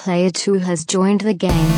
[0.00, 1.76] Player 2 has joined the game.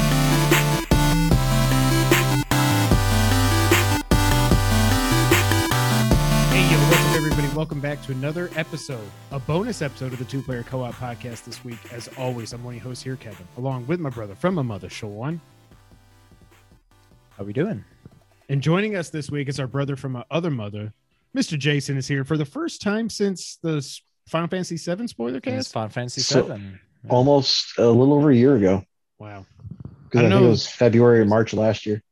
[6.53, 7.49] Hey, yo, what's up, everybody?
[7.57, 11.45] Welcome back to another episode, a bonus episode of the Two Player Co op podcast
[11.45, 11.79] this week.
[11.91, 14.61] As always, I'm one of your hosts here, Kevin, along with my brother from my
[14.63, 15.41] mother, Sean.
[17.31, 17.83] How are we doing?
[18.51, 20.93] And joining us this week is our brother from my other mother,
[21.35, 21.59] Mr.
[21.59, 23.83] Jason, is here for the first time since the
[24.29, 25.73] Final Fantasy VII spoiler It's cast.
[25.73, 26.79] Final Fantasy So- Seven.
[27.09, 28.85] Almost a little over a year ago.
[29.19, 29.47] Wow.
[30.05, 30.47] Because I I, think know.
[30.47, 32.03] it was February or March last year.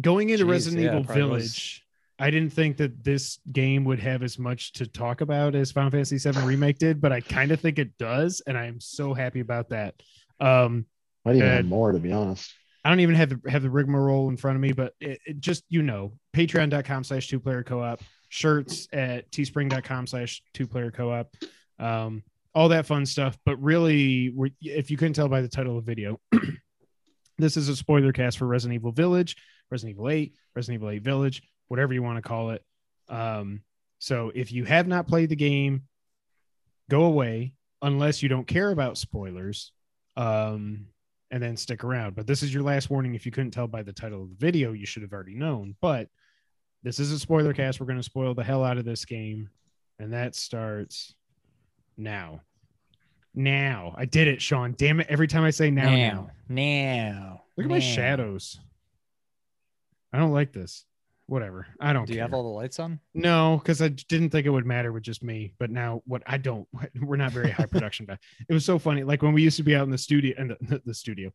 [0.00, 1.42] Going into Jeez, Resident yeah, Evil probably was.
[1.42, 1.86] Village,
[2.18, 5.90] I didn't think that this game would have as much to talk about as Final
[5.90, 9.14] Fantasy VII Remake did, but I kind of think it does, and I am so
[9.14, 9.94] happy about that.
[10.40, 10.86] Um,
[11.24, 12.52] Might even Uh, have more, to be honest.
[12.84, 15.40] I don't even have the have the rigmarole in front of me, but it, it
[15.40, 21.34] just you know, patreon.com slash two player co-op, shirts at teespring.com slash two player co-op,
[21.78, 22.22] um,
[22.54, 23.36] all that fun stuff.
[23.44, 26.20] But really, if you couldn't tell by the title of the video,
[27.38, 29.36] this is a spoiler cast for Resident Evil Village,
[29.70, 32.62] Resident Evil 8, Resident Evil 8 Village, whatever you want to call it.
[33.08, 33.62] Um,
[33.98, 35.82] so if you have not played the game,
[36.90, 39.72] go away unless you don't care about spoilers.
[40.16, 40.86] Um,
[41.34, 42.14] and then stick around.
[42.14, 43.16] But this is your last warning.
[43.16, 45.74] If you couldn't tell by the title of the video, you should have already known.
[45.80, 46.08] But
[46.84, 47.80] this is a spoiler cast.
[47.80, 49.50] We're going to spoil the hell out of this game.
[49.98, 51.12] And that starts
[51.96, 52.42] now.
[53.34, 53.94] Now.
[53.96, 54.74] I did it, Sean.
[54.76, 55.06] Damn it.
[55.08, 55.96] Every time I say now, now.
[55.96, 57.42] now, now.
[57.56, 58.58] Look at my shadows.
[60.12, 60.84] I don't like this.
[61.26, 61.66] Whatever.
[61.80, 63.00] I don't Do you have all the lights on?
[63.14, 65.54] No, because I didn't think it would matter with just me.
[65.58, 66.68] But now, what I don't,
[67.00, 68.06] we're not very high production.
[68.06, 69.04] But it was so funny.
[69.04, 71.32] Like when we used to be out in the studio, in the, the studio,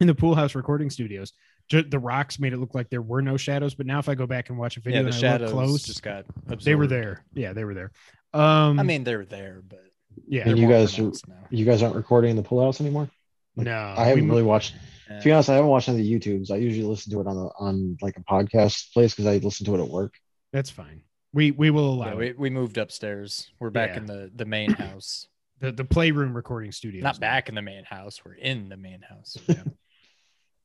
[0.00, 1.32] in the pool house recording studios,
[1.70, 3.74] the rocks made it look like there were no shadows.
[3.74, 5.20] But now, if I go back and watch a video yeah, the and I look
[5.20, 6.24] shadows close, just got.
[6.64, 7.24] they were there.
[7.32, 7.92] Yeah, they were there.
[8.32, 9.82] Um, I mean, they're there, but
[10.26, 11.12] yeah, And they're you guys are,
[11.50, 13.08] you guys aren't recording the pullouts anymore?
[13.56, 14.74] Like, no, I haven't really watched.
[15.10, 15.18] Yeah.
[15.18, 16.50] To be honest, I haven't watched any of the YouTubes.
[16.52, 19.66] I usually listen to it on the on like a podcast place because I listen
[19.66, 20.14] to it at work.
[20.52, 21.02] That's fine.
[21.32, 22.38] We we will allow Yeah, it.
[22.38, 23.50] we, we moved upstairs.
[23.58, 23.96] We're back Yeah.
[23.98, 25.26] in the the main house.
[25.60, 27.02] the the playroom recording studio.
[27.02, 28.24] Not back in the main house.
[28.24, 29.36] We're in the main house.
[29.48, 29.62] Yeah,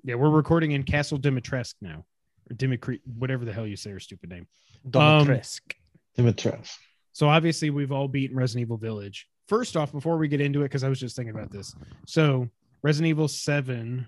[0.04, 2.06] yeah we're recording in Castle Dimitrescu now,
[2.50, 4.48] or Dimitri, whatever the hell you say, her stupid name.
[4.88, 5.62] Domitresk.
[6.16, 6.78] Dimitres.
[7.16, 9.30] So obviously we've all beaten Resident Evil Village.
[9.48, 11.74] First off, before we get into it, because I was just thinking about this.
[12.06, 12.50] So
[12.84, 14.06] Resident Evil 7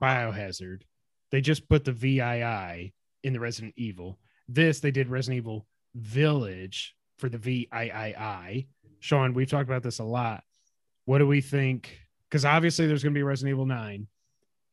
[0.00, 0.84] Biohazard,
[1.30, 4.18] they just put the VII in the Resident Evil.
[4.48, 8.68] This they did Resident Evil Village for the VIII.
[9.00, 10.44] Sean, we've talked about this a lot.
[11.04, 11.98] What do we think?
[12.30, 14.06] Because obviously there's going to be Resident Evil 9.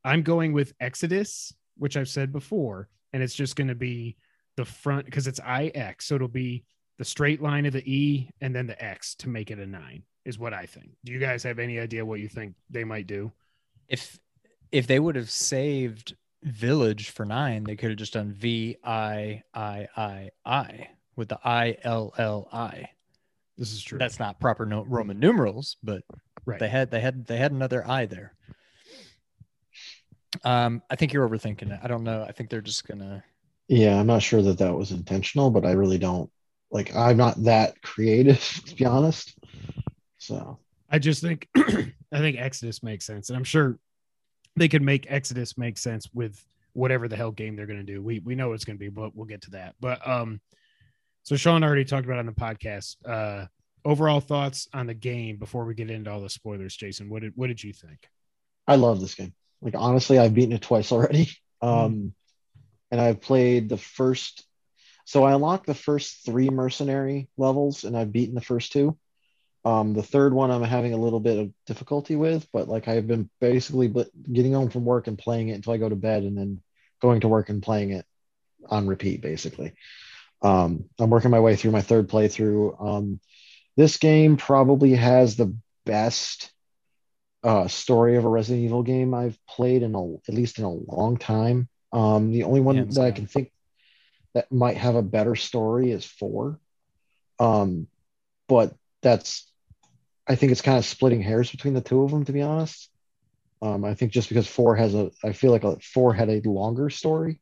[0.06, 4.16] I'm going with Exodus, which I've said before, and it's just going to be
[4.56, 6.06] the front because it's IX.
[6.06, 6.63] So it'll be
[7.01, 10.03] the straight line of the E and then the X to make it a nine,
[10.23, 10.91] is what I think.
[11.03, 13.31] Do you guys have any idea what you think they might do?
[13.89, 14.19] if
[14.72, 19.41] if they would have saved village for nine they could have just done v i
[19.53, 22.88] i i i with the i l l i
[23.57, 23.97] This is true.
[23.97, 26.03] that's not proper no- roman numerals but
[26.45, 26.59] right.
[26.59, 28.34] they had they had they had another i there
[30.45, 33.23] um i think you're overthinking it i don't know i think they're just gonna
[33.67, 36.29] Yeah, I'm not sure that that was intentional, but I really don't
[36.71, 36.95] like.
[36.95, 39.37] I'm not that creative, to be honest.
[40.17, 40.59] So
[40.89, 43.77] I just think I think Exodus makes sense, and I'm sure
[44.55, 46.43] they could make Exodus make sense with
[46.73, 48.01] whatever the hell game they're going to do.
[48.01, 49.75] We we know it's going to be, but we'll get to that.
[49.79, 50.41] But um,
[51.23, 52.95] so Sean already talked about on the podcast.
[53.05, 53.45] Uh,
[53.85, 56.75] overall thoughts on the game before we get into all the spoilers.
[56.75, 58.07] Jason, what did what did you think?
[58.67, 59.33] I love this game.
[59.61, 61.29] Like honestly, I've beaten it twice already.
[61.61, 62.13] Um,
[62.89, 64.45] and I've played the first.
[65.06, 68.97] So I unlocked the first three mercenary levels, and I've beaten the first two.
[69.63, 73.07] Um, the third one I'm having a little bit of difficulty with, but like I've
[73.07, 73.94] been basically
[74.31, 76.61] getting home from work and playing it until I go to bed, and then
[77.01, 78.06] going to work and playing it
[78.69, 79.73] on repeat, basically.
[80.41, 82.84] Um, I'm working my way through my third playthrough.
[82.84, 83.19] Um,
[83.78, 86.51] this game probably has the best
[87.43, 90.72] uh, story of a Resident Evil game I've played in a, at least in a
[90.72, 91.67] long time.
[91.93, 93.50] Um, the only one Hands that I can think
[94.33, 96.59] that might have a better story is four.
[97.39, 97.87] Um,
[98.47, 99.49] but that's,
[100.28, 102.89] I think it's kind of splitting hairs between the two of them, to be honest.
[103.61, 106.41] Um, I think just because four has a, I feel like a, four had a
[106.49, 107.39] longer story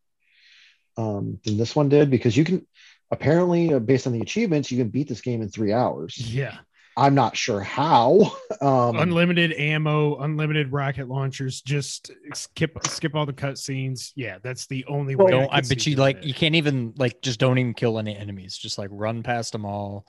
[0.98, 2.68] um, than this one did because you can
[3.12, 6.18] apparently, uh, based on the achievements, you can beat this game in three hours.
[6.18, 6.58] Yeah,
[7.00, 8.36] I'm not sure how.
[8.62, 11.62] Um, unlimited ammo, unlimited rocket launchers.
[11.62, 14.12] Just skip skip all the cutscenes.
[14.18, 15.32] Yeah, that's the only way.
[15.32, 16.24] don't I i bet you like it.
[16.26, 19.64] you can't even like just don't even kill any enemies just like run past them
[19.66, 20.06] all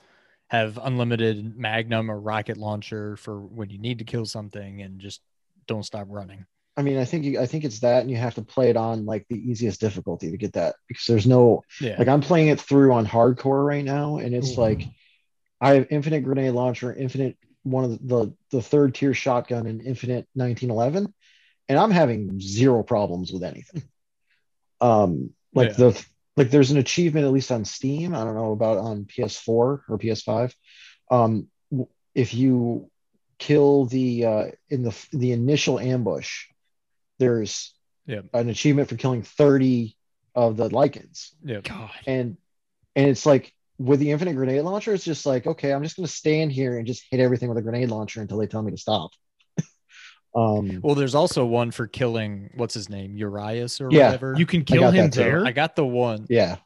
[0.49, 5.21] have unlimited magnum or rocket launcher for when you need to kill something and just
[5.65, 6.45] don't stop running.
[6.75, 8.75] I mean, I think you, I think it's that, and you have to play it
[8.75, 11.95] on like the easiest difficulty to get that because there's no Yeah.
[11.97, 14.61] like I'm playing it through on hardcore right now, and it's Ooh.
[14.61, 14.81] like
[15.61, 19.81] I have infinite grenade launcher, infinite one of the the, the third tier shotgun, and
[19.81, 21.13] infinite 1911,
[21.69, 23.83] and I'm having zero problems with anything.
[24.81, 25.73] Um, like Yeah.
[25.91, 26.05] the
[26.37, 28.15] like there's an achievement at least on Steam.
[28.15, 30.53] I don't know about on PS4 or PS5.
[31.11, 31.47] Um,
[32.15, 32.89] if you
[33.37, 36.47] kill the uh, in the the initial ambush,
[37.19, 37.73] there's
[38.07, 38.21] Yeah.
[38.33, 39.95] an achievement for killing 30
[40.33, 41.59] of the lycans yeah.
[41.61, 41.91] God.
[42.07, 42.37] and
[42.95, 46.05] and it's like with the infinite grenade launcher it's just like okay i'm just going
[46.05, 48.71] to stand here and just hit everything with a grenade launcher until they tell me
[48.71, 49.11] to stop
[50.35, 54.35] um Well, there's also one for killing what's his name, Urias or Yeah, whatever.
[54.37, 55.45] You can kill him there.
[55.45, 56.57] I got the one yeah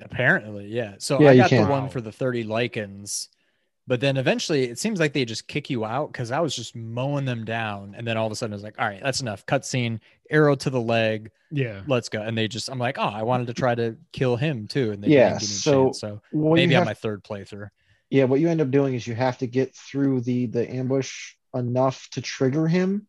[0.00, 0.94] apparently, yeah.
[0.98, 3.28] So Yeah, I got the one for the 30 lycans,
[3.92, 6.74] but then eventually it seems like they just kick you out because I was just
[6.74, 9.44] mowing them down, and then all of a sudden it's like, all right, that's enough.
[9.44, 10.00] Cutscene,
[10.30, 11.82] arrow to the leg, yeah.
[11.86, 12.22] let's go.
[12.22, 15.04] And they just, I'm like, oh, I wanted to try to kill him too, and
[15.04, 16.00] they Yeah, didn't give me so chance.
[16.00, 17.68] So what maybe you on have, my third playthrough.
[18.08, 21.34] yeah what you end up doing is you have to get through the the ambush
[21.54, 23.06] enough to trigger him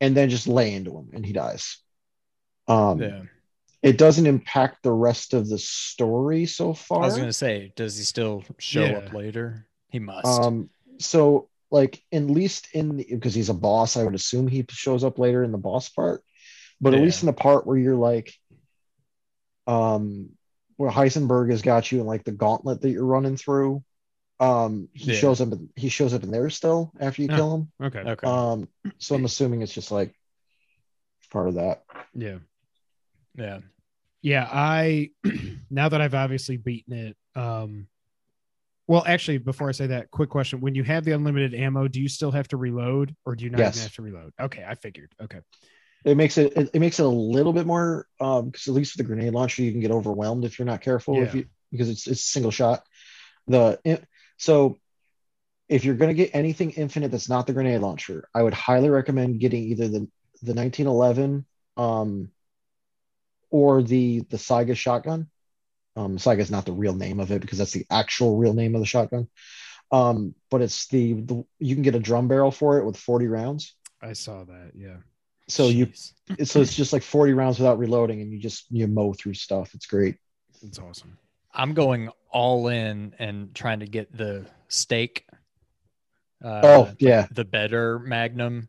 [0.00, 1.78] and then just lay into him and he dies
[2.68, 3.22] um Yeah,
[3.82, 7.02] it doesn't impact the rest of the story so far.
[7.02, 8.98] I was gonna say, does he still show Yeah.
[8.98, 9.66] up later?
[9.94, 10.26] He must.
[10.26, 14.66] Um, so like at least in the, because he's a boss, I would assume he
[14.70, 16.24] shows up later in the boss part.
[16.80, 18.34] But at least in the part where you're like,
[19.68, 20.30] um,
[20.78, 23.84] where Heisenberg has got you in like the gauntlet that you're running through,
[24.40, 25.18] um, he Yeah.
[25.20, 25.50] shows up.
[25.76, 27.36] He shows up in there still after you Oh.
[27.36, 27.72] kill him.
[27.80, 28.00] Okay.
[28.00, 28.26] okay.
[28.26, 28.68] Um,
[28.98, 30.12] so I'm assuming it's just like
[31.30, 31.84] part of that.
[32.14, 32.38] Yeah.
[33.36, 33.60] yeah.
[34.22, 35.12] Yeah, I
[35.70, 37.86] now that I've obviously beaten it, um
[38.86, 40.60] well actually before I say that, quick question.
[40.60, 43.50] When you have the unlimited ammo, do you still have to reload or do you
[43.50, 43.74] not Yes.
[43.76, 44.32] even have to reload?
[44.40, 45.12] Okay, I figured.
[45.22, 45.40] Okay.
[46.04, 49.06] It makes it, it makes it a little bit more um because at least with
[49.06, 52.06] the grenade launcher you can get overwhelmed if you're not careful if you because it's
[52.06, 52.84] it's single shot.
[53.46, 53.78] The
[54.36, 54.78] so
[55.68, 59.40] if you're gonna get anything infinite that's not the grenade launcher, I would highly recommend
[59.40, 60.08] getting either the
[60.42, 61.46] the 1911
[61.78, 62.28] um
[63.50, 65.28] or the the Saiga shotgun.
[65.96, 68.74] Um Saiga is not the real name of it because that's the actual real name
[68.74, 69.28] of the shotgun.
[69.92, 73.28] Um, but it's the, the you can get a drum barrel for it with 40
[73.28, 73.76] rounds.
[74.02, 74.72] I saw that.
[74.74, 74.96] Yeah.
[75.48, 76.12] So you Jeez.
[76.30, 79.34] it's- so it's just like 40 rounds without reloading and you just you mow through
[79.34, 80.16] stuff it's great
[80.62, 81.16] It's awesome.
[81.52, 85.26] I'm going all in and trying to get the stake.
[86.44, 88.68] Uh, oh yeah the better Magnum.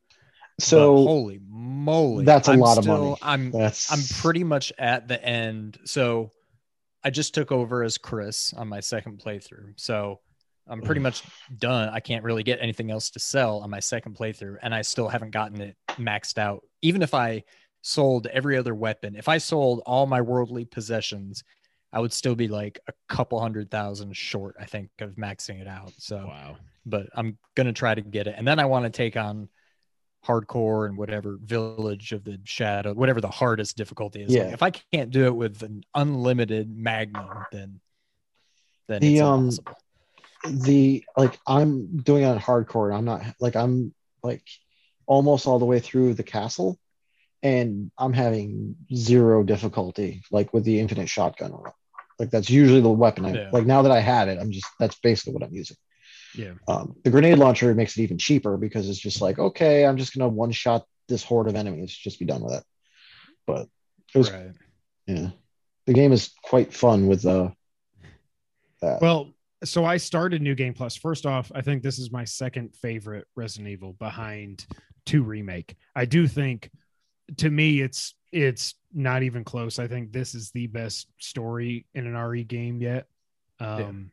[0.57, 3.15] but so holy moly, that's a I'm lot of money.
[3.21, 5.79] I'm that's I'm pretty much at the end.
[5.85, 6.31] So
[7.05, 9.73] I just took over as Chris on my second playthrough.
[9.75, 10.19] So
[10.67, 11.21] I'm pretty much
[11.59, 11.89] done.
[11.89, 15.07] I can't really get anything else to sell on my second playthrough, and I still
[15.07, 16.63] haven't gotten it maxed out.
[16.81, 17.43] Even if I
[17.83, 21.43] sold every other weapon, if I sold all my worldly possessions,
[21.93, 25.67] I would still be like a couple hundred thousand short, I think, of maxing it
[25.67, 25.93] out.
[25.99, 26.57] So Wow.
[26.85, 28.33] but I'm gonna try to get it.
[28.35, 29.47] And then I want to take on
[30.25, 34.33] hardcore and whatever village of the shadow, whatever the hardest difficulty is.
[34.33, 34.53] Like, Yeah.
[34.53, 37.79] if I can't do it with an unlimited magnum, then
[38.87, 39.51] then The, it's um,
[40.47, 44.43] the like i'm doing it on hardcore and i'm not like i'm like
[45.07, 46.77] almost all the way through the castle
[47.41, 51.51] and i'm having zero difficulty like with the infinite shotgun
[52.19, 53.49] like that's usually the weapon i Yeah.
[53.51, 55.77] like now that i have it i'm just that's basically what i'm using
[56.37, 56.53] Yeah.
[56.67, 60.13] um, the grenade launcher makes it even cheaper because it's just like okay i'm just
[60.15, 62.63] gonna one shot this horde of enemies just be done with it
[63.47, 63.67] but
[64.13, 64.51] it was Right.
[65.07, 65.29] yeah
[65.85, 67.49] the game is quite fun with uh
[68.81, 69.31] that Well,
[69.63, 70.95] so I started New Game Plus.
[70.95, 74.65] First off, I think this is my second favorite Resident Evil behind
[75.05, 75.75] 2 remake.
[75.95, 76.69] I do think
[77.37, 79.79] to me it's it's not even close.
[79.79, 83.07] I think this is the best story in an RE game yet.
[83.59, 84.11] Um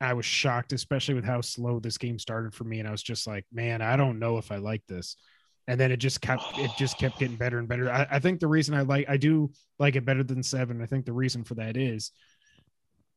[0.00, 2.80] I was shocked, especially with how slow this game started for me.
[2.80, 5.16] And I was just like, man, I don't know if I like this.
[5.68, 7.90] And then it just kept it just kept getting better and better.
[7.90, 10.82] I, I think the reason I like I do like it better than seven.
[10.82, 12.12] I think the reason for that is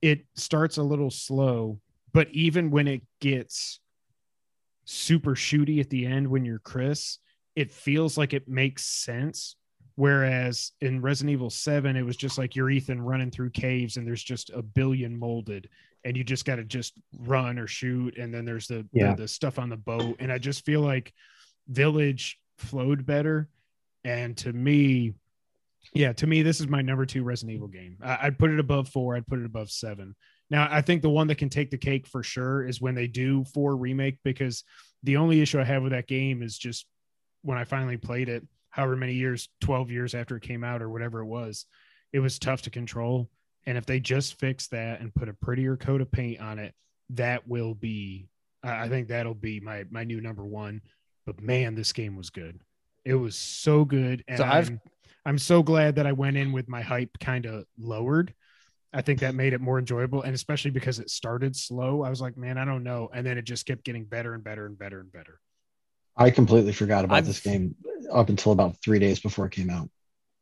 [0.02, 1.80] it starts a little slow,
[2.14, 3.80] but even when it gets
[4.86, 7.20] super shooty at the end when you're Chris,
[7.56, 9.56] it feels like it makes sense.
[9.96, 14.08] Whereas in Resident Evil 7, it was just like you're Ethan running through caves and
[14.08, 15.68] there's just a billion molded
[16.06, 18.18] and you just got to just run or shoot.
[18.18, 19.12] And then there's the, Yeah.
[19.16, 20.18] the, the stuff on the boat.
[20.20, 21.14] And I just feel like
[21.68, 23.50] Village flowed better.
[24.04, 25.14] And to me,
[25.94, 27.98] yeah, to me, this is my number two Resident Evil game.
[28.02, 29.16] I, I'd put it above four.
[29.16, 30.16] I'd put it above seven.
[30.50, 33.08] Now, I think the one that can take the cake for sure is when they
[33.08, 34.64] do four remake because
[35.04, 36.86] the only issue I have with that game is just
[37.44, 40.90] when I finally played it, however many years, 12 years after it came out or
[40.90, 41.66] whatever it was,
[42.14, 43.30] it was tough to control.
[43.70, 46.74] And if they just fix that and put a prettier coat of paint on it,
[47.12, 48.28] that will be,
[48.64, 50.82] I I think that'll be my my new number one.
[51.28, 52.60] But man, this game was good.
[53.06, 54.82] It was so good, and So I've- I'm
[55.24, 58.34] I'm so glad that I went in with my hype kind of lowered.
[58.92, 62.22] I think that made it more enjoyable, and especially because it started slow, I was
[62.22, 64.80] like, man, I don't know, and then it just kept getting better and better and
[64.80, 65.40] better and better.
[66.18, 67.76] I completely forgot about I've- this game
[68.12, 69.92] up until about three days before it came out.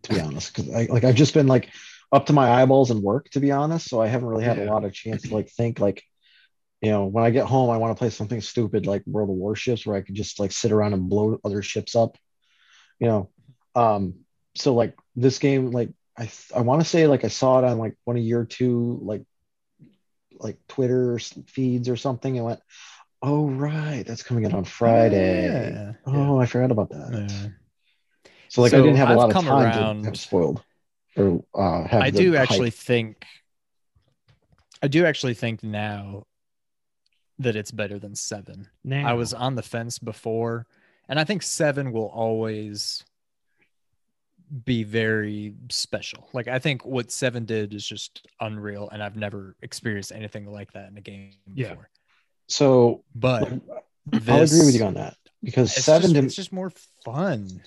[0.03, 1.74] To be honest, because I like I've just been like
[2.12, 3.30] up to my eyeballs in work.
[3.32, 5.80] To be honest, so I haven't really had a lot of chance to like think
[5.80, 6.04] like,
[6.82, 9.36] you know, when I get home, I want to play something stupid like World of
[9.36, 12.18] Warships where I could just like sit around and blow other ships up.
[13.00, 13.30] You know,
[13.76, 14.16] um,
[14.56, 17.78] so like this game, like I I want to say like I saw it on
[17.78, 19.24] like one of your two like
[20.40, 22.60] like Twitter feeds or something and went,
[23.22, 25.46] oh right, that's coming out on Friday.
[25.72, 25.94] Yeah.
[26.06, 27.30] Oh, I forgot about that.
[27.30, 27.50] Yeah.
[28.50, 30.64] So like I didn't have a I've lot of time around- to have spoiled
[31.18, 32.02] or uh, have.
[32.02, 32.42] I do hype.
[32.44, 33.26] actually think
[34.82, 36.24] I do actually think now
[37.40, 38.68] that it's better than seven.
[38.84, 40.66] Now I was on the fence before,
[41.10, 43.04] and I think seven will always
[44.66, 46.30] be very special.
[46.34, 50.72] Like I think what seven did is just unreal, and I've never experienced anything like
[50.74, 51.70] that in a game Yeah.
[51.70, 51.90] before.
[52.48, 53.60] So But I'll
[54.12, 56.72] this, agree with you on that because seven just, to it's just more
[57.04, 57.62] fun.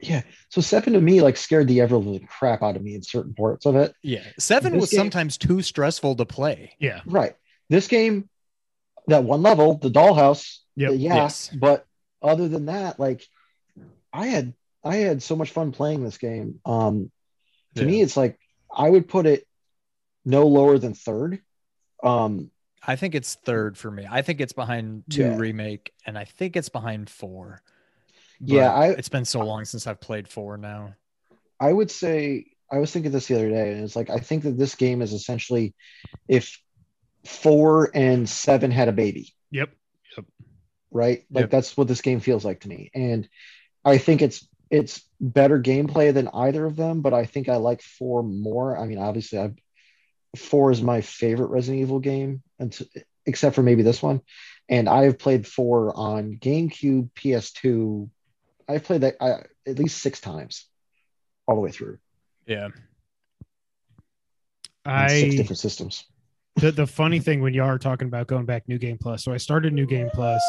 [0.00, 0.22] Yeah.
[0.48, 3.34] So seven to me like scared the ever living crap out of me in certain
[3.34, 3.94] parts of it.
[4.02, 6.74] Yeah, seven This was game- sometimes too stressful to play.
[6.78, 7.34] yeah, Right.
[7.68, 8.28] This game,
[9.08, 10.58] that one level, the dollhouse.
[10.76, 10.92] Yep.
[10.96, 11.14] Yeah.
[11.14, 11.48] Yes.
[11.52, 11.84] But
[12.22, 13.24] other than that, like
[14.12, 16.60] I had I had so much fun playing this game.
[16.64, 17.10] Um
[17.74, 17.86] to Yeah.
[17.88, 18.38] me it's like
[18.74, 19.46] I would put it
[20.24, 21.40] no lower than third.
[22.02, 22.50] Um
[22.88, 24.06] I think it's third for me.
[24.08, 25.36] I think it's behind two Yeah.
[25.36, 27.60] remake, and I think it's behind four.
[28.40, 30.94] Yeah, I- it's been so long since I've played four now.
[31.58, 34.42] I would say I was thinking this the other day, and it's like I think
[34.44, 35.74] that this game is essentially
[36.28, 36.60] if
[37.24, 39.70] four and seven had a baby, yep,
[40.16, 40.26] Yep.
[40.90, 41.24] right?
[41.30, 41.50] Like Yep.
[41.50, 42.90] that's what this game feels like to me.
[42.94, 43.28] And
[43.84, 47.82] I think it's it's better gameplay than either of them, but I think I like
[47.82, 48.76] four more.
[48.76, 49.52] I mean, obviously, I
[50.36, 52.42] four is my favorite Resident Evil game,
[53.24, 54.20] except for maybe this one.
[54.68, 58.10] And I have played four on GameCube, PS2.
[58.68, 60.66] I've played that I, at least six times,
[61.46, 61.98] all the way through.
[62.46, 62.68] Yeah.
[64.84, 66.04] on six different systems.
[66.56, 69.32] the, the funny thing when y'all are talking about going back new game plus so
[69.32, 70.40] i started new game plus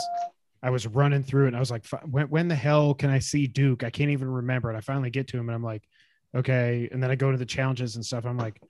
[0.62, 3.18] i was running through it and i was like when, when the hell can i
[3.18, 5.84] see duke i can't even remember and i finally get to him and i'm like
[6.36, 8.62] okay and then i go to the challenges and stuff i'm like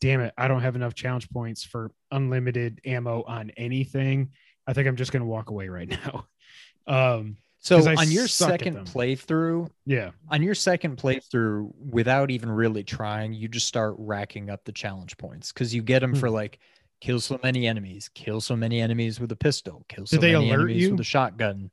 [0.00, 4.30] damn it i don't have enough challenge points for unlimited ammo on anything
[4.66, 6.26] i think i'm just going to walk away right now
[6.86, 12.50] um So 'Cause I on your second playthrough, yeah on your second playthrough, without even
[12.50, 16.20] really trying, you just start racking up the challenge points because you get them Hmm.
[16.20, 16.58] for like
[17.00, 20.32] kill so many enemies, kill so many enemies with a pistol, kill so Did they
[20.34, 20.90] many alert enemies you?
[20.92, 21.70] with a shotgun.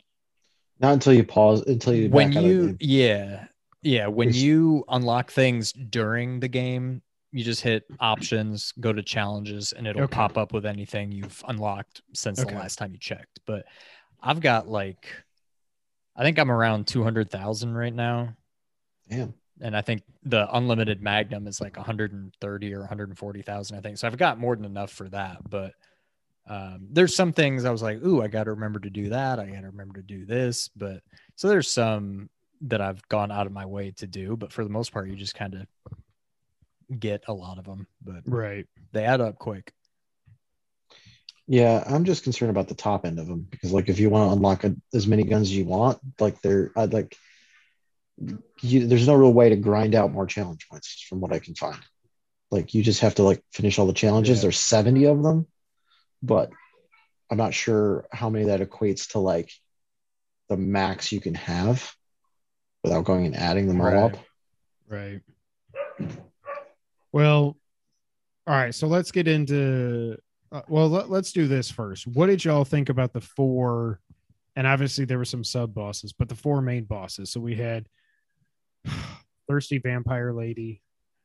[0.79, 3.47] Not until you pause, until you when back out of the you yeah
[3.81, 7.01] yeah when It's- you unlock things during the game
[7.33, 10.13] you just hit options go to challenges and it'll Okay.
[10.15, 12.51] pop up with anything you've unlocked since Okay.
[12.53, 13.65] the last time you checked but
[14.21, 15.07] i've got like
[16.21, 18.35] i think i'm around 200000 right now.
[19.09, 19.33] Damn.
[19.59, 23.97] and i think the unlimited magnum is like 130 or 140000 i think.
[23.97, 25.73] So i've got more than enough for that but
[26.47, 29.39] um, there's some things i was like ooh i gotta remember to do that.
[29.39, 30.69] I gotta remember to do this.
[30.75, 31.01] But
[31.35, 32.29] so there's some
[32.61, 35.15] that I've gone out of my way to do, but for the most part, you
[35.15, 35.67] just kind of
[36.99, 38.67] get a lot of them, but right.
[38.91, 39.73] they add up quick.
[41.51, 44.29] Yeah, I'm just concerned about the top end of them because, like, if you want
[44.29, 47.13] to unlock a, as many guns as you want, like, there, I'd like,
[48.61, 51.53] you, there's no real way to grind out more challenge points from what I can
[51.55, 51.77] find.
[52.51, 54.37] Like, you just have to like finish all the challenges.
[54.37, 54.43] Yeah.
[54.43, 55.45] There's 70 of them,
[56.23, 56.51] but
[57.29, 59.51] I'm not sure how many that equates to like
[60.47, 61.93] the max you can have
[62.81, 64.17] without going and adding them all up.
[64.87, 65.19] Right.
[67.11, 67.57] Well,
[68.47, 68.73] all right.
[68.73, 70.15] So let's get into.
[70.51, 72.07] Uh, well, let, let's do this first.
[72.07, 73.99] What did y'all think about the four?
[74.55, 77.31] And obviously, there were some sub bosses, but the four main bosses.
[77.31, 77.87] So we had
[79.47, 80.81] Thirsty Vampire Lady.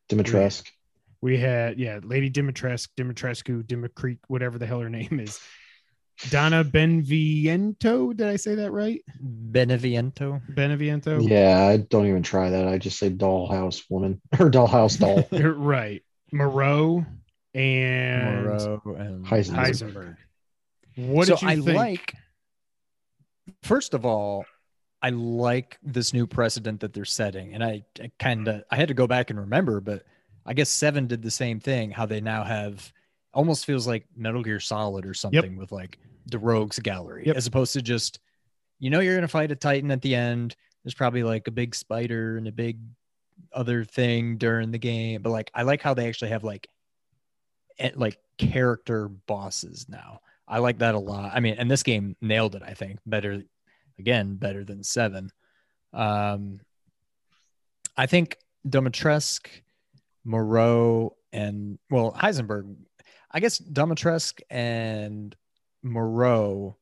[0.09, 0.71] Dimitrescu.
[1.19, 5.39] We had, yeah, Lady Dimitrescu, Dimitrescu, Dimitri, whatever the hell her name is.
[6.29, 8.15] Donna Benviento.
[8.15, 9.01] Did I say that right?
[9.23, 10.41] Beneviento.
[10.53, 11.27] Beneviento.
[11.27, 12.67] Yeah, I don't even try that.
[12.67, 15.27] I just say dollhouse woman or dollhouse doll.
[15.53, 16.01] right.
[16.31, 17.05] Moreau.
[17.53, 19.55] And Moreau and Heisenberg.
[19.55, 20.17] Heisenberg.
[20.95, 21.77] What did so you I think?
[21.77, 22.13] like.
[23.63, 24.45] First of all,
[25.01, 28.87] I like this new precedent that they're setting, and I, I kind of I had
[28.89, 30.03] to go back and remember, but
[30.45, 31.91] I guess Seven did the same thing.
[31.91, 32.91] How they now have
[33.33, 37.35] almost feels like Metal Gear Solid or something with like the Rogues Gallery, Yep.
[37.37, 38.19] as opposed to just
[38.79, 40.55] you know you're gonna fight a Titan at the end.
[40.83, 42.79] There's probably like a big spider and a big
[43.53, 46.67] other thing during the game, but like I like how they actually have like
[47.95, 50.21] like character bosses now.
[50.47, 51.31] I like that a lot.
[51.33, 52.63] I mean, and this game nailed it.
[52.65, 53.43] I think better,
[53.99, 55.29] again, better than seven.
[55.93, 56.59] Um,
[57.97, 59.47] I think Domitresk,
[60.23, 62.75] Moreau, and well Heisenberg.
[63.31, 65.35] I guess Domitresk and
[65.83, 66.77] Moreau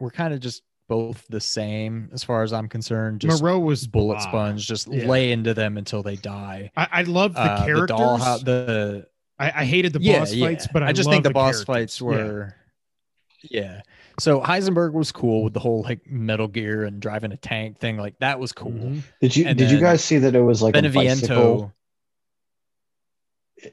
[0.00, 3.20] were kind of just both the same as far as I'm concerned.
[3.20, 4.22] Just Moreau was bullet blah.
[4.28, 5.06] sponge, just Yeah.
[5.06, 6.70] lay into them until they die.
[6.76, 7.96] I, I love the Uh, the characters.
[7.96, 9.06] dollhouse, the
[9.38, 10.46] I, I hated the yeah, boss yeah.
[10.46, 11.64] fights, but I, just think the, boss characters.
[11.64, 12.54] fights were
[13.50, 13.82] yeah.
[14.18, 17.96] So Heisenberg was cool with the whole like Metal Gear and driving a tank thing.
[17.96, 18.70] Like that was cool.
[18.70, 19.02] Mhm.
[19.20, 21.72] Did you And did you guys see that it was like a bicycle?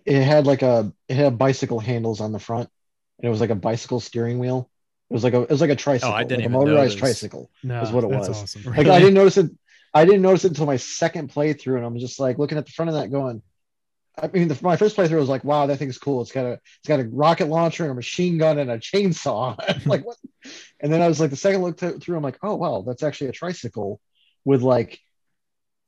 [0.06, 2.70] It had like a it had bicycle handles on the front,
[3.20, 4.70] and it was like a bicycle steering wheel.
[5.10, 6.78] It was like a it was like a tricycle, Oh, I didn't like a motorized
[6.78, 7.00] notice.
[7.00, 7.52] tricycle.
[7.64, 8.30] No, is what it was.
[8.30, 8.64] Awesome.
[8.64, 9.52] Like I didn't notice it.
[9.94, 12.72] I didn't notice it until my second playthrough, and I'm just like looking at the
[12.72, 13.42] front of that, going.
[14.22, 16.22] I mean, the, my first playthrough was like, "Wow, that thing's cool.
[16.22, 19.58] It's got a it's got a rocket launcher and a machine gun and a chainsaw."
[19.86, 20.18] Like what?
[20.80, 23.04] And then I was like, the second look th- through, I'm like, "Oh wow, that's
[23.04, 24.00] actually a tricycle
[24.46, 25.00] with like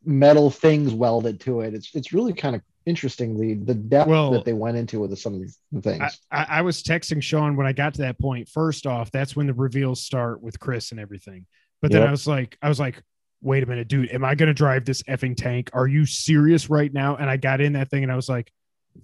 [0.04, 4.32] metal things welded to it." It's it's really kind of interesting the the depth Well-
[4.32, 6.20] that they went into with some of these things.
[6.32, 8.50] I, I, I was texting Sean when I got to that point.
[8.50, 11.46] First off, that's when the reveals start with Chris and everything.
[11.82, 12.08] But then Yep.
[12.08, 13.04] I was like, I was like,
[13.44, 15.70] wait a minute, dude, am I gonna drive this effing tank?
[15.74, 17.16] Are you serious right now?
[17.16, 18.52] And I got in that thing and I was like,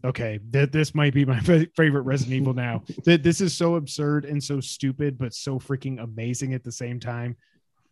[0.04, 2.84] okay, th- this might be my fa- favorite Resident Evil now.
[3.06, 7.00] Th- this is so absurd and so stupid, but so freaking amazing at the same
[7.00, 7.36] time.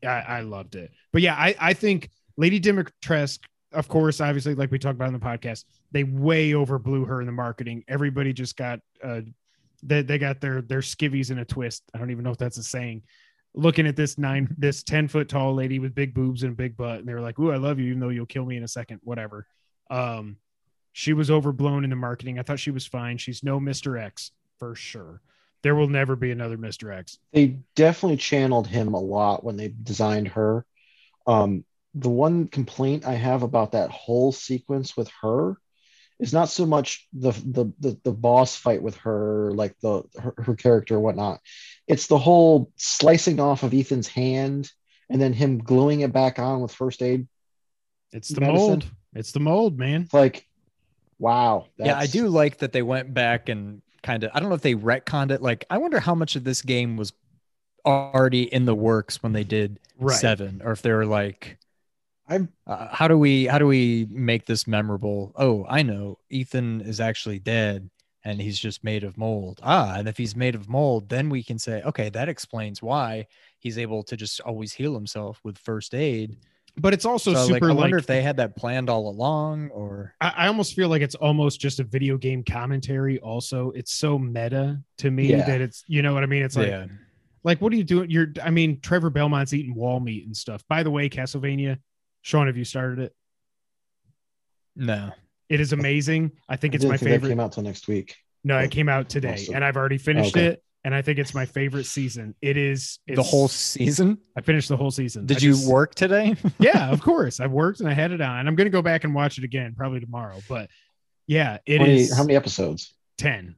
[0.04, 0.92] I, I loved it.
[1.12, 3.40] But yeah, I, I think Lady Dimitrescu,
[3.74, 7.26] of course, obviously, like we talked about in the podcast, they way overblew her in
[7.26, 7.84] the marketing.
[7.88, 9.22] Everybody just got uh
[9.84, 11.84] they, they got their their skivvies in a twist.
[11.94, 13.04] I don't even know if that's a saying.
[13.54, 16.78] Looking at this nine, this 10 foot tall lady with big boobs and a big
[16.78, 18.64] butt, and they were like, Ooh, I love you, even though you'll kill me in
[18.64, 19.48] a second, whatever.
[19.90, 20.38] Um,
[20.94, 22.40] she was overblown in the marketing.
[22.40, 23.18] I thought she was fine.
[23.18, 24.02] She's no Mr.
[24.02, 25.22] X for sure.
[25.64, 26.96] There will never be another Mr.
[26.96, 27.18] X.
[27.32, 30.66] they definitely channeled him a lot when they designed her.
[31.26, 35.58] Um, the one complaint I have about that whole sequence with her
[36.20, 40.34] is not so much the the the, the boss fight with her, like the her,
[40.38, 41.40] her character and whatnot.
[41.88, 44.72] It's the whole slicing off of Ethan's hand
[45.10, 47.28] and then him gluing it back on with first aid.
[48.12, 48.68] It's the Medicine.
[48.68, 48.86] mold.
[49.14, 50.04] It's the mold, man.
[50.04, 50.46] It's like,
[51.20, 51.68] wow.
[51.78, 54.62] Yeah, I do like that they went back and kind of I don't know if
[54.62, 55.42] they retconned it.
[55.42, 57.14] Like I wonder how much of this game was
[57.86, 60.16] already in the works when they did Right.
[60.16, 61.58] seven, or if they were like
[62.28, 65.32] I'm uh, how do we how do we make this memorable?
[65.36, 66.20] Oh, I know.
[66.30, 67.90] Ethan is actually dead
[68.24, 69.60] and he's just made of mold.
[69.64, 73.28] Ah, and if he's made of mold, then we can say, okay, that explains why
[73.60, 76.38] he's able to just always heal himself with first aid.
[76.80, 79.10] But it's also So, like, super I like, wonder if they had that planned all
[79.10, 83.20] along or I, I almost feel like it's almost just a video game commentary.
[83.20, 85.46] Also, it's so meta to me Yeah.
[85.46, 86.44] that it's you know what I mean.
[86.44, 86.86] It's like yeah.
[87.44, 88.10] like what are you doing?
[88.12, 90.64] You're I mean Trevor Belmont's eating wall meat and stuff.
[90.68, 91.80] By the way, Castlevania,
[92.28, 93.16] Sean, have you started it?
[94.76, 95.12] No.
[95.48, 96.34] It is amazing.
[96.50, 97.30] I think I it's didn't my think that favorite.
[97.30, 98.18] came out till next week.
[98.44, 99.56] No, it came out today, Awesome.
[99.56, 100.48] and I've already finished Okay.
[100.48, 100.64] it.
[100.84, 102.36] And I think it's my favorite season.
[102.42, 104.18] It is the whole season?
[104.36, 105.26] I finished the whole season.
[105.26, 106.36] Did I you just- work today?
[106.60, 107.40] yeah, of course.
[107.40, 108.40] I worked and I had it on.
[108.40, 110.42] And I'm going to go back and watch it again probably tomorrow.
[110.50, 110.70] But
[111.28, 112.94] yeah, it How many- is how many episodes?
[113.20, 113.56] 10.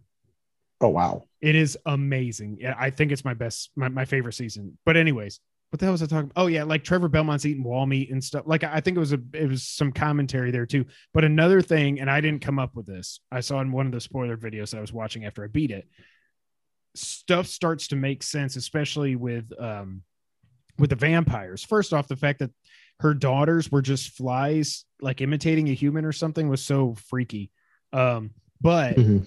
[0.80, 1.24] Oh wow.
[1.42, 2.58] It is amazing.
[2.62, 4.78] Yeah, I think it's my best, my, my favorite season.
[4.86, 6.32] But anyways, what the hell was I talking?
[6.36, 8.44] Oh yeah, like Trevor Belmont's eating wall meat and stuff.
[8.48, 10.86] Like I think it was a, it was some commentary there too.
[11.14, 13.20] But another thing, and I didn't come up with this.
[13.32, 15.72] I saw in one of the spoiler videos that I was watching after I beat
[15.72, 15.88] it.
[16.96, 20.02] Stuff starts to make sense, especially with um
[20.80, 21.64] with the vampires.
[21.64, 22.52] First off, the fact that
[23.02, 27.52] her daughters were just flies, like imitating a human or something, was so freaky.
[27.94, 29.26] Um, but Mhm.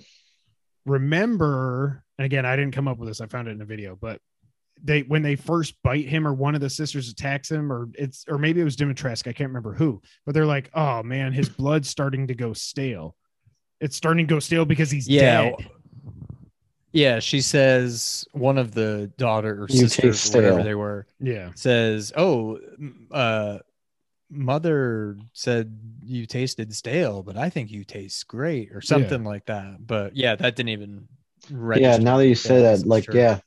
[0.86, 3.96] remember and again i didn't come up with this i found it in a video
[3.96, 4.20] but
[4.82, 8.24] they when they first bite him or one of the sisters attacks him or it's
[8.28, 11.48] or maybe it was dimitrescu i can't remember who but they're like oh man his
[11.48, 13.16] blood's starting to go stale
[13.80, 15.50] it's starting to go stale because he's Yeah.
[15.50, 15.66] dead
[16.92, 22.12] Yeah, she says one of the daughter or You sisters, whatever they were, yeah says,
[22.14, 22.58] "Oh,
[23.10, 23.60] uh,
[24.30, 29.86] mother said you tasted stale, but I think you taste great, or something like that.
[29.86, 31.08] But yeah, that didn't even.
[31.50, 33.14] Yeah, now that you say that, like, shirt.
[33.14, 33.40] yeah,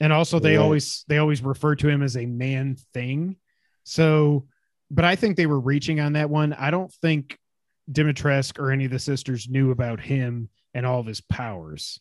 [0.00, 0.62] and also they Right.
[0.62, 3.36] always they always refer to him as a man thing
[3.84, 4.46] so
[4.90, 7.38] but i think they were reaching on that one i don't think
[7.90, 12.00] dimitrescu or any of the sisters knew about him and all of his powers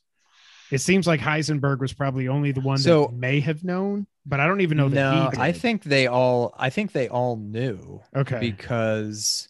[0.71, 4.39] it seems like heisenberg was probably only the one So- that may have known but
[4.39, 6.53] i don't even know that no, he I think they all.
[6.57, 9.49] I think they all knew okay because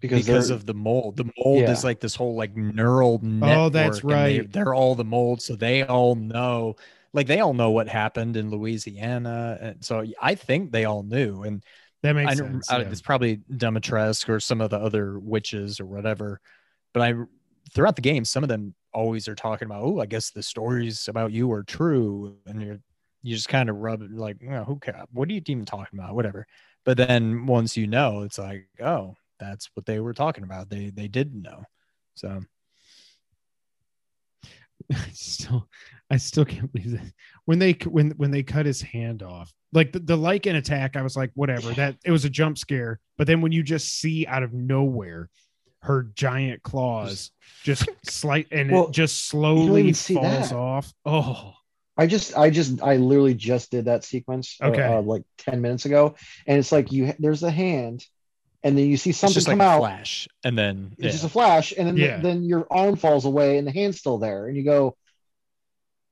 [0.00, 1.16] because, because, of the mold.
[1.16, 1.70] The mold Yeah.
[1.70, 3.58] is like this whole like neural network.
[3.58, 4.52] Oh, that's and they- right.
[4.52, 6.76] They're all the mold, so they all know.
[7.14, 11.44] Like they all know what happened in Louisiana, and so I think they all knew.
[11.44, 11.62] And
[12.02, 12.88] that makes I, sense I, yeah.
[12.88, 16.40] it's probably Dimitrescu or some of the other witches or whatever.
[16.92, 17.14] But I
[17.72, 21.08] throughout the game, some of them always are talking about, oh, I guess the stories
[21.08, 22.80] about you are true, and you're
[23.22, 25.06] you just kind of rub it like, oh, who cares?
[25.12, 26.14] What are you even talking about?
[26.14, 26.46] Whatever.
[26.84, 30.68] But then once you know, it's like, oh, that's what they were talking about.
[30.68, 31.64] They they didn't know.
[32.16, 32.42] So
[35.12, 35.68] still
[36.14, 37.12] I still can't believe that
[37.44, 40.16] when they when when they cut his hand off like the, the
[40.54, 43.64] attack I was like whatever that it was a jump scare but then when you
[43.64, 45.28] just see out of nowhere
[45.82, 47.32] her giant claws
[47.64, 50.56] just slight and Well, it just slowly falls that.
[50.56, 51.54] off oh
[51.96, 54.82] I just, I just, I literally just did that sequence, uh, Okay.
[54.82, 58.04] uh, like ten minutes ago, and it's like you, there's a hand,
[58.64, 59.78] and then you see something just like come out.
[59.78, 61.10] flash, and then It's yeah.
[61.12, 62.20] just a flash, and then Yeah.
[62.20, 64.96] then your arm falls away, and the hand's still there, and you go.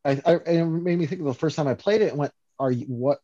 [0.05, 2.33] I, I, it made me think of the first time I played it, and went,
[2.59, 3.19] "Are you what?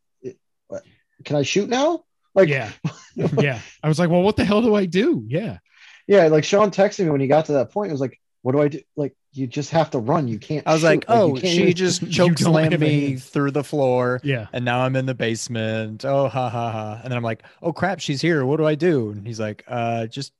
[0.68, 0.82] what
[1.24, 2.70] can I shoot now?" Like, yeah
[3.38, 5.58] yeah I was like well what the hell do I do yeah
[6.06, 7.90] yeah, like Sean texted me when he got to that point.
[7.90, 10.26] It was like, "What do I do?" Like, you just have to run.
[10.26, 10.66] You can't.
[10.66, 10.86] I was shoot.
[10.86, 14.18] like, oh, can't she even- just You choke slammed me through the floor.
[14.24, 16.06] yeah and now I'm in the basement.
[16.06, 17.00] Oh, ha ha ha.
[17.02, 18.46] And then I'm like, oh crap, she's here.
[18.46, 19.10] What do I do?
[19.10, 20.32] And he's like, uh, just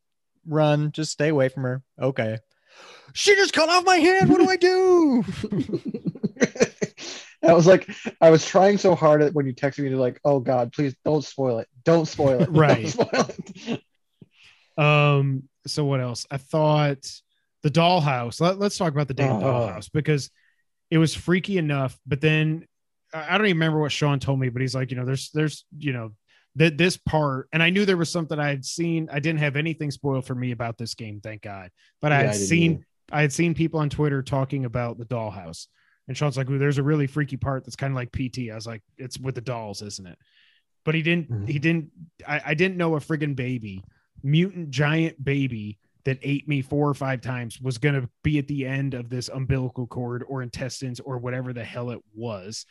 [0.46, 1.82] run, just stay away from her.
[2.00, 2.38] Okay.
[3.12, 4.30] She just cut off my hand.
[4.30, 5.24] What do I do?
[7.46, 7.88] I was like,
[8.20, 10.94] I was trying so hard at when you texted me to like, oh God, please
[11.04, 11.68] don't spoil it.
[11.84, 12.48] Don't spoil it.
[12.50, 12.88] Right.
[12.88, 13.08] spoil
[13.66, 13.82] it.
[14.76, 15.44] Um.
[15.66, 16.26] So what else?
[16.30, 17.06] I thought
[17.62, 18.40] the dollhouse.
[18.40, 19.40] Let, let's talk about the damn Oh.
[19.42, 20.30] dollhouse because
[20.90, 21.98] it was freaky enough.
[22.06, 22.66] But then
[23.12, 25.30] I I don't even remember what Sean told me, but he's like, you know, there's
[25.32, 26.12] there's you know
[26.56, 29.08] that this part, and I knew there was something I had seen.
[29.12, 31.70] I didn't have anything spoiled for me about this game, thank God.
[32.00, 32.86] But I had didn't seen either.
[33.12, 35.66] I had seen people on Twitter talking about the dollhouse.
[36.08, 38.50] And Sean's like, "Ooh, there's a really freaky part that's kind of like PT.
[38.50, 40.18] I was like, it's with the dolls, isn't it?
[40.84, 41.48] But he didn't, Mhm.
[41.48, 41.90] he didn't,
[42.26, 43.84] I, I didn't know a friggin' baby,
[44.22, 48.48] mutant giant baby that ate me four or five times was going to be at
[48.48, 52.64] the end of this umbilical cord or intestines or whatever the hell it was.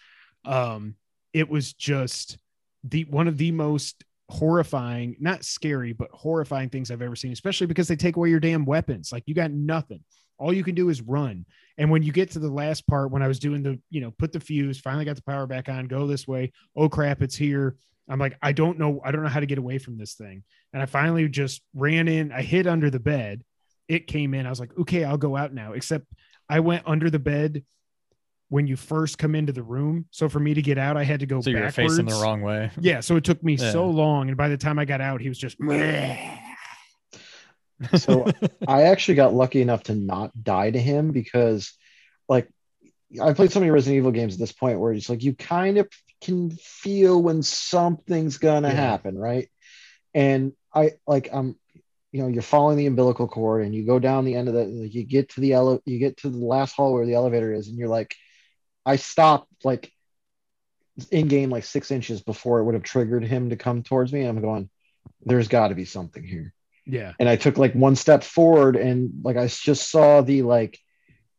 [0.43, 0.95] Um,
[1.33, 2.39] it was just
[2.83, 7.67] the one of the most horrifying, not scary, but horrifying things I've ever seen, especially
[7.67, 9.11] because they take away your damn weapons.
[9.11, 10.03] Like you got nothing.
[10.37, 11.45] All you can do is run.
[11.77, 14.11] And when you get to the last part, when I was doing the, you know,
[14.19, 16.51] put the fuse, finally got the power back on, go this way.
[16.75, 17.77] Oh crap, it's here.
[18.09, 19.01] I'm like, I don't know.
[19.03, 20.43] I don't know how to get away from this thing.
[20.73, 22.31] And I finally just ran in.
[22.31, 23.43] I hid under the bed.
[23.87, 24.45] It came in.
[24.45, 25.73] I was like, okay, I'll go out now.
[25.73, 26.05] Except
[26.49, 27.63] I went under the bed
[28.49, 30.05] when you first come into the room.
[30.11, 32.41] So for me to get out, I had to go So you're facing the wrong
[32.41, 32.71] way.
[32.79, 33.01] Yeah.
[33.01, 33.71] So it took me Yeah.
[33.71, 34.29] so long.
[34.29, 35.57] And by the time I got out, he was just,
[37.97, 38.25] So
[38.67, 41.73] I actually got lucky enough to not die to him because,
[42.27, 42.49] like,
[43.21, 45.77] I played so many Resident Evil games at this point where it's like you kind
[45.77, 45.87] of
[46.21, 48.73] can feel when something's gonna Yeah.
[48.73, 49.49] happen, right?
[50.13, 51.55] And I like I'm,
[52.11, 54.65] you know, you're following the umbilical cord and you go down the end of the,
[54.65, 57.67] you get to the ele- you get to the last hall where the elevator is,
[57.67, 58.15] and you're like,
[58.87, 59.91] I stopped like
[61.11, 64.23] in game like six inches before it would have triggered him to come towards me.
[64.23, 64.69] I'm going,
[65.23, 66.53] there's got to be something here
[66.87, 67.13] yeah.
[67.19, 70.79] and I took like one step forward and like I just saw the like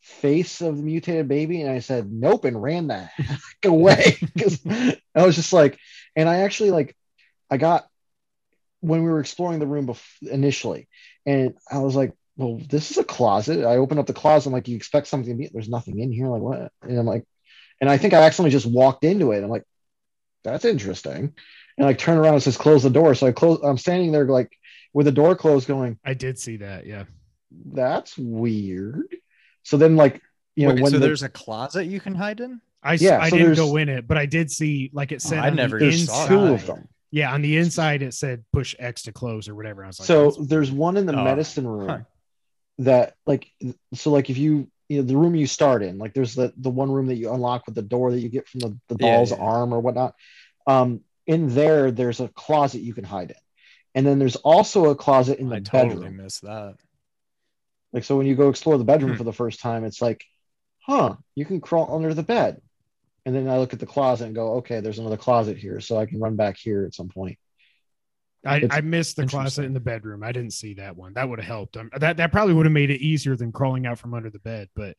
[0.03, 3.11] face of the mutated baby and I said nope and ran that
[3.65, 5.79] away because I was just like
[6.15, 6.95] and I actually like
[7.51, 7.87] I got
[8.81, 10.89] when we were exploring the room bef- initially
[11.27, 14.53] and I was like well this is a closet I opened up the closet I'm
[14.53, 17.25] like you expect something to be there's nothing in here like what and I'm like
[17.81, 19.65] and I think I accidentally just walked into it I'm like
[20.45, 21.33] that's interesting
[21.77, 24.25] and like turn around and says close the door so I close I'm standing there
[24.27, 24.53] like
[24.95, 26.87] with the door closed going I did see that.
[26.87, 27.05] Yeah.
[27.73, 29.05] that's weird.
[29.63, 30.23] So then, like,
[30.57, 32.61] you know, Wait, when so the- there's a closet you can hide in?
[32.83, 35.39] I, Yeah, I so didn't go in it, but I did see, like it said,
[35.39, 36.89] oh, I on the never there's saw two of them.
[37.11, 39.85] Yeah, on the inside it said push X to close or whatever.
[39.85, 41.99] I was like, so there's one in the Oh, medicine room huh.
[42.79, 43.51] that, like,
[43.95, 46.71] so like if you, you know, the room you start in, like, there's the the
[46.71, 49.07] one room that you unlock with the door that you get from the, the Yeah,
[49.11, 49.37] doll's yeah.
[49.39, 50.15] arm or whatnot.
[50.67, 53.37] Um, in there, there's a closet you can hide in,
[53.95, 55.75] And then there's also a closet in the bedroom.
[55.75, 56.17] I totally bedroom.
[56.17, 56.77] missed that.
[57.93, 59.17] Like so when you go explore the bedroom Hmm.
[59.17, 60.25] for the first time, it's like,
[60.81, 62.61] huh, you can crawl under the bed.
[63.27, 65.99] And then I look at the closet and go, okay, there's another closet here, so
[65.99, 67.39] I can run back here at some point.
[68.47, 70.23] I, I missed the closet in the bedroom.
[70.23, 71.13] I didn't see that one.
[71.15, 71.77] That would have helped.
[71.77, 74.39] Um, that that probably would have made it easier than crawling out from under the
[74.39, 74.69] bed.
[74.77, 74.97] But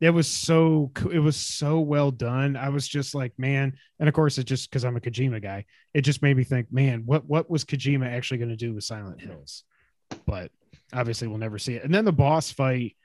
[0.00, 2.56] it was so it was so well done.
[2.56, 3.72] I was just like, man.
[3.98, 6.70] And of course, it just because I'm a Kojima guy, it just made me think,
[6.72, 9.64] man, what what was Kojima actually going to do with Silent Hills?
[10.26, 10.50] But
[10.92, 11.84] obviously, we'll never see it.
[11.84, 12.96] And then the boss fight.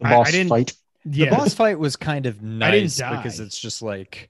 [0.00, 0.72] The I- I boss didn't- fight.
[1.04, 4.28] The boss fight was kind of nice because it's just like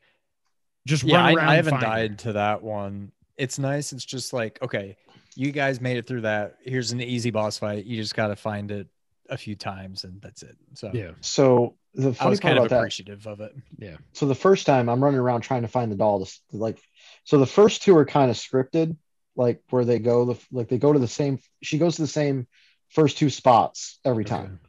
[0.86, 1.38] just yeah, run I, around.
[1.38, 1.88] I and haven't find her.
[2.08, 3.12] died to that one.
[3.36, 3.92] It's nice.
[3.92, 4.96] It's just like okay,
[5.34, 6.56] you guys made it through that.
[6.62, 7.84] Here's an easy boss fight.
[7.84, 8.88] You just got to find it
[9.28, 10.56] a few times and that's it.
[10.74, 13.54] So Yeah, So the I was part kind of about that, appreciative of it.
[13.78, 13.96] Yeah.
[14.12, 16.20] so the first time I'm running around trying to find the doll.
[16.20, 16.78] This, like,
[17.24, 18.96] so the first two are kind of scripted,
[19.34, 21.40] like where they go, the like they go to the same.
[21.62, 22.46] She goes to the same
[22.90, 24.60] first two spots every time.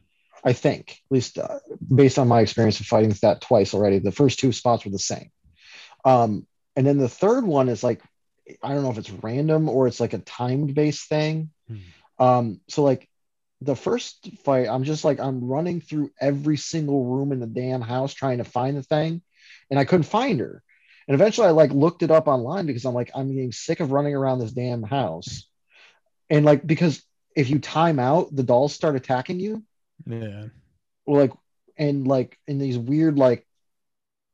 [0.44, 1.58] I think, at least uh,
[1.94, 4.98] based on my experience of fighting that twice already, the first two spots were the
[4.98, 5.30] same.
[6.04, 8.02] Um, and then the third one is like,
[8.62, 11.50] I don't know if it's random or it's like a timed based thing.
[11.68, 11.76] Hmm.
[12.18, 13.08] Um, so like
[13.60, 17.80] the first fight, I'm just like, I'm running through every single room in the damn
[17.80, 19.22] house trying to find the thing,
[19.70, 20.62] and I couldn't find her.
[21.06, 23.92] And eventually I like looked it up online because I'm like, I'm getting sick of
[23.92, 25.48] running around this damn house.
[26.30, 27.02] And like, because
[27.34, 29.62] if you time out, the dolls start attacking you
[30.06, 30.46] Yeah.
[31.06, 31.32] or like
[31.76, 33.46] and like in these weird like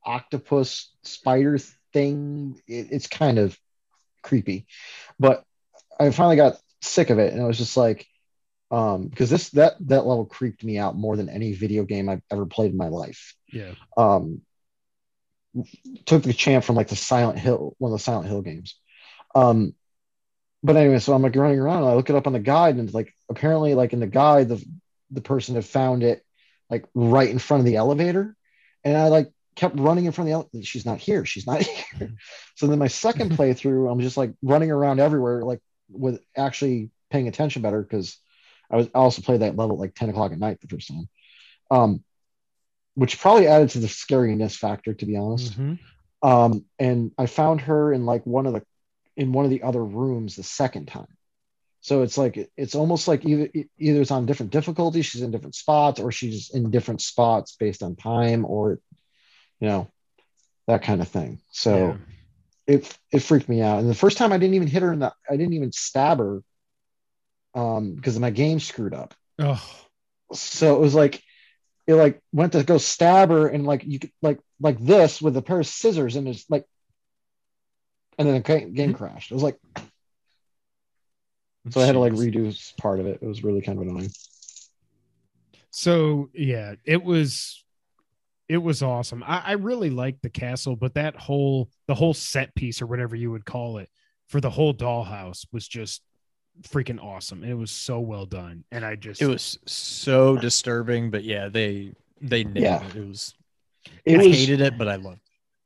[0.05, 1.59] octopus spider
[1.93, 3.59] thing it, it's kind of
[4.25, 4.67] creepy.
[5.21, 5.45] But
[6.01, 8.05] i finally got sick of it and i was just like
[8.73, 12.23] um because this that that level creeped me out more than any video game i've
[12.33, 13.35] ever played in my life.
[13.53, 13.75] Yeah.
[13.97, 14.41] um
[16.05, 18.75] took the champ from like the silent hill one of the silent hill games.
[19.35, 19.75] Um
[20.65, 22.75] but anyway so i'm like running around and i look it up on the guide
[22.75, 24.65] and it's like apparently like in the guide the
[25.11, 26.25] the person had found it
[26.71, 28.35] like right in front of the elevator.
[28.83, 31.63] And i like kept running in front of the she's not here she's not
[31.99, 32.15] here.
[32.57, 37.29] So then my second playthrough i'm just like running around everywhere like with actually paying
[37.29, 38.19] attention better because
[38.71, 40.89] i was I also played that level at like 10 o'clock at night the first
[40.89, 41.09] time.
[41.71, 42.05] Um
[42.97, 45.59] which probably added to the scariness factor to be honest.
[45.59, 45.79] Mhm.
[46.23, 48.63] um and i found her in like one of the
[49.17, 51.07] in one of the other rooms the second time.
[51.83, 55.55] So it's like it's almost like either either it's on different difficulty she's in different
[55.55, 58.81] spots or she's in different spots based on time or
[59.65, 59.91] you know
[60.67, 61.41] that kind of thing.
[61.51, 61.97] So Yeah.
[62.75, 63.79] it it freaked me out.
[63.81, 66.19] And the first time i didn't even hit her in the i didn't even stab
[66.19, 66.43] her
[67.55, 69.15] um because my game screwed up.
[69.39, 69.65] Oh,
[70.35, 71.23] so it was like
[71.87, 75.35] it like went to go stab her and like you could like like this with
[75.39, 76.67] a pair of scissors and it's like
[78.19, 79.31] and then the game crashed.
[79.31, 79.59] It was like
[81.71, 83.21] so i had to like redo part of it.
[83.23, 84.11] It was really kind of annoying.
[85.71, 87.64] So yeah, it was
[88.49, 89.23] it was awesome.
[89.27, 93.17] I, I really liked the castle, but that whole the whole set piece or whatever
[93.17, 93.89] you would call it
[94.29, 96.03] for the whole dollhouse was just
[96.63, 97.43] freaking awesome.
[97.45, 98.65] It was so well done.
[98.71, 102.87] And I just It was so disturbing, but yeah, they they nailed Yeah.
[102.87, 102.97] it.
[102.97, 103.35] It was
[104.05, 105.17] it I was hated it, but I loved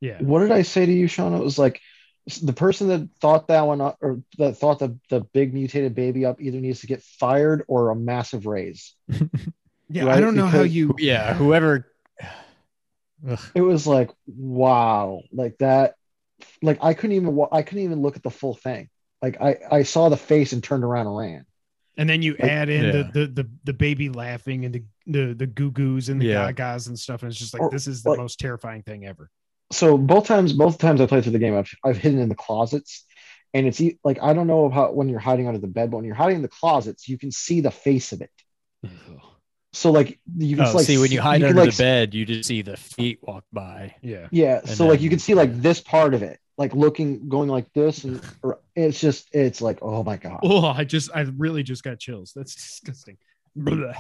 [0.00, 0.06] it.
[0.06, 0.18] yeah.
[0.20, 1.80] what did i say to you sean it was like
[2.42, 6.24] the person that thought that one up or that thought the, the big mutated baby
[6.26, 8.94] up either needs to get fired or a massive raise
[9.90, 10.94] Yeah, Right, I don't know how you.
[10.98, 11.86] Yeah, whoever
[13.26, 13.38] Ugh.
[13.54, 15.94] it was like wow like that
[16.62, 18.88] like i couldn't even i couldn't even look at the full thing
[19.22, 21.46] like i i saw the face and turned around and ran
[21.96, 22.90] and then you Like, add in yeah.
[22.92, 26.52] the, the the the baby laughing and the the, the goo goos and the Yeah.
[26.52, 27.22] gagas and stuff.
[27.22, 29.30] And it's just like Or, this is the like- most terrifying thing ever.
[29.72, 32.36] so both times both times i played through the game i've, I've hidden in the
[32.36, 33.04] closets
[33.52, 36.06] and it's like i don't know how when you're hiding under the bed but when
[36.06, 38.30] you're hiding in the closets you can see the face of it
[38.86, 39.17] mm-hmm.
[39.72, 42.14] So like you can Oh, like see when you hide can, under like, the bed,
[42.14, 43.94] you just see the feet walk by.
[44.02, 44.28] Yeah.
[44.30, 47.48] yeah and so like you can see like this part of it like looking going
[47.48, 51.20] like this and or it's just it's like oh my god Oh, I just I
[51.36, 52.32] really just got chills.
[52.34, 53.18] That's disgusting.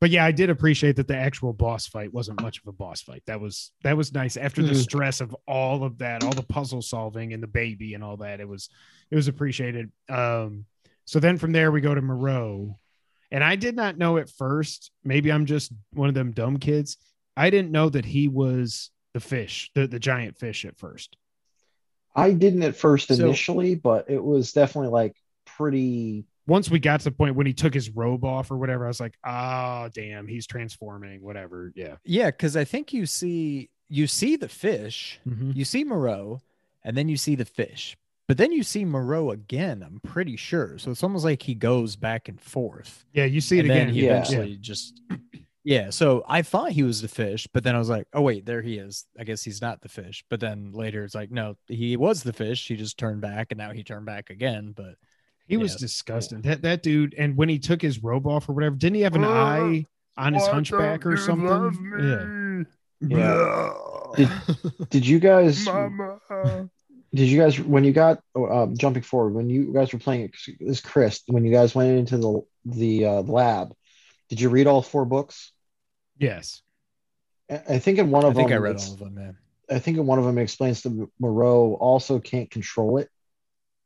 [0.00, 3.02] But yeah, I did appreciate that the actual boss fight wasn't much of a boss
[3.02, 3.22] fight.
[3.26, 4.82] That was that was nice after the Mhm.
[4.82, 8.40] stress of all of that, all the puzzle solving and the baby and all that.
[8.40, 8.68] It was
[9.12, 9.92] it was appreciated.
[10.08, 10.64] Um
[11.04, 12.80] so then from there we go to Moreau.
[13.32, 16.98] And I did not know at first, maybe I'm just one of them dumb kids.
[17.36, 21.16] I didn't know that he was the fish, the, the giant fish at first.
[22.14, 25.16] i didn't at first So- initially but it was definitely like
[25.46, 28.84] pretty once we got to the point when he took his robe off or whatever,
[28.84, 31.72] I was like, oh damn, he's transforming, whatever.
[31.76, 31.96] Yeah.
[32.04, 35.52] Yeah, because I think you see you see the fish, Mm-hmm.
[35.54, 36.40] you see Moreau,
[36.84, 37.96] and then you see the fish.
[38.28, 40.78] But then you see Moreau again, I'm pretty sure.
[40.78, 43.04] So it's almost like he goes back and forth.
[43.12, 43.86] Yeah, you see it and again.
[43.88, 44.12] then he Yeah.
[44.12, 45.00] eventually just
[45.64, 45.90] yeah.
[45.90, 48.62] So I thought he was the fish, but then I was like, oh wait, there
[48.62, 49.06] he is.
[49.18, 50.24] I guess he's not the fish.
[50.30, 52.68] But then later it's like, no, he was the fish.
[52.68, 54.72] He just turned back, and now he turned back again.
[54.74, 54.94] But
[55.48, 55.78] He was Yeah.
[55.80, 56.40] disgusting.
[56.42, 59.16] That that dude, and when he took his robe off or whatever, didn't he have
[59.16, 59.84] an eye
[60.16, 62.66] on his hunchback or something?
[63.02, 63.16] Yeah.
[64.16, 64.26] Yeah.
[64.90, 65.66] Did you guys?
[67.14, 70.80] Did you guys when you got um, jumping forward when you guys were playing this
[70.80, 73.74] Chris when you guys went into the the uh, lab?
[74.30, 75.52] Did you read all four books?
[76.18, 76.62] Yes.
[77.50, 79.36] I I think in one of think them, I read all of them, man.
[79.70, 83.08] I think in one of them it explains that Moreau also can't control it,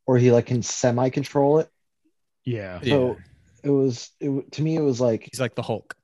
[0.07, 1.69] or he like can semi control it.
[2.45, 2.81] Yeah.
[2.81, 3.17] So
[3.65, 5.97] it was it to me it was like He's like the Hulk.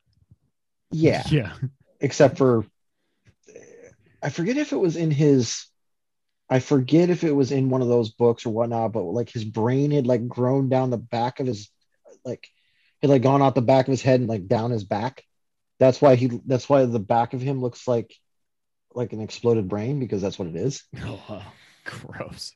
[0.91, 1.53] yeah, Yeah.
[2.01, 2.67] except for
[4.21, 5.67] I forget if it was in his
[6.53, 9.43] I forget if it was in one of those books or whatnot, but like his
[9.43, 11.71] brain had like grown down the back of his
[12.27, 12.47] like
[13.01, 15.25] had like gone out the back of his head and like down his back.
[15.81, 18.15] That's why he that's why the back of him looks like
[18.95, 20.85] like an exploded brain because that's what it is.
[21.03, 21.43] Oh, wow.
[21.87, 22.53] gross.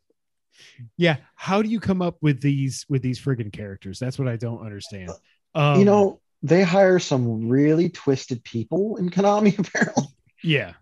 [0.98, 1.16] Yeah.
[1.34, 3.98] How do you come up with these with these friggin' characters?
[3.98, 5.12] That's what I don't understand.
[5.54, 10.04] Um, you know, they hire some really twisted people in Konami apparently.
[10.42, 10.74] Yeah.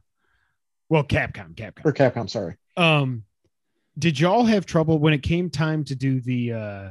[0.88, 1.84] Well, Capcom, Capcom.
[1.84, 2.56] Or Capcom, sorry.
[2.76, 3.24] Um,
[3.98, 6.90] did y'all have trouble when it came time to do the uh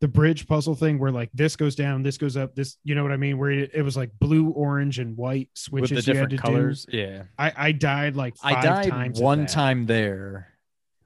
[0.00, 3.02] the bridge puzzle thing where like this goes down, this goes up, this you know
[3.02, 3.36] what I mean?
[3.36, 6.86] Where it, it was like blue, orange, and white switches With the different to colors.
[6.90, 7.24] Yeah.
[7.38, 10.48] I I died like five I died times one time there.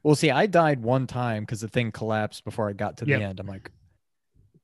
[0.05, 3.13] Well, see, I died one time because the thing collapsed before I got to the
[3.13, 3.23] Yep.
[3.23, 3.41] end.
[3.41, 3.71] I'm like,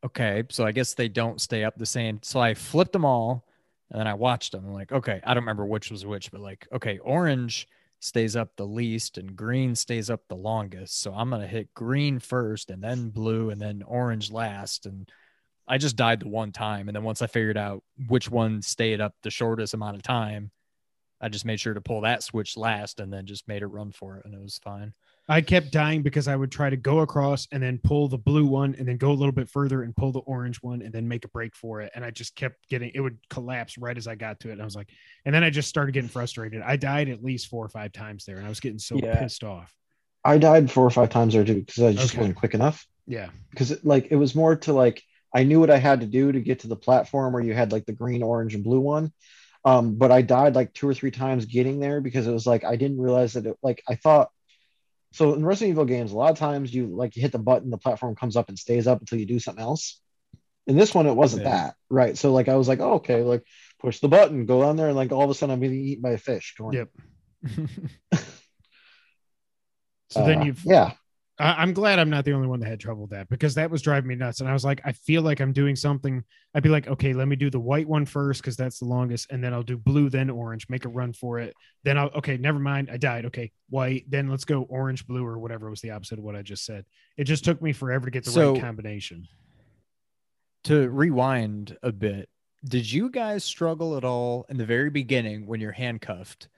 [0.04, 2.20] okay, so I guess they don't stay up the same.
[2.22, 3.46] So I flipped them all
[3.90, 4.64] and then I watched them.
[4.66, 7.66] I'm like, okay, I don't remember which was which, but like, okay, orange
[8.00, 11.00] stays up the least and green stays up the longest.
[11.00, 14.86] So I'm going to hit green first and then blue and then orange last.
[14.86, 15.08] And
[15.68, 16.88] I just died the one time.
[16.88, 20.50] And then once I figured out which one stayed up the shortest amount of time,
[21.20, 23.92] I just made sure to pull that switch last and then just made it run
[23.92, 24.94] for it and it was fine.
[25.30, 28.44] I kept dying because I would try to go across and then pull the blue
[28.46, 31.06] one and then go a little bit further and pull the orange one and then
[31.06, 31.92] make a break for it.
[31.94, 34.54] And I just kept getting it would collapse right as I got to it.
[34.54, 34.88] And I was like,
[35.24, 36.62] and then I just started getting frustrated.
[36.62, 39.20] I died at least four or five times there and I was getting so Yeah.
[39.20, 39.72] pissed off.
[40.24, 42.18] I died four or five times there too because I just Okay.
[42.22, 42.84] wasn't quick enough.
[43.06, 43.28] Yeah.
[43.50, 45.00] because it, like it was more to like
[45.32, 47.70] I knew what I had to do to get to the platform where you had
[47.70, 49.12] like the green, orange, and blue one.
[49.64, 52.64] Um, but I died like two or three times getting there because it was like
[52.64, 54.30] I didn't realize that it like I thought
[55.12, 57.70] so in Resident Evil games, a lot of times you like you hit the button,
[57.70, 60.00] the platform comes up and stays up until you do something else.
[60.66, 61.50] In this one, it wasn't Yeah.
[61.50, 62.16] that, right?
[62.16, 63.44] So like I was like, oh, okay, like
[63.80, 66.02] push the button, go down there, and like all of a sudden I'm being eaten
[66.02, 66.54] by a fish.
[66.56, 66.88] Going, Yep.
[70.10, 70.92] So then uh, you've yeah,
[71.40, 73.70] I, I'm glad I'm not the only one that had trouble with that because that
[73.70, 74.40] was driving me nuts.
[74.40, 76.22] And I was like, I feel like I'm doing something.
[76.55, 79.31] I'd be like, okay, let me do the white one first because that's the longest,
[79.31, 81.55] and then I'll do blue, then orange, make a run for it.
[81.85, 83.24] Then I'll okay, never mind, I died.
[83.26, 86.42] Okay, white, then let's go orange, blue, or whatever was the opposite of what I
[86.42, 86.85] just said.
[87.16, 89.26] It just took me forever to get the So- right combination.
[90.64, 92.29] to rewind a bit,
[92.64, 96.48] did you guys struggle at all in the very beginning when you're handcuffed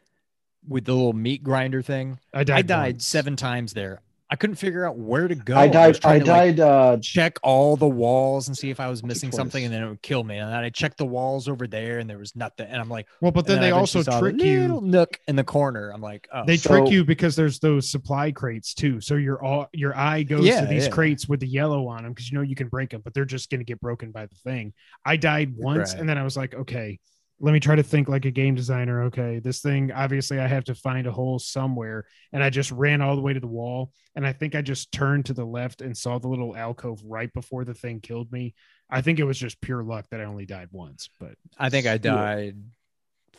[0.66, 2.18] with the little meat grinder thing?
[2.34, 2.58] I died.
[2.58, 3.06] I died once.
[3.06, 4.00] seven times there.
[4.32, 5.54] I couldn't figure out where to go.
[5.54, 5.96] I was died.
[5.96, 6.60] I trying to, like, died.
[6.60, 9.36] uh, check all the walls and see if I was missing twice.
[9.36, 10.38] something, and then it would kill me.
[10.38, 12.66] And then I checked the walls over there, and there was nothing.
[12.66, 14.60] And I'm like, Well, but and then they also saw the trick you.
[14.62, 15.90] little nook in the corner.
[15.90, 19.02] I'm like, oh, They So- trick you because there's those supply crates too.
[19.02, 20.92] So your all your eye goes Yeah, to these yeah.
[20.92, 23.26] crates with the yellow on them because you know you can break them, but they're
[23.26, 24.72] just going to get broken by the thing.
[25.04, 26.00] I died once, Right.
[26.00, 26.98] and then I was like, okay,
[27.44, 29.02] let me try to think like a game designer.
[29.04, 33.02] Okay, this thing obviously I have to find a hole somewhere, and I just ran
[33.02, 35.82] all the way to the wall, and I think I just turned to the left
[35.82, 38.54] and saw the little alcove right before the thing killed me.
[38.88, 41.86] I think it was just pure luck that I only died once, but I think
[41.86, 41.98] I Yeah.
[41.98, 42.56] died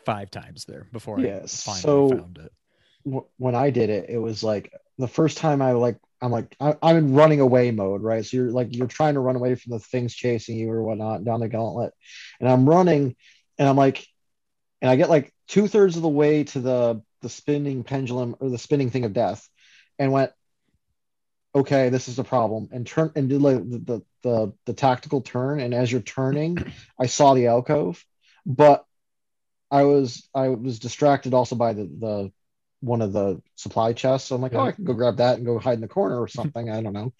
[0.05, 2.51] five times there before I finally so- found it.
[3.09, 6.55] wh- when I did it, it was like the first time I like I'm like
[6.59, 8.25] I, I'm in running away mode, right?
[8.25, 11.23] So you're like you're trying to run away from the things chasing you or whatnot
[11.25, 11.93] down the gauntlet,
[12.39, 13.15] and I'm running,
[13.57, 14.05] and I'm like,
[14.81, 18.49] and I get like two thirds of the way to the the spinning pendulum or
[18.49, 19.47] the spinning thing of death,
[19.97, 20.31] and went,
[21.55, 25.21] okay, this is a problem, and turn and did like the the the, the tactical
[25.21, 26.57] turn, and as you're turning,
[26.99, 28.03] I saw the alcove,
[28.45, 28.85] but
[29.71, 32.31] I was I was distracted also by the the
[32.83, 34.27] one of the supply chests.
[34.27, 36.19] So I'm like, oh, I can go grab that and go hide in the corner
[36.19, 36.69] or something.
[36.69, 37.13] I don't know.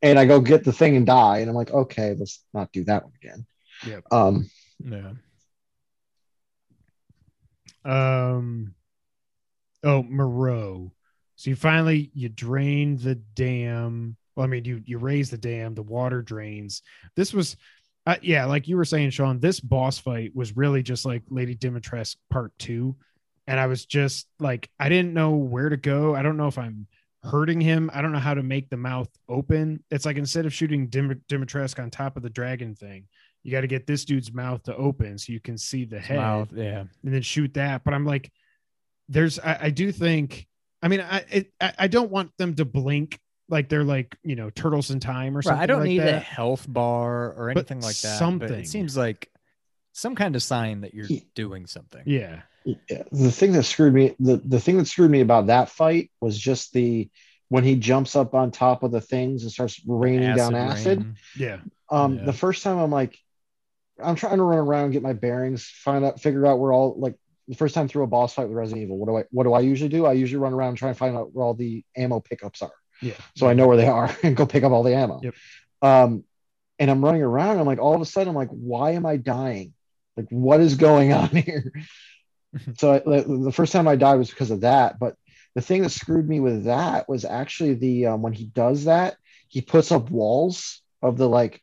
[0.00, 1.38] And I go get the thing and die.
[1.38, 3.46] And I'm like, okay, let's not do that one again.
[3.84, 4.00] Yeah.
[4.12, 5.10] Um, Yeah.
[7.88, 8.74] Um.
[9.82, 10.92] Oh, Moreau.
[11.36, 14.16] So you finally you drain the dam.
[14.34, 16.82] Well, I mean, you you raise the dam, the water drains.
[17.16, 17.56] This was,
[18.06, 19.40] uh, yeah, like you were saying, Sean.
[19.40, 22.96] This boss fight was really just like Lady Dimitrescu Part Two,
[23.46, 26.14] and I was just like, I didn't know where to go.
[26.14, 26.86] I don't know if I'm
[27.22, 27.90] hurting him.
[27.92, 29.82] I don't know how to make the mouth open.
[29.90, 33.06] It's like instead of shooting Dim- Dimitrescu on top of the dragon thing,
[33.48, 36.18] you got to get this dude's mouth to open so you can see the head
[36.18, 36.80] Mouth, yeah.
[37.02, 37.82] and then shoot that.
[37.82, 38.30] But I'm like,
[39.08, 40.46] there's, I, I do think,
[40.82, 43.18] I mean, I, it, I, I don't want them to blink
[43.48, 45.56] like they're like, you know, turtles in time or something.
[45.56, 45.62] Right.
[45.62, 48.12] I don't like need a health bar or But anything like that.
[48.12, 48.52] But something.
[48.52, 49.30] it seems like
[49.94, 52.02] some kind of sign that you're Ye- doing something.
[52.04, 52.42] Yeah.
[52.90, 56.10] Yeah, the thing that screwed me the, the thing that screwed me about that fight
[56.20, 57.08] was just the
[57.48, 60.98] when he jumps up on top of the things and starts raining down acid.
[60.98, 61.16] rain.
[61.38, 61.60] Yeah.
[61.88, 62.24] Um, Yeah.
[62.26, 63.16] the first time I'm like,
[64.02, 67.14] I'm trying to run around, get my bearings, find out, figure out where all like
[67.48, 68.98] the first time through a boss fight with Resident Evil.
[68.98, 70.06] What do I what do I usually do?
[70.06, 72.72] I usually run around and try and find out where all the ammo pickups are,
[73.00, 73.14] Yeah.
[73.36, 75.20] so I know where they are and go pick up all the ammo.
[75.22, 75.34] Yep.
[75.82, 76.24] Um,
[76.78, 77.58] and I'm running around.
[77.58, 79.72] I'm like, all of a sudden, I'm like, why am I dying?
[80.16, 81.72] Like, what is going on here?
[82.78, 84.98] so I, the the first time I died was because of that.
[84.98, 85.16] But
[85.54, 89.16] the thing that screwed me with that was actually the um, when he does that,
[89.48, 91.62] he puts up walls of the like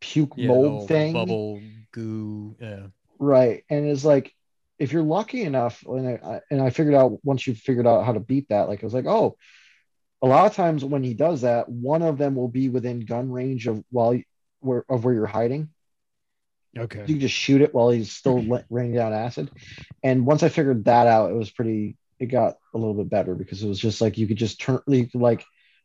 [0.00, 1.60] puke Yeah, mold thing, Bubble
[1.92, 2.56] goo.
[2.60, 2.86] Yeah.
[3.18, 3.64] right?
[3.70, 4.34] And it's like
[4.78, 8.12] if you're lucky enough, and I, and I figured out once you figured out how
[8.12, 9.36] to beat that, like I was like, oh,
[10.22, 13.30] a lot of times when he does that, one of them will be within gun
[13.30, 14.18] range of while
[14.60, 15.70] where of where you're hiding.
[16.76, 17.00] Okay.
[17.00, 19.50] you can just shoot it while he's still raining down acid.
[20.02, 21.96] And once I figured that out, it was pretty.
[22.18, 24.80] It got a little bit better because it was just like you could just turn,
[24.86, 25.44] you could like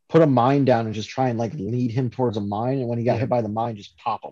[0.10, 2.80] put a mine down and just try and like lead him towards a mine.
[2.80, 3.20] And when he got Yeah.
[3.22, 4.32] hit by the mine, just pop him.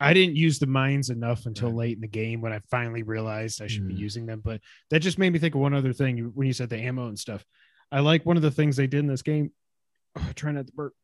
[0.00, 1.76] I didn't use the mines enough until Right.
[1.76, 3.98] late in the game when I finally realized I should be Mm.
[3.98, 4.40] using them.
[4.40, 4.60] But
[4.90, 7.18] that just made me think of one other thing when you said the ammo and
[7.18, 7.44] stuff.
[7.92, 9.52] I like one of the things they did in this game.
[10.16, 10.94] Oh, try not to burp.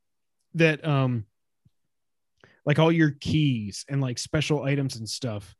[0.54, 1.24] That um,
[2.66, 5.54] like all your keys and like special items and stuff.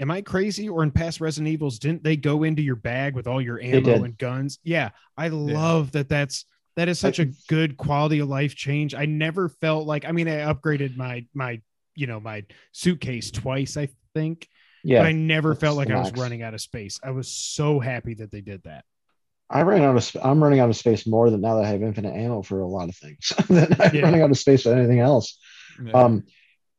[0.00, 0.68] Am I crazy?
[0.68, 4.02] Or in past Resident Evils, didn't they go into your bag with all your ammo
[4.02, 4.58] and guns?
[4.64, 6.08] Yeah, I love that.
[6.08, 6.44] That's
[6.76, 8.94] that is such a good quality of life change.
[8.94, 10.04] I never felt like.
[10.04, 11.60] I mean, I upgraded my my
[11.94, 13.76] you know my suitcase twice.
[13.76, 14.48] I think,
[14.84, 16.98] Yeah, but I never felt that's like I was running out of space.
[17.04, 18.84] I was so happy that they did that.
[19.50, 20.02] I ran out of.
[20.04, 22.60] sp- I'm running out of space more than now that I have infinite ammo for
[22.60, 23.32] a lot of things.
[23.48, 24.02] than I'm Yeah.
[24.02, 25.38] running out of space for anything else.
[25.84, 25.92] Yeah.
[25.92, 26.24] Um,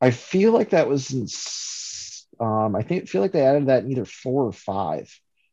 [0.02, 1.12] I feel like that was.
[1.12, 5.08] In, s- um, I think feel like they added that in either four or five,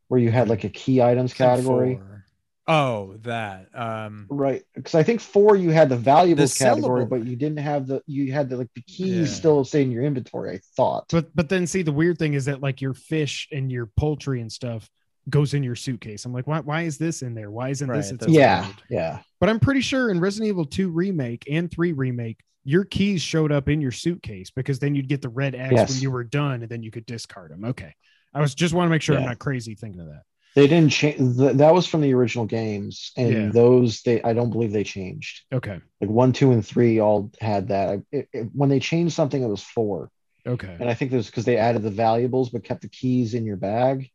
[0.09, 1.97] where you had like a key items category.
[1.97, 2.24] four.
[2.73, 3.66] Oh, that.
[3.75, 7.59] Um, Right, because I think four you had the valuables The category, but you didn't
[7.59, 9.35] have the you had the like the keys Yeah.
[9.35, 10.55] still stay in your inventory.
[10.55, 11.07] I thought.
[11.11, 14.41] But but then see the weird thing is that like your fish and your poultry
[14.41, 14.89] and stuff
[15.29, 16.25] goes in your suitcase.
[16.25, 17.51] I'm like, why why is this in there?
[17.51, 18.12] Why isn't this?
[18.12, 18.75] Right, its yeah, load?
[18.89, 23.21] yeah, But I'm pretty sure in Resident Evil 2 remake and 3 remake, your keys
[23.23, 25.91] showed up in your suitcase because then you'd get the red X Yes.
[25.93, 27.64] when you were done and then you could discard them.
[27.64, 27.95] Okay.
[28.33, 30.23] I was just want to make sure I'm not crazy thinking of that.
[30.55, 31.36] They didn't change.
[31.38, 33.48] Th- that was from the original games, and Yeah.
[33.53, 35.42] those they I don't believe they changed.
[35.53, 35.80] Okay.
[36.01, 38.03] Like one, two, and three all had that.
[38.11, 40.11] It, it- when they changed something, it was four,
[40.46, 40.76] Okay.
[40.80, 43.44] and I think it was because they added the valuables but kept the keys in
[43.44, 44.11] your bag,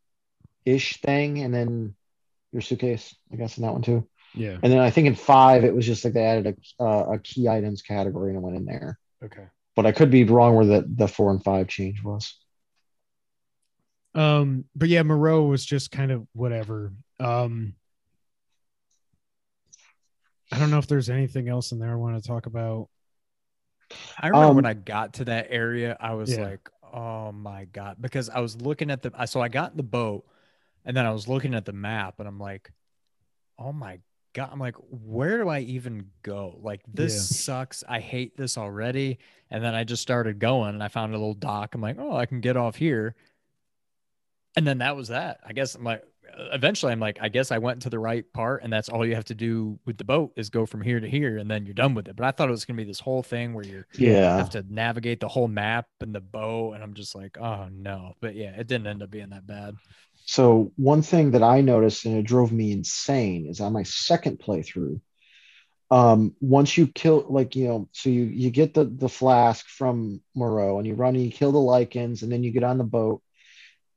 [0.65, 1.95] ish thing, and then
[2.51, 3.15] your suitcase.
[3.31, 4.07] I guess in that one too.
[4.33, 4.57] Yeah.
[4.61, 7.19] And then I think in five it was just like they added a uh, a
[7.19, 8.99] key items category and it went in there.
[9.23, 9.45] Okay.
[9.75, 12.35] but I could be wrong where the, the four and five change was.
[14.15, 16.93] Um, but yeah, Moreau was just kind of whatever.
[17.19, 17.75] Um
[20.51, 22.89] I don't know if there's anything else in there I want to talk about.
[24.21, 26.37] I remember when Um, I got to that area, I was Yeah.
[26.37, 29.83] like, "Oh my god!" Because I was looking at the, so I got in the
[29.83, 30.25] boat,
[30.85, 32.71] and then I was looking at the map, and I'm like,
[33.59, 33.99] "Oh my
[34.33, 36.59] god!" I'm like, "Where do I even go?
[36.61, 37.19] Like this Yeah.
[37.19, 37.83] sucks.
[37.87, 39.19] I hate this already."
[39.51, 41.75] And then I just started going, and I found a little dock.
[41.75, 43.15] I'm like, "Oh, I can get off here."
[44.55, 45.39] And then that was that.
[45.45, 46.03] I guess I'm like,
[46.51, 49.15] eventually, I'm like, I guess I went to the right part, and that's all you
[49.15, 51.73] have to do with the boat is go from here to here, and then you're
[51.73, 52.15] done with it.
[52.15, 54.37] But I thought it was gonna be this whole thing where you're Yeah.
[54.37, 58.13] have to navigate the whole map and the boat, and i'm just like oh no
[58.21, 59.75] but yeah it didn't end up being that bad
[60.25, 64.39] So one thing that I noticed and it drove me insane is on my second
[64.39, 64.99] playthrough.
[65.91, 70.21] Um, once you kill, like you know, so you you get the the flask from
[70.35, 72.83] Moreau and you run and you kill the lycans and then you get on the
[72.83, 73.21] boat,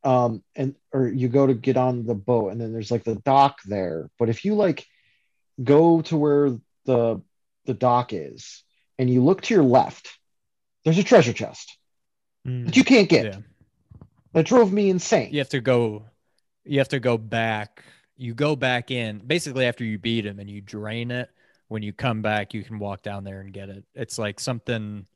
[0.05, 3.16] um, and or you go to get on the boat and then there's like the
[3.16, 4.11] dock there.
[4.18, 4.86] But if you like
[5.62, 6.51] go to where
[6.84, 7.20] the
[7.66, 8.62] the dock is
[8.99, 10.09] and you look to your left,
[10.84, 11.76] there's a treasure chest
[12.46, 12.66] Mm.
[12.66, 13.24] that you can't get.
[13.26, 13.38] yeah
[14.32, 15.32] That drove me insane.
[15.32, 16.05] you have to go
[16.64, 17.82] you have to go back
[18.16, 21.30] you go back in basically after you beat him and you drain it.
[21.68, 23.84] When you come back, you can walk down there and get it.
[23.94, 25.07] It's like something.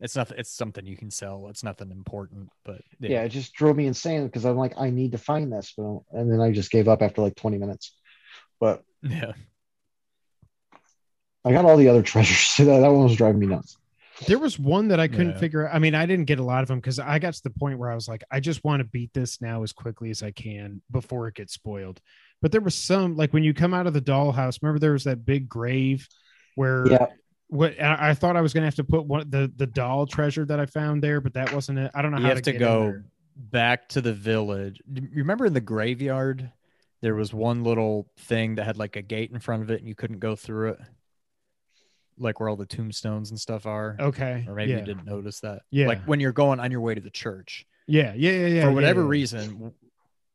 [0.00, 0.30] It's not.
[0.32, 1.46] It's something you can sell.
[1.48, 5.12] It's nothing important, but Yeah, it just drove me insane because I'm like, I need
[5.12, 7.96] to find this, but and then I just gave up after like 20 minutes.
[8.60, 9.32] But yeah.
[11.44, 12.38] I got all the other treasures.
[12.40, 13.76] So that, that one was driving me nuts.
[14.26, 15.38] There was one that I couldn't Yeah.
[15.38, 15.74] figure out.
[15.74, 17.78] I mean, I didn't get a lot of them because I got to the point
[17.78, 20.30] where I was like, I just want to beat this now as quickly as I
[20.30, 22.00] can before it gets spoiled.
[22.40, 25.04] But there was some like when you come out of the dollhouse, remember there was
[25.04, 26.08] that big grave
[26.54, 27.06] where Yeah,
[27.48, 30.44] what I I thought I was gonna have to put one the the doll treasure
[30.46, 31.90] that I found there, but that wasn't it.
[31.94, 33.02] I don't know You how have to get go
[33.36, 34.80] back to the village.
[35.12, 36.50] Remember in the graveyard,
[37.02, 39.88] there was one little thing that had like a gate in front of it, and
[39.88, 40.78] you couldn't go through it,
[42.18, 43.96] like where all the tombstones and stuff are.
[44.00, 44.44] Okay.
[44.48, 44.78] Or maybe yeah.
[44.78, 45.62] you didn't notice that.
[45.70, 45.88] Yeah.
[45.88, 47.66] Like when you're going on your way to the church.
[47.86, 48.62] Yeah, yeah, yeah, yeah.
[48.64, 49.08] for whatever yeah.
[49.08, 49.72] reason,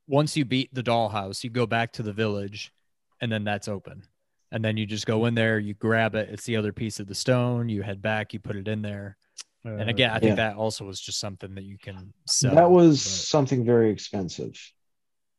[0.08, 2.72] once you beat the dollhouse, you go back to the village,
[3.20, 4.04] and then that's open.
[4.52, 6.30] And then you just go in there, you grab it.
[6.30, 7.70] It's the other piece of the stone.
[7.70, 9.18] You head back, you put it in there.
[9.64, 10.36] And Uh, again, I think Yeah.
[10.50, 12.56] that also was just something that you can sell.
[12.56, 14.60] that was but- something very expensive.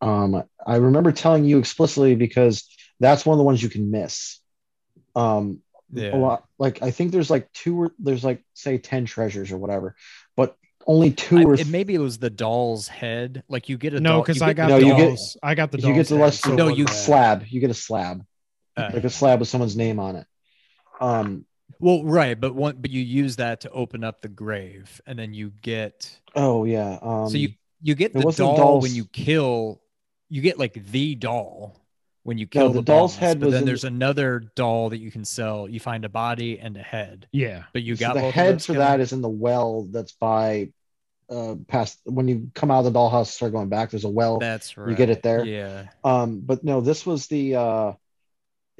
[0.00, 2.64] Um, I remember telling you explicitly because
[3.00, 4.38] that's one of the ones you can miss.
[5.14, 5.60] Um,
[5.92, 6.16] yeah.
[6.16, 9.58] a lot like I think there's like two or there's like say 10 treasures or
[9.58, 9.94] whatever,
[10.36, 10.56] but
[10.86, 13.42] only two I- or it, maybe it was the doll's head.
[13.48, 15.36] Like you get a no, because I got No, the you get- dolls.
[15.42, 17.70] I got the if you get the head, less so No, you- slab, you get
[17.70, 18.24] a slab,
[18.76, 20.26] uh, like a slab with someone's name on it.
[21.00, 21.44] Um,
[21.80, 25.34] well, right, but one, but you use that to open up the grave, and then
[25.34, 26.98] you get oh yeah.
[27.02, 27.50] Um, so you
[27.82, 29.80] you get the doll dolls- when you kill.
[30.28, 31.78] You get like the doll
[32.22, 34.90] when you kill the the, doll's boss, head but was then in- there's another doll
[34.90, 35.68] that you can sell.
[35.68, 37.64] You find a body and a head, Yeah.
[37.74, 38.86] but you so got the both head those, for Kevin?
[38.86, 40.70] that is in the well that's by
[41.28, 44.38] uh past when you come out of the dollhouse start going back there's a well
[44.38, 44.88] That's right.
[44.88, 45.44] you get it there?
[45.44, 45.86] Yeah.
[46.04, 47.92] um but no this was the uh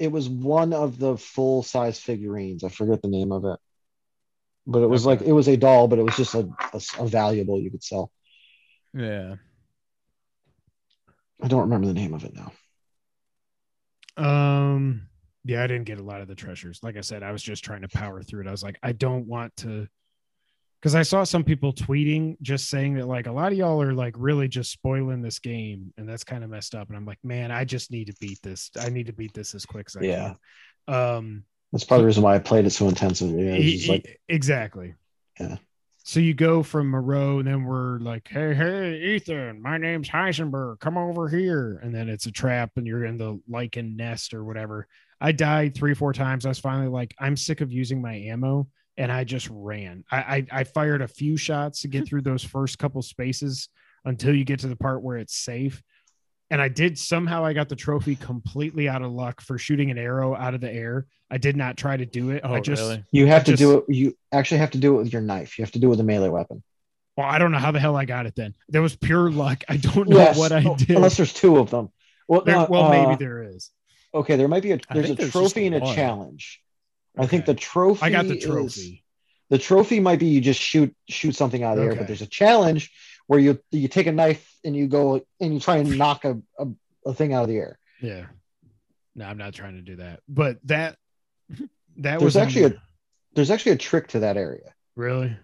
[0.03, 3.59] it was one of the full size figurines i forget the name of it
[4.65, 5.05] but it was Okay.
[5.05, 7.83] like it was a doll but it was just a, a, a valuable you could
[7.83, 8.11] sell
[8.93, 9.35] Yeah.
[11.43, 12.51] i don't remember the name of it now
[14.17, 15.07] Um.
[15.45, 16.79] Yeah, I didn't get a lot of the treasures.
[16.83, 18.47] Like I said, I was just trying to power through it.
[18.47, 19.89] I was like, I don't want to,
[20.83, 23.93] because I saw some people tweeting just saying that like a lot of y'all are
[23.93, 26.89] like really just spoiling this game, and that's kind of messed up.
[26.89, 28.69] And I'm like, man, I just need to beat this.
[28.77, 30.33] I need to beat this as quick as I Yeah.
[30.89, 30.93] can.
[30.93, 31.43] Um.
[31.71, 34.19] that's part of the reason why i played it so intensively it was E- like
[34.27, 34.93] exactly.
[35.39, 35.55] Yeah.
[36.03, 40.81] So you go from Moreau, and then we're like, "Hey, hey, Ethan, my name's Heisenberg.
[40.81, 44.43] Come over here." And then it's a trap, and you're in the lycan nest or
[44.43, 44.85] whatever.
[45.21, 46.45] I died three, four times.
[46.45, 48.67] I was finally like, "I'm sick of using my ammo,"
[48.97, 50.03] and I just ran.
[50.11, 53.69] I I, I fired a few shots to get through those first couple spaces
[54.05, 55.81] until you get to the part where it's safe.
[56.49, 59.97] And I did somehow I got the trophy completely out of luck for shooting an
[59.97, 61.07] arrow out of the air.
[61.31, 62.41] I did not try to do it.
[62.43, 63.03] Oh, I just really?
[63.11, 65.57] you have to just- do it you actually have to do it with your knife
[65.57, 66.61] you have to do it with a melee weapon
[67.17, 68.53] Well, I don't know how the hell I got it then.
[68.69, 69.63] There was pure luck.
[69.69, 70.91] I don't know Yes, what I oh, did.
[70.91, 71.89] unless there's two of them
[72.27, 73.71] well, There- no, well, uh, maybe there is.
[74.13, 75.95] okay there might be a there's a there's trophy and a one.
[75.95, 76.61] challenge
[77.17, 78.99] i think the trophy I got the is- trophy.
[79.49, 82.23] The trophy might be you just shoot shoot something out of the air, but there's
[82.23, 82.91] a challenge
[83.27, 86.39] where you you take a knife and you go and you try and knock a,
[86.57, 86.65] a,
[87.05, 87.77] a thing out of the air.
[88.01, 88.25] Yeah.
[89.15, 90.21] No, I'm not trying to do that.
[90.27, 90.97] But that
[91.49, 92.81] that There's was actually on- a
[93.35, 94.73] there's actually a trick to that area.
[94.95, 95.37] really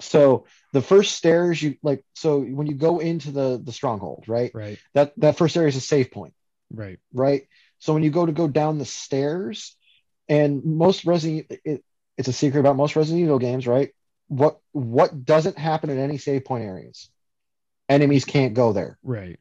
[0.00, 4.52] So the first stairs you like so when you go into the the stronghold, right?
[4.54, 6.34] right, That that first area is a save point,
[6.70, 6.98] right.
[7.12, 7.48] right?
[7.78, 9.75] So when you go to go down the stairs,
[10.28, 11.84] and most Resident it,
[12.16, 13.90] it's a secret about most Resident Evil games, right?
[14.28, 17.08] What what doesn't happen in any save point areas?
[17.88, 18.98] Enemies can't go there.
[19.02, 19.38] Right.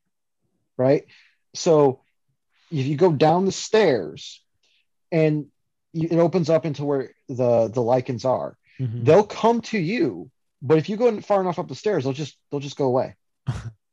[0.78, 1.06] right?
[1.54, 2.02] So
[2.72, 4.44] if you go down the stairs
[5.12, 5.48] and
[5.94, 9.06] you, it opens up into where the the lycans are, Mhm.
[9.06, 10.30] they'll come to you.
[10.62, 13.16] But if you go far enough up the stairs, they'll just they'll just go away.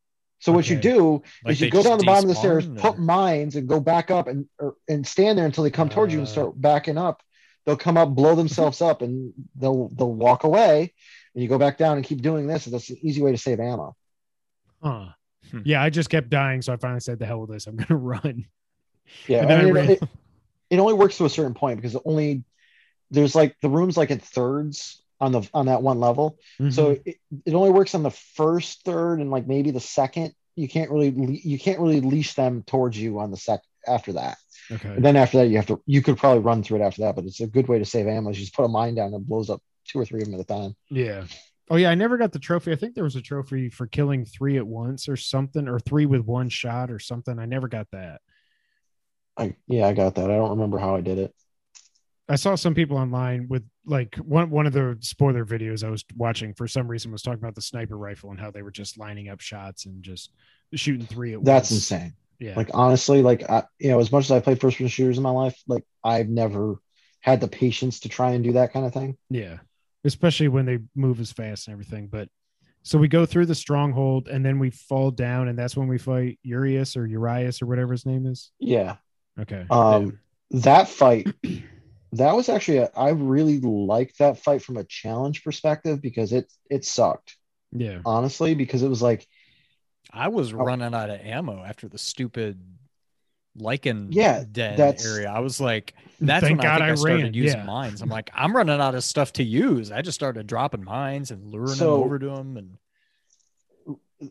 [0.42, 2.78] So what you do Like is you go down the bottom of the stairs, despawn,
[2.78, 6.12] put mines, and go back up and or, and stand there until they come towards
[6.12, 6.30] you and Uh.
[6.32, 7.22] start backing up.
[7.64, 10.92] They'll come up, blow themselves up, and they'll they'll walk away.
[11.34, 12.66] And you go back down and keep doing this.
[12.66, 13.94] And that's an easy way to save ammo.
[14.82, 15.10] Huh.
[15.52, 15.60] Hmm.
[15.64, 17.68] Yeah, I just kept dying, so I finally said, "The hell with this!
[17.68, 18.46] I'm gonna run."
[19.28, 20.02] Yeah, And then I I mean, ran- it,
[20.70, 22.42] it only works to a certain point because only
[23.12, 26.36] there's like the rooms like in thirds on the on that one level.
[26.70, 27.02] So Mm-hmm.
[27.08, 27.16] it,
[27.46, 30.34] it only works on the first third and like maybe the second.
[30.56, 34.12] You can't really le- you can't really leash them towards you on the sec after
[34.14, 34.36] that.
[34.70, 37.02] Okay, And then after that, you have to you could probably run through it after
[37.02, 37.16] that.
[37.16, 38.30] But it's a good way to save ammo.
[38.30, 40.34] You just put a mine down and it blows up two or three of them
[40.34, 40.76] at a time.
[40.90, 41.24] yeah.
[41.70, 42.72] Oh yeah, I never got the trophy.
[42.72, 46.04] I think there was a trophy for killing three at once or something, or three
[46.04, 47.38] with one shot or something.
[47.38, 48.20] I never got that.
[49.38, 50.30] I yeah, I got that.
[50.30, 51.34] I don't remember how I did it.
[52.28, 56.04] I saw some people online with like one one of the spoiler videos I was
[56.16, 58.98] watching for some reason was talking about the sniper rifle and how they were just
[58.98, 60.32] lining up shots and just
[60.74, 61.90] shooting three at That's once.
[61.90, 62.14] insane.
[62.38, 62.54] Yeah.
[62.56, 65.22] Like honestly, like I, you know, as much as I played first person shooters in
[65.22, 66.76] my life, like I've never
[67.20, 69.16] had the patience to try and do that kind of thing.
[69.30, 69.58] Yeah.
[70.04, 72.08] Especially when they move as fast and everything.
[72.08, 72.28] But
[72.82, 75.98] so we go through the stronghold and then we fall down and that's when we
[75.98, 78.50] fight Urias or Urias or whatever his name is.
[78.58, 78.96] Yeah.
[79.40, 79.64] Okay.
[79.70, 80.18] Um,
[80.50, 81.28] that fight,
[82.12, 86.52] that was actually a, I really liked that fight from a challenge perspective because it
[86.70, 87.36] it sucked
[87.72, 88.00] Yeah.
[88.04, 89.26] honestly because it was like
[90.12, 90.56] I was Oh.
[90.58, 92.60] running out of ammo after the stupid
[93.58, 95.30] lycan Yeah, den that's- area.
[95.30, 97.64] I was like, that's Thank when God I, think I I started ran, using yeah.
[97.66, 98.00] mines.
[98.02, 99.90] I'm like, I'm running out of stuff to use.
[99.92, 102.56] I just started dropping mines and luring So- them over to them.
[102.56, 102.78] And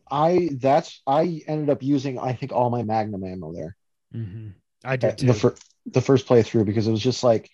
[0.09, 3.75] I that's I ended up using I think all my Magnum ammo there
[4.13, 4.49] hmm
[4.85, 5.27] I did too.
[5.27, 5.55] the fir-
[5.85, 7.49] the first playthrough because it was just like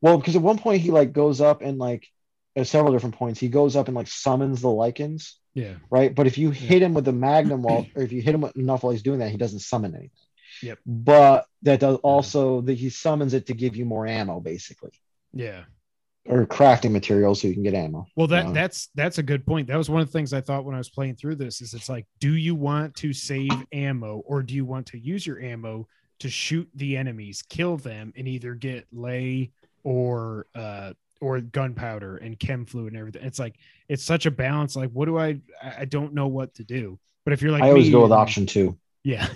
[0.00, 2.06] well because at one point he like goes up and like
[2.56, 5.74] at several different points he goes up and like summons the lycans yeah.
[5.90, 8.44] right but if you hit him with the magnum while or if you hit him
[8.56, 10.10] enough while he's doing that he doesn't summon anything
[10.62, 10.78] Yep.
[10.86, 14.90] but that does also that he summons it to give you more ammo basically
[15.32, 15.64] Yeah.
[16.26, 18.52] or crafting materials so you can get ammo Well, that Yeah.
[18.52, 19.68] that's that's a good point.
[19.68, 21.60] That was one of the things I thought when I was playing through this.
[21.60, 25.24] Is it's like, do you want to save ammo or do you want to use
[25.26, 25.86] your ammo
[26.20, 29.52] to shoot the enemies, kill them, and either get lay
[29.84, 33.24] or uh or gunpowder and chem fluid and everything?
[33.24, 33.56] It's like
[33.88, 34.76] it's such a balance.
[34.76, 35.40] Like, what do I?
[35.62, 36.98] I don't know what to do.
[37.24, 39.28] But if you're like, i always me go with option two Yeah,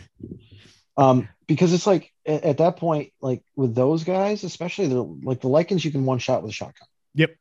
[0.97, 5.41] um because it's like at, at that point like with those guys especially the like
[5.41, 7.35] the lycans you can one shot with a shotgun Yep.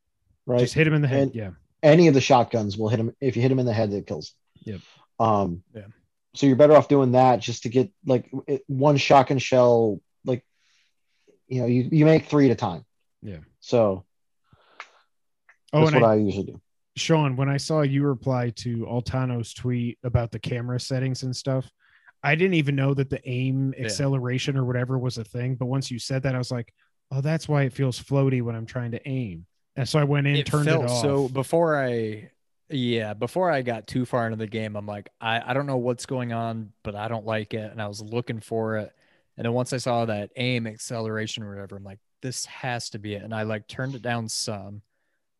[0.45, 1.21] right just hit him in the head.
[1.23, 1.51] And- yeah,
[1.83, 4.05] any of the shotguns will hit him if you hit him in the head it
[4.07, 4.33] kills
[4.65, 4.73] him.
[4.73, 4.81] Yep.
[5.25, 5.81] um Yeah.
[6.35, 10.43] so you're better off doing that just to get like it, one shotgun shell like
[11.47, 12.83] you know you, you make three at a time
[13.22, 13.38] Yeah.
[13.59, 14.05] so
[15.74, 16.61] Oh, that's and what I, I, usually do
[16.97, 21.72] Sean, when I saw you reply to Altano's tweet about the camera settings and stuff,
[22.24, 23.86] I didn't even know that the aim Yeah.
[23.86, 25.55] acceleration or whatever was a thing.
[25.55, 26.74] But once you said that, I was like,
[27.11, 29.45] oh, that's why it feels floaty when I'm trying to aim.
[29.78, 31.01] And so I went in, it turned felt it off.
[31.01, 32.32] so before I,
[32.69, 35.78] yeah, before I got too far into the game, I'm like, I, I don't know
[35.78, 37.72] what's going on, but I don't like it.
[37.72, 38.93] And I was looking for it.
[39.38, 42.99] And then once I saw that aim acceleration or whatever, I'm like, this has to
[42.99, 43.24] be it.
[43.24, 44.82] And I like turned it down some.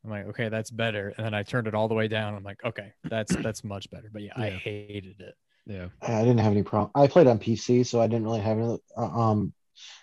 [0.04, 1.14] I'm like, okay, that's better.
[1.16, 2.34] And then I turned it all the way down.
[2.34, 4.10] I'm like, okay, that's that's much better.
[4.12, 5.36] But yeah, I hated it.
[5.68, 5.88] yeah.
[6.02, 8.78] i didn't have any problem i played on pc so i didn't really have any
[8.98, 9.54] uh, um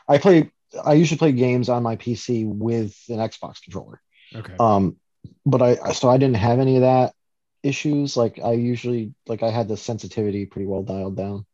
[0.07, 0.49] i play
[0.85, 4.01] i usually play games on my pc with an xbox controller
[4.37, 4.55] Okay.
[4.61, 4.95] um
[5.45, 7.12] but i so i didn't have any of that
[7.64, 11.45] issues like i usually like i had the sensitivity pretty well dialed down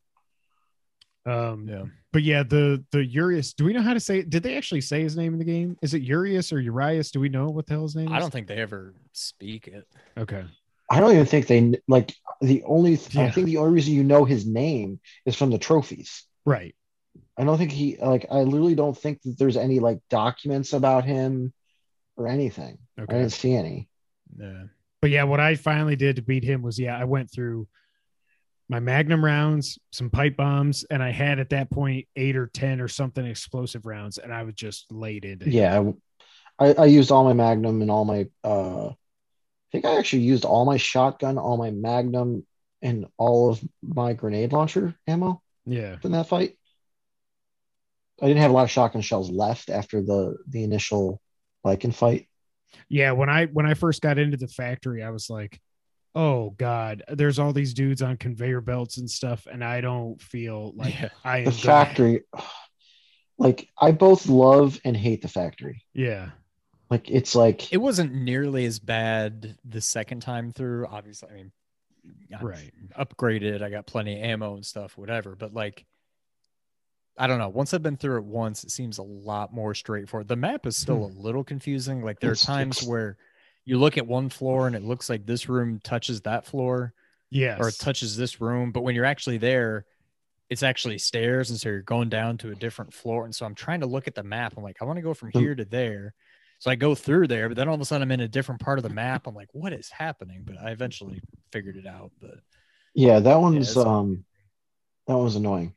[1.27, 1.85] um, Yeah.
[2.13, 3.55] but yeah, the the Urias.
[3.55, 4.19] Do we know how to say?
[4.21, 4.31] it?
[4.31, 5.77] Did they actually say his name in the game?
[5.83, 7.11] Is it Urias or Urias?
[7.11, 8.13] Do we know what the hell his name is?
[8.13, 9.87] I don't think they ever speak it.
[10.19, 10.45] Okay.
[10.91, 14.05] i don't even think they like the only th- i think the only reason you
[14.05, 16.75] know his name is from the trophies Right.
[17.39, 21.05] i don't think he like i literally don't think that there's any like documents about
[21.07, 21.55] him
[22.19, 23.15] or anything Okay.
[23.15, 23.89] i didn't see any
[24.39, 24.65] Yeah.
[25.01, 27.67] but yeah, what I finally did to beat him was yeah, I went through
[28.69, 32.81] my magnum rounds, some pipe bombs, and I had at that point eight or ten
[32.81, 35.83] or something explosive rounds, and I was just laid into yeah
[36.59, 40.45] I, I used all my magnum and all my uh i think i actually used
[40.45, 42.47] all my shotgun all my magnum
[42.81, 46.57] and all of my grenade launcher ammo yeah, in that fight.
[48.23, 51.21] I didn't have a lot of shotgun shells left after the the initial
[51.65, 52.29] lycan fight.
[52.89, 53.13] Yeah.
[53.13, 55.61] When I when I first got into the factory, I was like,
[56.15, 60.73] oh god, there's all these dudes on conveyor belts and stuff, and I don't feel
[60.77, 61.09] like Yeah.
[61.25, 62.21] I am the gonna- factory
[63.37, 66.31] like i both love and hate the factory Yeah,
[66.91, 70.87] like it's like It wasn't nearly as bad the second time through.
[70.87, 71.53] Obviously, I mean,
[72.39, 72.73] I right.
[72.99, 73.63] upgraded.
[73.63, 75.35] I got plenty of ammo and stuff, whatever.
[75.35, 75.85] But like,
[77.19, 77.49] I don't know.
[77.49, 80.29] Once I've been through it once, it seems a lot more straightforward.
[80.29, 81.21] The map is still a hmm.
[81.21, 82.03] little confusing.
[82.03, 83.17] Like there are times where
[83.65, 86.93] you look at one floor and it looks like this room touches that floor
[87.31, 87.59] Yes.
[87.61, 89.87] or it touches this room, but when you're actually there,
[90.51, 93.25] it's actually stairs, and so you're going down to a different floor.
[93.25, 94.55] And so I'm trying to look at the map.
[94.57, 95.41] I'm like, I want to go from Hmm.
[95.41, 96.15] here to there.
[96.61, 98.61] So I go through there, but then all of a sudden I'm in a different
[98.61, 99.27] part of the map.
[99.27, 100.43] I'm like, what is happening?
[100.45, 102.13] But I eventually figured it out.
[102.21, 102.37] But
[102.95, 104.25] yeah that one's it's- um
[105.09, 105.75] that one was annoying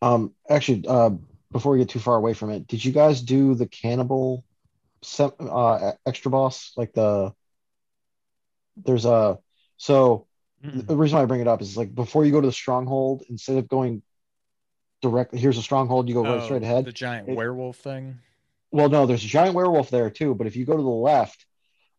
[0.00, 1.10] um actually uh
[1.52, 4.42] before we get too far away from it did you guys do the cannibal
[5.02, 7.32] sem- uh extra boss like the
[8.84, 9.38] there's a
[9.76, 10.26] so
[10.64, 10.86] Mm-mm.
[10.86, 13.22] the reason why I bring it up is like before you go to the stronghold,
[13.28, 14.02] instead of going
[15.02, 15.38] directly.
[15.38, 16.08] Here's a stronghold.
[16.08, 16.84] You go right Oh, straight ahead.
[16.86, 18.18] The giant It- werewolf thing.
[18.72, 20.34] Well, no, there's a giant werewolf there too.
[20.34, 21.46] But if you go to the left,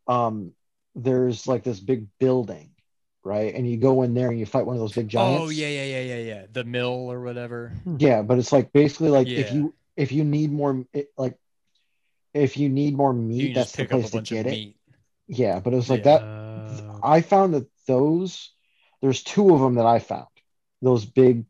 [0.07, 0.51] um,
[0.95, 2.71] there's like this big building,
[3.23, 3.53] right?
[3.53, 5.47] And you go in there and you fight one of those big giants.
[5.47, 6.45] Oh yeah, yeah, yeah, yeah, yeah.
[6.51, 7.71] The mill or whatever.
[7.97, 11.37] Yeah, but it's like basically like if you if you need more it, like
[12.37, 14.51] if you need more meat, that's the pick up a place to get it.
[14.51, 14.75] meat.
[15.27, 16.19] Yeah, but it was like Yeah.
[16.19, 16.99] that.
[17.03, 18.51] I found that those
[19.01, 20.27] there's two of them that I found.
[20.81, 21.45] Those big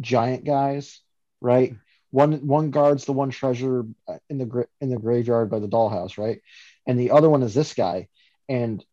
[0.00, 1.00] giant guys,
[1.40, 1.76] right?
[2.10, 5.68] One one guards the one treasure uh, in the gra- in the graveyard by the
[5.68, 6.40] dollhouse, right?
[6.86, 8.08] And the other one is this guy,
[8.48, 8.84] and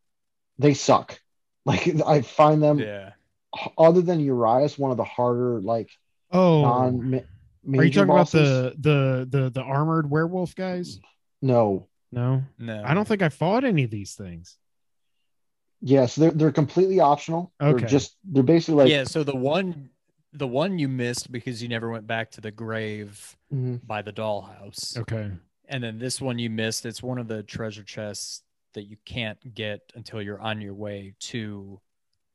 [0.58, 1.20] they suck.
[1.66, 3.12] Like I find them Yeah.
[3.78, 5.90] other than Urias, one of the harder like
[6.30, 7.24] oh, non
[7.78, 8.50] are you talking bosses.
[8.50, 11.00] about the the the the armored werewolf guys?
[11.44, 12.84] No, No, No.
[12.86, 14.58] I don't think I fought any of these things.
[15.82, 17.52] yes, they're they're completely optional.
[17.62, 17.80] Okay.
[17.82, 19.04] They're just they're basically like yeah.
[19.04, 19.90] So the one,
[20.32, 23.86] the one you missed because you never went back to the grave Mhm.
[23.86, 25.32] by the dollhouse, Okay.
[25.68, 26.86] and then this one you missed.
[26.86, 31.14] It's one of the treasure chests that you can't get until you're on your way
[31.20, 31.80] to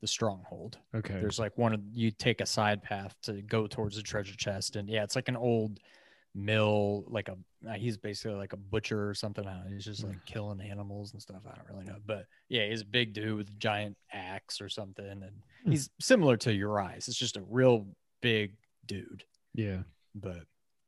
[0.01, 0.77] the stronghold.
[0.93, 1.19] Okay.
[1.19, 4.75] There's like one of you take a side path to go towards the treasure chest,
[4.75, 5.79] and yeah, it's like an old
[6.35, 9.45] mill, like a uh, he's basically like a butcher or something.
[9.45, 9.73] I don't know.
[9.73, 11.41] He's just like killing animals and stuff.
[11.45, 14.69] I don't really know, but yeah, he's a big dude with a giant axe or
[14.69, 15.23] something, and
[15.65, 15.71] Hmm.
[15.71, 17.07] he's similar to Urias.
[17.09, 17.85] It's just a real
[18.21, 18.53] big
[18.85, 19.23] dude,
[19.53, 19.79] yeah.
[20.15, 20.41] but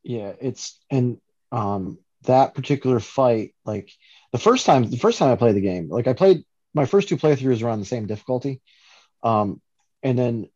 [0.03, 1.19] yeah it's and
[1.51, 3.91] um that particular fight like
[4.31, 7.07] the first time the first time i played the game like i played my first
[7.07, 8.59] two playthroughs were on the same difficulty
[9.21, 9.61] um
[10.01, 10.49] and then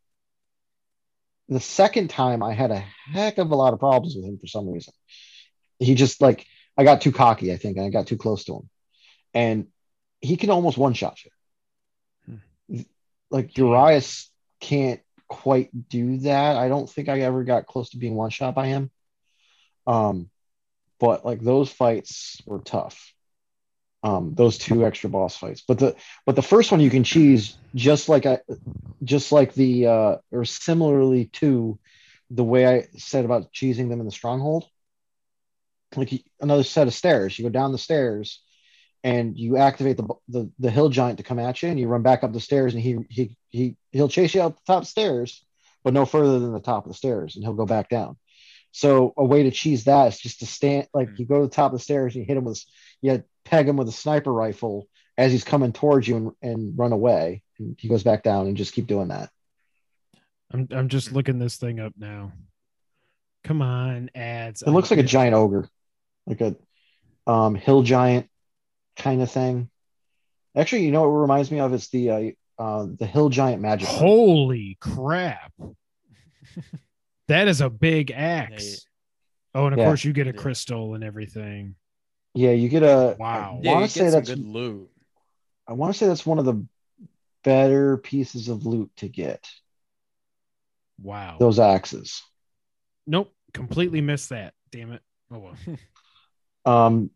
[1.47, 4.47] the second time i had a heck of a lot of problems with him for
[4.47, 4.93] some reason.
[5.79, 6.45] He just like
[6.77, 8.69] i got too cocky i think and i got too close to him.
[9.33, 9.67] And
[10.21, 11.31] he can almost one shot you
[13.29, 14.29] like urias
[14.59, 16.55] can't quite do that.
[16.55, 18.91] I don't think i ever got close to being one shot by him.
[19.87, 20.29] Um,
[20.99, 23.13] but like those fights were tough.
[24.05, 25.95] Um, those two extra boss fights, but the
[26.27, 28.37] but the first one you can cheese just like I,
[29.03, 31.79] just like the uh, or similarly to
[32.29, 34.65] the way I said about cheesing them in the stronghold.
[35.95, 38.43] Like another set of stairs, you go down the stairs,
[39.03, 42.03] and you activate the the the hill giant to come at you, and you run
[42.03, 45.43] back up the stairs, and he he he he'll chase you up the top stairs,
[45.83, 48.17] but no further than the top of the stairs, and he'll go back down.
[48.71, 51.15] So a way to cheese that is just to stand like Hmm.
[51.17, 52.63] you go to the top of the stairs and you hit him with
[53.01, 54.87] you peg him with a sniper rifle
[55.17, 57.41] as he's coming towards you and, and run away.
[57.59, 59.29] And he goes back down and just keep doing that.
[60.51, 62.33] I'm I'm just looking this thing up now.
[63.43, 64.61] Come on, ads.
[64.61, 65.69] It looks like a giant ogre,
[66.27, 66.55] like a
[67.27, 68.29] um, hill giant
[68.97, 69.69] kind of thing.
[70.55, 71.73] Actually, you know what it reminds me of?
[71.73, 73.87] It's the uh, uh, the hill giant magic.
[73.87, 73.97] Knight.
[73.97, 75.51] Holy crap!
[77.27, 78.85] that is a big axe.
[79.53, 79.85] Oh, and of Yeah.
[79.85, 81.75] course you get a crystal and everything.
[82.35, 83.15] Yeah, you get a.
[83.17, 83.59] Wow.
[83.59, 84.29] I yeah, you want get to say some that's.
[84.29, 84.89] good loot.
[85.67, 86.65] I want to say that's one of the
[87.43, 89.49] better pieces of loot to get.
[91.01, 91.37] Wow.
[91.39, 92.21] Those axes.
[93.07, 93.33] Nope.
[93.53, 94.53] Completely missed that.
[94.71, 95.01] Damn it.
[95.31, 95.55] Oh well.
[96.67, 97.11] Um,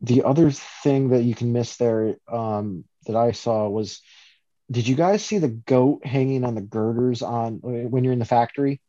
[0.00, 4.00] the other thing that you can miss there um, that I saw was,
[4.70, 8.24] did you guys see the goat hanging on the girders on when you're in the
[8.24, 8.80] factory?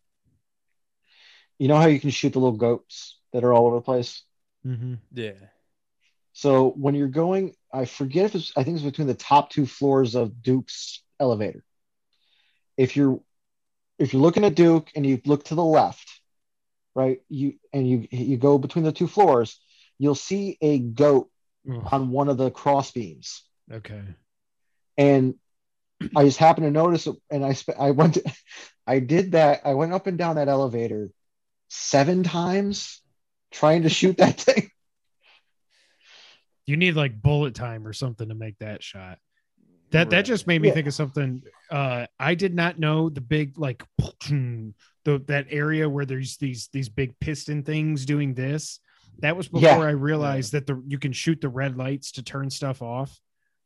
[1.58, 4.24] You know how you can shoot the little goats that are all over the place.
[4.64, 5.34] hmm Yeah.
[6.40, 9.66] So when you're going, I forget if it's, I think it's between the top two
[9.66, 11.66] floors of Duke's elevator.
[12.78, 13.20] If you're,
[13.98, 16.22] if you're looking at Duke and you look to the left,
[16.96, 19.60] right, you and you you go between the two floors,
[19.98, 21.30] you'll see a goat
[21.92, 23.44] on one of the cross beams.
[23.70, 24.02] Okay.
[24.98, 25.36] And
[26.16, 28.24] I just happened to notice it, and I sp- I went, to,
[28.88, 29.64] I did that.
[29.66, 31.12] I went up and down that elevator
[31.68, 33.02] seven times
[33.52, 34.72] trying to shoot that thing.
[36.70, 39.18] You need like bullet time or something to make that shot.
[39.92, 40.76] That that just made me Yeah.
[40.76, 41.42] think of something.
[41.72, 43.84] Uh, I did not know the big like
[44.30, 44.74] the
[45.28, 48.80] that area where there's these these big piston things doing this.
[49.20, 49.78] That was before Yeah.
[49.80, 53.20] I realized that the you can shoot the red lights to turn stuff off.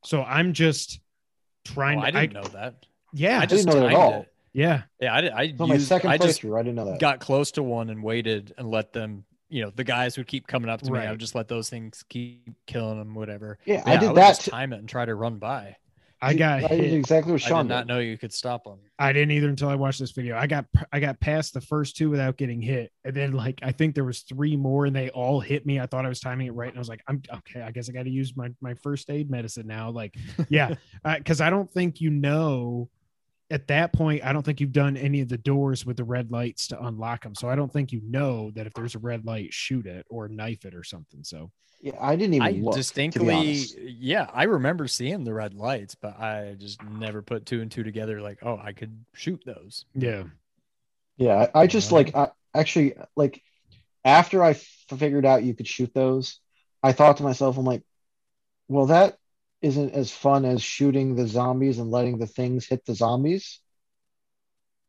[0.06, 1.00] So I'm just
[1.66, 2.00] trying.
[2.00, 2.86] Oh, to, I didn't know that.
[3.14, 4.22] Yeah, I just didn't know that at all.
[4.22, 4.34] it.
[4.54, 4.82] yeah.
[5.00, 5.42] Yeah, I.
[5.42, 7.00] I So my second I just I didn't know that.
[7.00, 9.26] got close to one and waited and let them.
[9.54, 10.98] You know, the guys would keep coming up to me.
[11.00, 13.60] I would just let those things keep killing them, whatever.
[13.66, 14.28] yeah, But I yeah, did would that.
[14.30, 15.76] just time it and try to run by.
[16.24, 16.94] I got I hit.
[16.94, 18.80] exactly what I Sean did not know you could stop them.
[18.98, 20.38] I didn't either until I watched this video.
[20.38, 23.74] I got I got past the first two without getting hit, and then like I
[23.74, 25.80] think there was three more, and they all hit me.
[25.82, 27.62] I thought I was timing it right, and I was like, I'm okay.
[27.62, 29.90] I guess I got to use my my first aid medicine now.
[29.92, 30.16] Like,
[30.50, 30.76] yeah,
[31.06, 32.90] uh, because I don't think you know
[33.50, 36.32] at that point, I don't think you've done any of the doors with the red
[36.32, 37.36] lights to unlock them.
[37.36, 40.28] So I don't think you know that if there's a red light, shoot it or
[40.28, 41.24] knife it or something.
[41.24, 42.76] So Yeah, I didn't even I look.
[42.76, 47.72] distinctly, yeah, I remember seeing the red lights, but I just never put two and
[47.72, 48.22] two together.
[48.22, 49.86] Like, oh, I could shoot those.
[49.94, 50.24] yeah,
[51.18, 51.98] Yeah, I, I just Yeah.
[51.98, 53.42] like I actually like
[54.06, 56.40] after I figured out you could shoot those,
[56.84, 57.84] I thought to myself, I'm like,
[58.68, 59.18] well, that
[59.64, 63.60] isn't as fun as shooting the zombies and letting the things hit the zombies.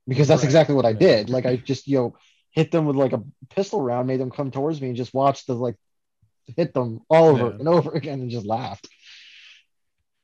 [0.06, 0.48] Because that's Right.
[0.48, 1.30] exactly what I did.
[1.30, 2.16] Like I just, you know,
[2.50, 5.46] hit them with like a pistol round, made them come towards me and just watched
[5.46, 5.76] the like
[6.56, 7.58] hit them all over Yeah.
[7.60, 8.86] and over again and just laughed.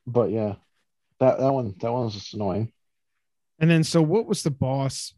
[0.06, 0.56] But yeah.
[1.20, 2.72] That that one that one was just annoying.
[3.58, 5.14] and then so what was the boss?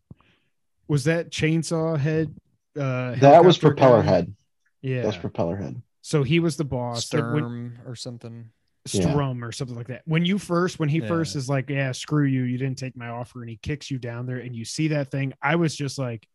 [0.88, 2.34] Was that chainsaw head?
[2.76, 4.08] Uh, That was propeller guy?
[4.10, 4.36] head.
[4.82, 5.02] Yeah.
[5.02, 5.80] That's propeller head.
[6.02, 7.08] so he was the boss.
[7.10, 8.50] that when- or something.
[8.90, 9.10] Yeah.
[9.10, 10.02] Strum or something like that.
[10.06, 11.06] When you first, when he Yeah.
[11.06, 13.98] first is like, "Yeah, screw you, you didn't take my offer," and he kicks you
[13.98, 16.26] down there, and you see that thing, I was just like,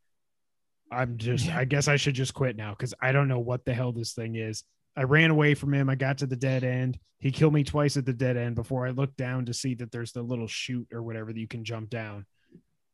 [0.90, 3.74] "I'm just, I guess I should just quit now because I don't know what the
[3.74, 4.64] hell this thing is."
[4.96, 5.90] I ran away from him.
[5.90, 6.98] I got to the dead end.
[7.20, 9.92] He killed me twice at the dead end before I looked down to see that
[9.92, 12.26] there's the little chute or whatever that you can jump down.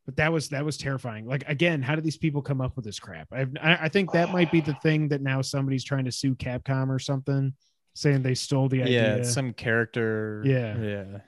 [0.05, 1.25] But that was that was terrifying.
[1.27, 3.27] Like again, how do these people come up with this crap?
[3.31, 6.35] I've, I I think that might be the thing that now somebody's trying to sue
[6.35, 7.53] Capcom or something,
[7.93, 9.17] saying they stole the idea.
[9.17, 10.41] it's some character.
[10.45, 10.77] Yeah.
[10.77, 11.19] Yeah.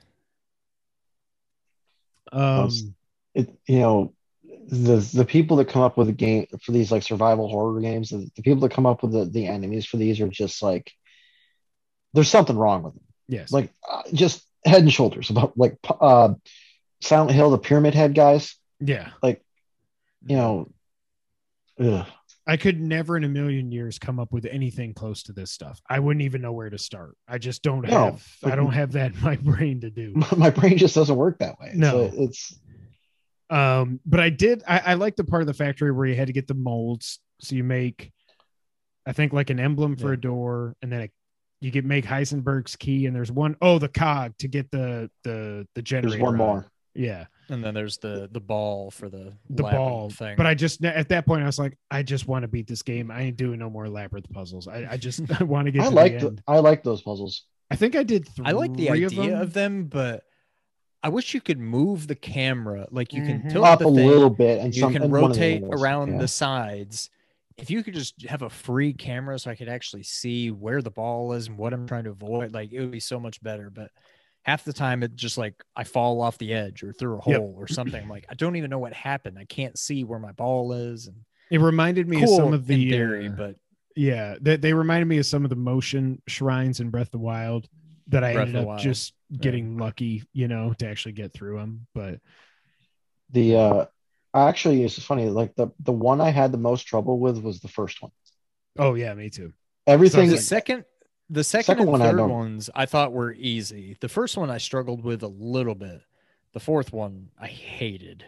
[2.32, 2.70] Um,
[3.34, 4.12] it you know
[4.68, 8.10] the the people that come up with a game for these like survival horror games
[8.10, 10.92] the, the people that come up with the, the enemies for these are just like
[12.14, 13.52] there's something wrong with them yes.
[13.52, 16.34] like uh, just head and shoulders about like uh
[17.00, 19.10] silent hill the pyramid head guys yeah.
[19.22, 19.42] Like
[20.26, 20.70] you know
[21.80, 22.06] ugh.
[22.46, 25.80] I could never in a million years come up with anything close to this stuff.
[25.90, 27.16] I wouldn't even know where to start.
[27.26, 28.12] I just don't No.
[28.12, 30.14] have I don't have that in my brain to do.
[30.36, 32.08] my brain just doesn't work that way No.
[32.10, 32.58] So it's
[33.50, 36.26] Um, but I did I, I like the part of the factory where you had
[36.28, 37.20] to get the molds.
[37.40, 38.12] So you make
[39.06, 40.14] I think like an emblem for Yeah.
[40.14, 41.10] a door and then a,
[41.60, 45.66] you get make Heisenberg's key and there's one oh the cog to get the the
[45.74, 46.10] the generator.
[46.10, 46.38] there's one on.
[46.38, 46.66] more
[46.96, 47.26] Yeah.
[47.48, 50.36] And then there's the the ball for the the ball thing.
[50.36, 52.82] but i just at that point i was like i just want to beat this
[52.82, 55.82] game i ain't doing no more labyrinth puzzles i, I just I want to get
[55.82, 59.36] i like i like those puzzles i think i did three I like the idea
[59.36, 59.86] of of them, them.
[59.86, 60.24] but
[61.04, 62.88] I wish you could move the camera.
[62.90, 63.52] Like you can Mhm.
[63.52, 65.40] tilt up the a thing, little bit and you some can and one of the
[65.40, 66.18] rotate around yeah.
[66.18, 67.10] the sides.
[67.56, 70.90] If you could just have a free camera so I could actually see where the
[70.90, 73.70] ball is and what I'm trying to avoid, like it would be so much better.
[73.70, 73.92] But
[74.46, 77.40] half the time it just like I fall off the edge or through a Yep.
[77.40, 78.00] hole or something.
[78.00, 79.38] I'm like I don't even know what happened.
[79.38, 81.08] I can't see where my ball is.
[81.08, 81.16] And
[81.50, 83.56] it reminded me cool of some of the theory, uh, but
[83.96, 87.18] yeah they, they reminded me of some of the motion shrines in breath of the
[87.18, 87.66] wild
[88.08, 88.80] that i Breath ended up Wild.
[88.80, 92.20] just getting lucky you know to actually get through them but
[93.30, 93.86] the uh
[94.34, 97.68] actually it's funny like the the one i had the most trouble with was the
[97.68, 98.12] first one
[98.78, 99.52] oh yeah me too
[99.86, 100.84] everything the Sounds second
[101.30, 103.96] the second, Second and one I third ones I thought were easy.
[104.00, 106.00] The first one I struggled with a little bit.
[106.52, 108.24] The fourth one I hated.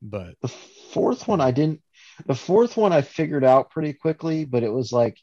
[0.00, 1.80] But the fourth one i didn't
[2.26, 5.16] the fourth one i figured out pretty quickly but it was like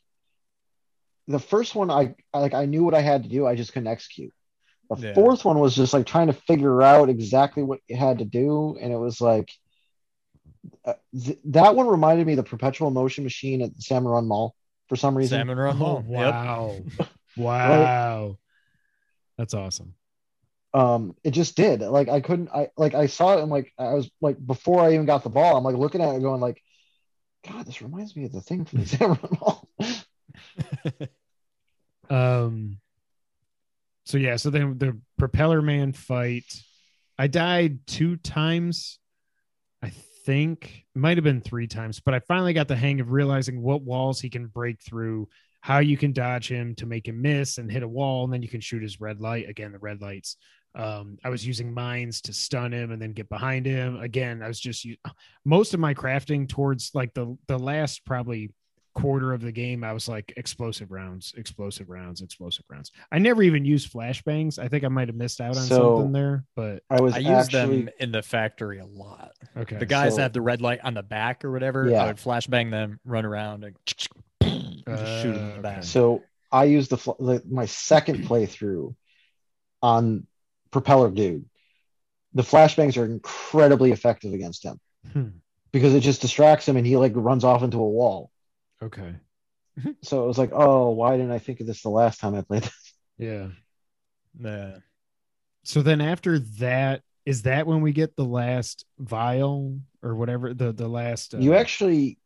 [1.28, 3.72] the first one i I- like i knew what i had to do i just
[3.74, 4.34] couldn't execute
[4.90, 5.14] the Yeah.
[5.14, 8.78] fourth one was just like trying to figure out exactly what you had to do
[8.82, 9.52] and it was like
[10.86, 10.94] uh,
[11.24, 14.56] th- that one reminded me of the perpetual motion machine at the salmon mall
[14.90, 16.06] for some reason Salmon Run oh, Mall.
[16.08, 16.34] Yep.
[16.34, 16.76] wow
[17.38, 18.38] wow
[19.38, 19.94] that's awesome
[20.74, 23.94] um it just did like i couldn't i like i saw it and like i
[23.94, 26.62] was like before i even got the ball i'm like looking at it going like
[27.48, 29.70] god this reminds me of the thing from the salmon run mall
[32.10, 32.80] Um.
[34.06, 36.46] So yeah, so then the propeller man fight,
[37.18, 38.99] I died two times.
[40.30, 43.82] Think might have been three times, but I finally got the hang of realizing what
[43.82, 45.28] walls he can break through,
[45.62, 48.44] how you can dodge him to make him miss and hit a wall, and then
[48.44, 49.50] you can shoot his red light.
[49.50, 50.38] Again, the red lights.
[50.76, 54.00] Um, I was using mines to stun him and then get behind him.
[54.00, 54.86] Again, I was just
[55.46, 58.52] most of my crafting towards like the the last probably
[58.96, 62.92] quarter of the game, I was like explosive rounds, explosive rounds, explosive rounds.
[63.12, 64.60] I never even used flashbangs.
[64.60, 67.20] I think I might have missed out on So- something there, but i was I
[67.20, 69.32] use actually them in the factory a lot.
[69.56, 69.78] okay.
[69.78, 72.04] The guys So- that have the red light on the back or whatever, Yeah.
[72.04, 74.10] I would flashbang them, run around and just
[74.42, 75.78] shoot them in Uh, the back.
[75.80, 75.86] okay.
[75.88, 78.96] so i used the, fl- the my second playthrough
[79.82, 80.26] on
[80.72, 81.46] propeller dude
[82.34, 84.80] the flashbangs are incredibly effective against him
[85.14, 85.28] Hmm.
[85.72, 88.32] because it just distracts him and he like runs off into a wall
[88.84, 89.16] Okay.
[90.02, 92.42] so it was like oh why didn't i think of this the last time i
[92.42, 93.48] played this Yeah.
[94.40, 94.78] Yeah.
[95.64, 100.72] So then after that, is that when we get the last vial or whatever the
[100.72, 102.18] the last uh, you actually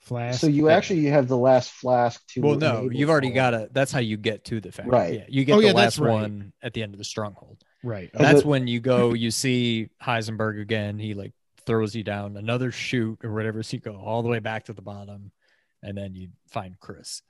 [0.00, 0.40] flask?
[0.40, 0.76] so you yeah.
[0.76, 3.72] actually you have the last flask to Well, no, you've already got it.
[3.72, 4.92] That's how you get to the factory.
[4.92, 5.14] Right.
[5.14, 6.10] Yeah, you get Oh, the yeah, last right.
[6.12, 7.62] one at the end of the stronghold.
[7.82, 8.10] right.
[8.14, 9.14] As That's a- when you go.
[9.24, 10.98] You see Heisenberg again.
[10.98, 11.32] He like
[11.66, 13.62] throws you down another chute or whatever.
[13.62, 15.32] So you go all the way back to the bottom,
[15.84, 17.22] and then you find Chris.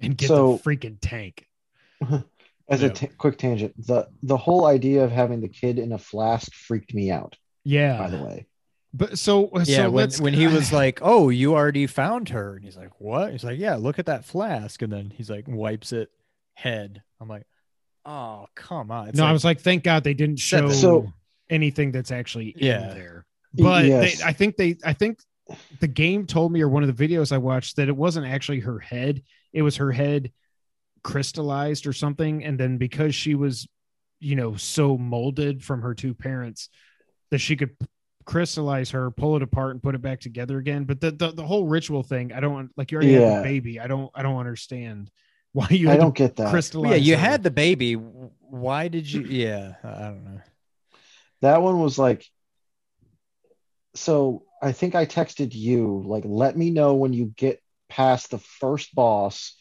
[0.00, 1.46] And get So- the freaking tank.
[2.68, 2.88] as Yeah.
[3.00, 6.92] a quick tangent the the whole idea of having the kid in a flask freaked
[6.92, 7.96] me out Yeah.
[7.96, 8.46] by the way
[8.92, 12.64] But so Yeah, so when, when he was like, "Oh, you already found her," and
[12.64, 15.92] he's like, "What?" He's like, "Yeah, look at that flask," and then he's like, wipes
[15.92, 16.10] it
[16.54, 17.02] head.
[17.20, 17.46] I'm like,
[18.04, 21.12] "Oh, come on!" It's no, like, I was like, thank God they didn't show So-
[21.50, 22.90] anything that's actually Yeah.
[22.90, 23.26] in there.
[23.54, 24.18] But yes.
[24.18, 25.20] they, I think they, I think
[25.80, 28.60] the game told me, or one of the videos I watched, that it wasn't actually
[28.60, 29.22] her head;
[29.52, 30.32] it was her head
[31.04, 32.44] crystallized or something.
[32.44, 33.68] And then because she was,
[34.20, 36.68] you know, so molded from her two parents,
[37.30, 37.76] that she could
[38.24, 40.84] crystallize her, pull it apart, and put it back together again.
[40.84, 42.90] But the the, the whole ritual thing, I don't like.
[42.90, 43.40] You already have Yeah.
[43.40, 43.78] a baby.
[43.80, 44.10] I don't.
[44.14, 45.10] I don't understand
[45.52, 46.90] why you i don't get that crystallize.
[46.90, 47.20] Yeah, you her.
[47.20, 47.94] had the baby.
[47.94, 49.22] Why did you?
[49.22, 50.40] Yeah, I don't know.
[51.42, 52.26] that one was like
[53.94, 58.38] so i think i texted you like let me know when you get past the
[58.38, 59.56] first boss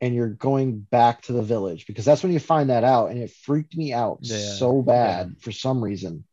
[0.00, 3.18] and you're going back to the village because that's when you find that out and
[3.20, 4.36] it freaked me out Yeah.
[4.36, 6.24] so bad for some reason.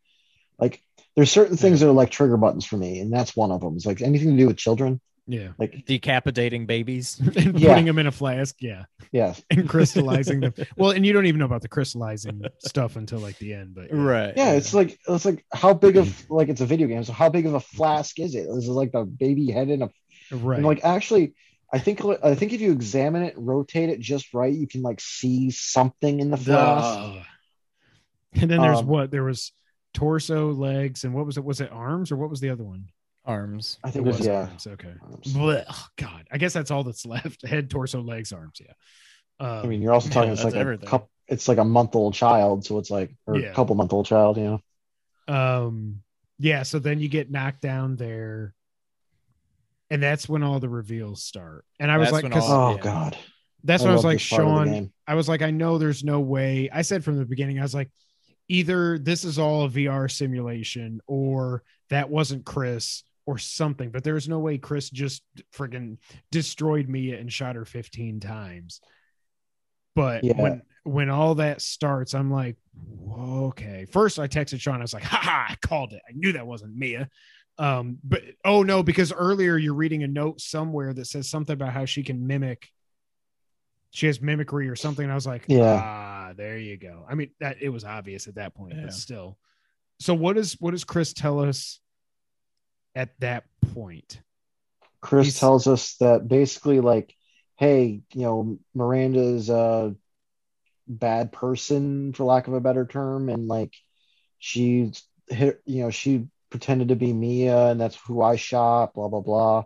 [0.57, 0.81] Like
[1.15, 3.75] there's certain things that are like trigger buttons for me and that's one of them.
[3.75, 4.99] It's like anything to do with children
[5.31, 7.19] yeah, like Decapitating babies.
[7.37, 7.69] and Yeah.
[7.69, 8.55] putting them in a flask.
[8.59, 8.85] Yeah.
[9.11, 10.53] yes and crystallizing them.
[10.75, 13.87] Well, and you don't even know about the crystallizing stuff until like the end, but
[13.91, 14.33] Right.
[14.35, 17.29] yeah it's like it's like how big of like it's a video game so how
[17.29, 19.89] big of a flask is it this is like the baby head in a
[20.31, 20.57] right.
[20.57, 21.33] And like actually,
[21.71, 24.99] I think I think if you examine it, rotate it just right, you can like
[24.99, 26.99] see something in the flask.
[26.99, 27.21] Duh.
[28.41, 29.51] And then there's Um, what there was
[29.93, 31.43] torso, legs, and what was it?
[31.43, 32.85] Was it arms or what was the other one?
[33.29, 33.77] Arms.
[33.83, 34.47] I think it was, yeah.
[34.49, 34.67] arms.
[34.67, 34.93] Okay.
[35.27, 35.65] Blech.
[35.69, 38.59] Oh, God, I guess that's all that's left: head, torso, legs, arms.
[38.59, 38.73] Yeah.
[39.39, 40.87] Um, I mean, you're also talking Yeah, it's like everything.
[40.87, 41.09] a couple.
[41.27, 43.47] It's like a month old child, so it's like or Yeah.
[43.49, 44.37] a couple month old child.
[44.37, 44.59] You
[45.27, 46.01] know, um,
[46.39, 46.63] yeah.
[46.63, 48.53] So then you get knocked down there,
[49.89, 51.65] and that's when all the reveals start.
[51.79, 52.81] And I was like, all- oh yeah.
[52.81, 53.17] god,
[53.63, 54.91] that's I when I was like, this part of the Sean.
[55.07, 56.69] I was like, I know there's no way.
[56.73, 57.91] I said from the beginning, I was like,
[58.47, 64.27] either this is all a VR simulation or that wasn't Chris or something, but there's
[64.27, 65.21] no way Chris just
[65.53, 65.97] friggin'
[66.31, 68.81] destroyed Mia and shot her 15 times.
[69.95, 70.41] But Yeah.
[70.41, 72.57] when when all that starts, I'm like,
[73.19, 73.85] okay.
[73.91, 74.77] First, I texted Sean.
[74.77, 75.47] I was like, "Ha ha!
[75.49, 76.01] I called it.
[76.09, 77.09] I knew that wasn't Mia."
[77.59, 81.73] Um, but oh no, because earlier you're reading a note somewhere that says something about
[81.73, 82.69] how she can mimic
[83.91, 85.03] she has mimicry or something.
[85.03, 85.81] And I was like, Yeah.
[85.83, 87.05] ah, there you go.
[87.09, 88.83] I mean, that it was obvious at that point, Yeah.
[88.83, 89.37] but still.
[89.99, 91.79] So what does what does Chris tell us
[92.95, 94.19] at that point?
[95.01, 97.15] Chris He's- tells us that basically, like,
[97.57, 99.95] hey, you know, Miranda's a
[100.87, 103.73] bad person, for lack of a better term, and like
[104.39, 109.07] she's hit, you know, she pretended to be Mia, and that's who I shot, blah
[109.07, 109.63] blah blah,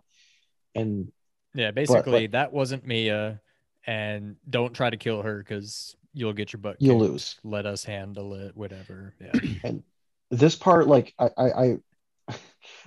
[0.74, 1.10] and
[1.54, 3.40] Yeah, basically that wasn't Mia,
[3.86, 6.76] and don't try to kill her because you'll get your butt.
[6.80, 7.10] You'll kicked.
[7.12, 7.36] lose.
[7.42, 8.56] Let us handle it.
[8.56, 9.14] Whatever.
[9.20, 9.32] Yeah.
[9.64, 9.82] And
[10.30, 11.76] this part, like, I, I, I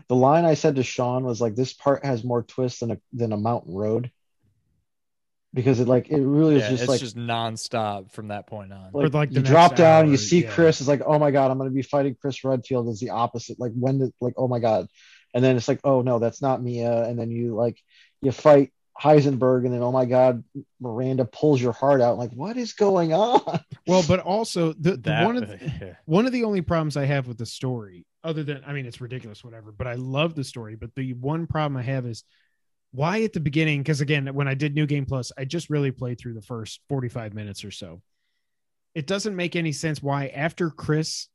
[0.08, 2.98] the line I said to Sean was like, this part has more twists than a
[3.14, 4.12] than a mountain road,
[5.54, 8.72] because it like it really is yeah just it's like just nonstop from that point
[8.72, 8.92] on.
[8.94, 10.52] like, like, the you drop down, hour, you see yeah.
[10.52, 13.60] Chris is like, oh my god, I'm gonna be fighting Chris Redfield is the opposite.
[13.60, 14.88] Like when the like, oh my god,
[15.34, 17.80] and then it's like, oh no, that's not Mia, and then you like
[18.22, 18.72] you fight
[19.02, 20.44] Heisenberg, and then oh my god,
[20.80, 22.18] Miranda pulls your heart out.
[22.18, 23.60] Like what is going on?
[23.88, 25.94] Well, but also the, the that one of yeah.
[26.06, 29.02] one of the only problems I have with the story, other than I mean it's
[29.02, 30.76] ridiculous, whatever, but I love the story.
[30.76, 32.24] But the one problem I have is
[32.92, 35.92] why at the beginning, because again, when I did New Game Plus, I just really
[35.92, 38.02] played through the first 45 minutes or so.
[38.94, 41.30] It doesn't make any sense why after Chris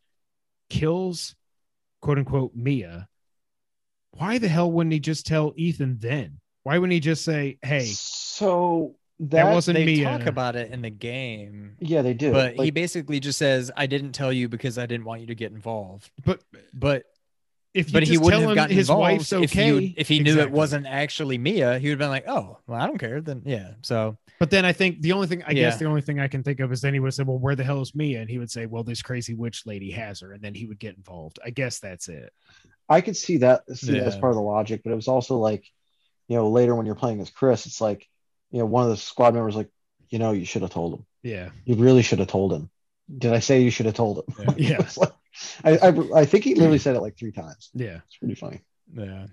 [0.68, 1.34] kills
[2.02, 3.08] quote unquote Mia,
[4.12, 6.40] why the hell wouldn't he just tell Ethan then?
[6.62, 10.04] Why wouldn't he just say, Hey, So that, that, wasn't they Mia?
[10.04, 12.32] talk about it in the game, yeah, they do.
[12.32, 15.34] but he basically just says, "I didn't tell you because I didn't want you to
[15.34, 16.42] get involved." but
[16.72, 17.04] But
[17.74, 19.94] if you but he just wouldn't tell have gotten his involved wife's if okay, you
[19.96, 21.78] if he knew it wasn't actually Mia.
[21.78, 23.72] He would have been like, "Oh, well, I don't care." Then yeah.
[23.82, 26.42] So But then I think the only thing I guess the only thing I can
[26.42, 28.38] think of is then he would say, "Well, where the hell is Mia?" And he
[28.38, 31.38] would say, "Well, this crazy witch lady has her," and then he would get involved.
[31.44, 32.32] I guess that's it.
[32.88, 35.38] I could see that see that as part of the logic, but it was also
[35.38, 35.64] like,
[36.28, 38.06] you know, later when you're playing as Chris, it's like,
[38.52, 39.70] you know, one of the squad members like,
[40.10, 41.06] you know, you should have told him.
[41.24, 42.70] Yeah, You really should have told him.
[43.18, 44.54] Did I say you should have told him?
[44.56, 44.86] Yeah.
[44.96, 45.12] Like-
[45.64, 47.70] I, I I think he literally said it like three times.
[47.72, 48.00] Yeah.
[48.06, 48.60] It's pretty funny.
[48.94, 49.26] Yeah.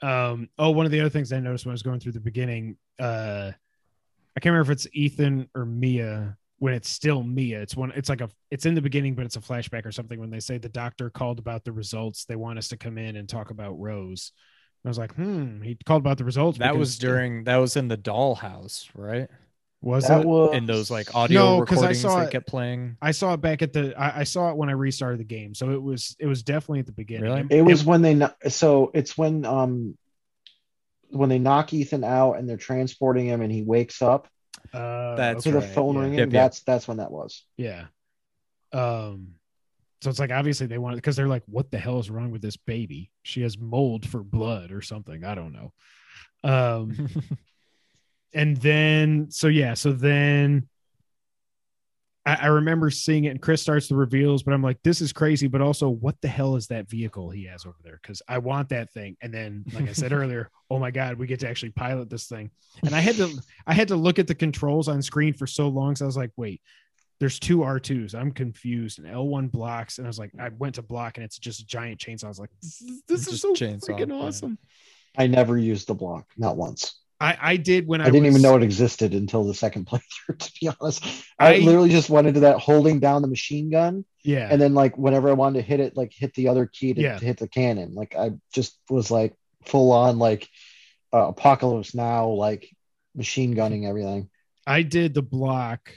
[0.00, 2.20] Um, oh, one of the other things I noticed when I was going through the
[2.20, 3.52] beginning, uh,
[4.36, 7.60] I can't remember if it's Ethan or Mia when it's still Mia.
[7.60, 10.18] It's one, it's like a, it's in the beginning, but it's a flashback or something
[10.18, 12.24] when they say the doctor called about the results.
[12.24, 14.32] They want us to come in and talk about Rose.
[14.84, 16.58] I was like, hmm, he called about the results.
[16.58, 19.28] That was during that was in the dollhouse, right?
[19.80, 20.26] was That it?
[20.26, 22.96] was In those like audio No, 'cause I recordings saw that it- kept playing.
[23.02, 25.54] I saw it back at the, I, I saw it when I restarted the game.
[25.54, 27.24] So it was, it was definitely at the beginning.
[27.24, 27.46] Really?
[27.50, 29.96] It was when they kno- so it's when um
[31.10, 34.26] when they knock Ethan out and they're transporting him and he wakes up
[34.72, 36.00] uh, That's to the phone yeah.
[36.00, 36.18] ringing.
[36.18, 36.32] Yep, yep.
[36.32, 37.44] That's that's when that was.
[37.58, 37.84] Yeah.
[38.72, 39.34] Um,
[40.04, 42.42] so it's like obviously they wanted because they're like, what the hell is wrong with
[42.42, 43.10] this baby?
[43.22, 45.24] She has mold for blood or something.
[45.24, 45.72] I don't know.
[46.44, 47.08] Um,
[48.34, 50.68] and then so yeah, so then
[52.26, 55.10] I, I remember seeing it, and Chris starts the reveals, but I'm like, this is
[55.10, 55.46] crazy.
[55.46, 57.98] But also, what the hell is that vehicle he has over there?
[58.02, 59.16] Because I want that thing.
[59.22, 62.26] And then, like I said earlier, oh my god, we get to actually pilot this
[62.26, 62.50] thing.
[62.84, 63.30] And I had to,
[63.66, 65.96] I had to look at the controls on screen for so long.
[65.96, 66.60] So I was like, wait,
[67.20, 68.14] there's two R2s.
[68.14, 68.98] I'm confused.
[68.98, 69.98] And L1 blocks.
[69.98, 72.24] And I was like, I went to block and it's just a giant chainsaw.
[72.24, 74.26] I was like, this is, this is so chainsaw, freaking yeah.
[74.26, 74.58] awesome.
[75.16, 76.98] I never used the block, not once.
[77.20, 79.86] I, I did when I, I, didn't was, even know it existed until the second
[79.88, 80.38] playthrough.
[80.38, 81.04] To be honest,
[81.38, 84.48] I, I- literally just went into that holding down the machine gun, Yeah.
[84.50, 87.00] and then like whenever I wanted to hit it, like hit the other key to,
[87.00, 87.18] Yeah.
[87.18, 87.94] to hit the cannon.
[87.94, 89.34] Like I just was like
[89.64, 90.48] full on like
[91.12, 92.68] uh, apocalypse now, like
[93.14, 94.28] machine gunning everything.
[94.66, 95.92] I did the block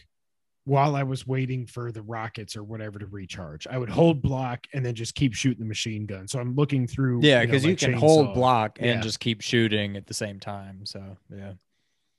[0.68, 3.66] while I was waiting for the rockets or whatever to recharge.
[3.68, 6.28] I would hold block and then just keep shooting the machine gun.
[6.28, 7.22] So I'm looking through.
[7.24, 8.00] yeah, because you, like can chainsaw.
[8.00, 9.00] hold block and Yeah.
[9.02, 10.86] just keep shooting at the same time.
[10.86, 11.54] So yeah.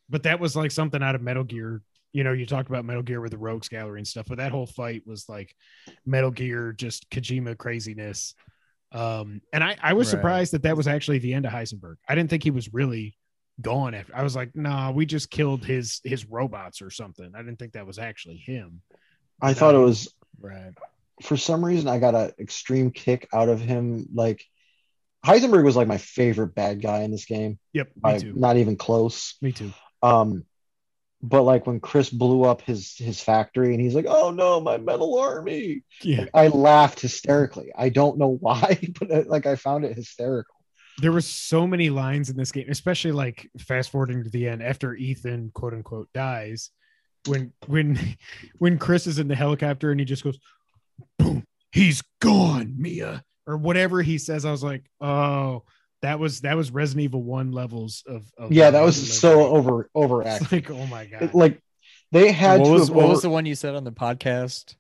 [0.08, 1.82] But that was like something out of Metal Gear.
[2.14, 4.50] You know, you talked about Metal Gear with the Rogues Gallery and stuff, but that
[4.50, 5.54] whole fight was like
[6.06, 8.34] Metal Gear, just Kojima craziness.
[8.92, 10.12] Um, and I, I was Right.
[10.12, 11.96] surprised that that was actually the end of Heisenberg.
[12.08, 13.17] I didn't think he was really
[13.60, 14.14] gone after.
[14.16, 17.32] I was like, nah, we just killed his his robots or something.
[17.34, 18.82] I didn't think that was actually him.
[19.40, 20.72] I thought it was Right.
[21.22, 24.06] for some reason I got an extreme kick out of him.
[24.14, 24.44] Like
[25.26, 27.58] Heisenberg was like my favorite bad guy in this game.
[27.72, 28.32] Yep, me by too.
[28.36, 29.34] not even close.
[29.42, 29.72] Me too.
[30.02, 30.44] Um,
[31.20, 34.76] but like when Chris blew up his his factory and he's like, "Oh no, my
[34.78, 36.26] metal army!" Yeah.
[36.32, 37.72] I laughed hysterically.
[37.76, 40.54] I don't know why, but uh, like I found it hysterical.
[41.00, 44.62] There were so many lines in this game, especially like fast forwarding to the end
[44.62, 46.70] after Ethan quote unquote dies.
[47.26, 47.98] When when
[48.58, 50.38] when Chris is in the helicopter and he just goes,
[51.18, 54.44] boom, he's gone, Mia, or whatever he says.
[54.44, 55.64] I was like, oh,
[56.02, 59.14] that was that was Resident Evil One levels of, of Yeah, that was delivery.
[59.16, 60.52] so over It's overacted.
[60.52, 61.60] like, oh my god, It, like
[62.12, 64.74] they had what to was what over- was the one you said on the podcast?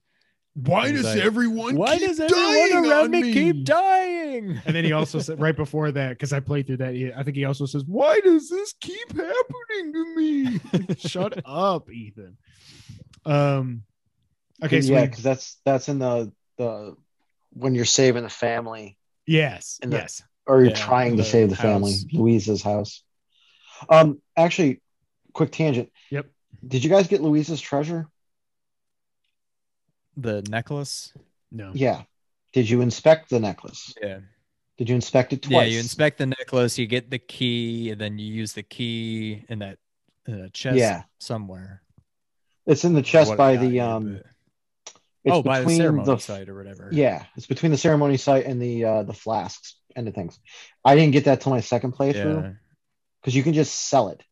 [0.64, 2.32] Why does like, everyone Why keep does dying
[2.72, 4.60] everyone around on me keep dying?
[4.66, 7.22] And then he also said right before that, because I played through that, he, I
[7.22, 10.60] think he also says, "Why does this keep happening to me?"
[10.98, 12.36] Shut up, Ethan.
[13.24, 13.82] Um.
[14.64, 16.96] Okay, so yeah, because that's that's in the the
[17.52, 20.22] when you're saving the family yes, in the- yes.
[20.46, 22.04] or you're Yeah, trying to save the family, house.
[22.12, 23.04] Louise's house.
[23.88, 24.82] Um, actually,
[25.32, 25.90] quick tangent.
[26.10, 26.26] Yep.
[26.66, 28.08] Did you guys get Louise's treasure?
[30.20, 31.12] The necklace.
[31.52, 31.70] No.
[31.74, 32.02] Yeah.
[32.52, 33.94] Did you inspect the necklace?
[34.02, 34.18] Yeah.
[34.76, 35.52] Did you inspect it twice?
[35.52, 39.44] Yeah, you inspect the necklace, you get the key, and then you use the key
[39.48, 39.78] in that
[40.28, 41.02] uh, chest Yeah.
[41.18, 41.82] somewhere.
[42.66, 44.14] It's in the chest by the you, um.
[44.14, 44.26] but-
[45.24, 46.88] It's oh, by the between ceremony the- site or whatever.
[46.92, 50.38] Yeah, it's between the ceremony site and the uh the flasks and the things.
[50.84, 52.52] I didn't get that till my second playthrough Yeah.
[53.20, 54.22] because you can just sell it,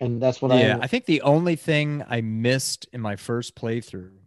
[0.00, 0.60] and that's what yeah, I.
[0.60, 4.17] Yeah, I think the only thing I missed in my first playthrough,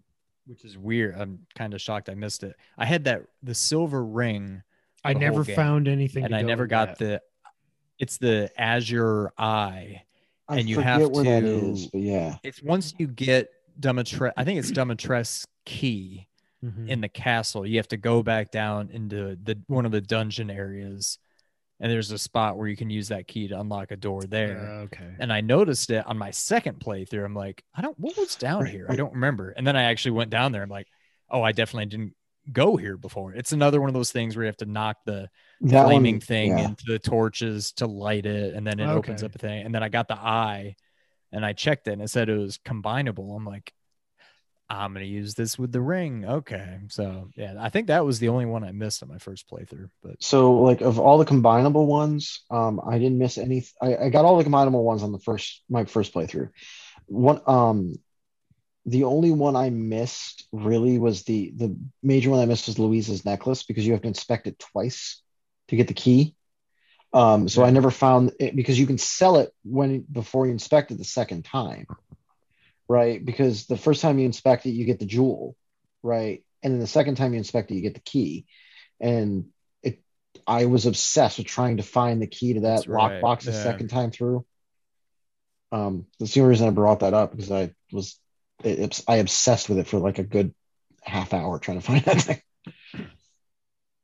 [0.45, 2.55] which is weird, I'm kind of shocked I missed it.
[2.77, 4.61] I had that the silver ring,
[5.03, 5.55] I never game.
[5.55, 6.99] found anything, and I never got that.
[6.99, 7.22] the.
[7.99, 10.03] It's the Azure Eye.
[10.47, 13.49] I and you have to- is, but yeah, It's once you get
[13.80, 16.27] Demetre, I think it's Demetre's key
[16.63, 16.89] Mhm.
[16.89, 17.65] in the castle.
[17.65, 21.19] You have to go back down into the one of the dungeon areas,
[21.82, 24.60] and there's a spot where you can use that key to unlock a door there.
[24.60, 25.16] Uh, okay.
[25.20, 27.26] and I noticed it on my second playthrough.
[27.26, 28.86] I'm like, I don't, what was down Right, here?
[28.88, 29.49] I don't remember.
[29.49, 30.62] And then I actually went down there.
[30.62, 30.88] I'm like,
[31.30, 32.14] oh, I definitely didn't
[32.53, 33.34] go here before.
[33.34, 35.28] It's another one of those things where you have to knock the
[35.62, 36.66] that flaming one, thing yeah.
[36.66, 39.66] into the torches to light it, and then it opens up a thing.
[39.66, 40.76] And then I got the eye,
[41.32, 43.36] and I checked it, and it said it was combinable.
[43.36, 43.74] I'm like,
[44.72, 46.26] I'm gonna use this with the ring.
[46.26, 49.49] Okay, so yeah, I think that was the only one I missed on my first
[49.49, 49.89] playthrough.
[50.02, 53.65] But So like of all the combinable ones, um, I didn't miss any.
[53.81, 56.49] I, I got all the combinable ones on the first my first playthrough.
[57.07, 57.95] One um,
[58.85, 63.26] the only one I missed really was the the major one I missed was Louise's
[63.26, 65.22] necklace because you have to inspect it twice
[65.68, 66.35] to get the key.
[67.14, 70.91] Um, so I never found it because you can sell it when before you inspect
[70.91, 71.85] it the second time,
[72.91, 73.23] right?
[73.23, 75.55] Because the first time you inspect it, you get the jewel,
[76.03, 76.43] right?
[76.61, 78.45] And then the second time you inspect it, you get the key.
[78.99, 79.45] And
[79.81, 80.01] it,
[80.45, 83.63] I was obsessed with trying to find the key to that right, lockbox the yeah.
[83.63, 84.45] second time through.
[85.72, 88.19] Um, that's the only reason I brought that up because I was,
[88.61, 90.53] it, it's- I obsessed with it for like a good
[91.01, 92.41] half hour trying to find that thing.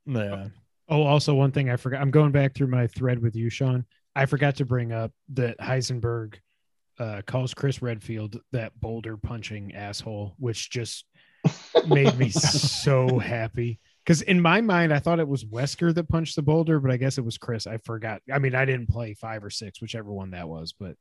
[0.06, 0.48] Yeah.
[0.88, 2.02] Oh, also one thing I forgot.
[2.02, 3.86] I'm going back through my thread with you, Sean.
[4.16, 6.36] I forgot to bring up that Heisenberg
[7.00, 11.06] uh, calls Chris Redfield that boulder punching asshole, which just
[11.88, 13.80] made me so happy.
[14.04, 16.98] Because in my mind, I thought it was Wesker that punched the boulder, but I
[16.98, 17.68] guess it was Chris.
[17.68, 18.22] I forgot.
[18.34, 20.74] I mean, I didn't play five or six, whichever one that was.
[20.80, 20.96] But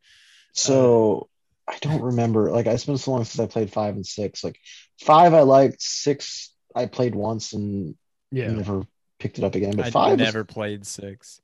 [0.52, 1.28] So
[1.68, 2.50] I don't remember.
[2.50, 4.42] Like it's been so long since I played five and six.
[4.42, 4.58] Like
[5.00, 5.80] five, I liked.
[5.80, 7.94] Six, I played once and
[8.32, 8.82] yeah, never
[9.18, 9.76] picked it up again.
[9.76, 11.40] But I five, was- never played six.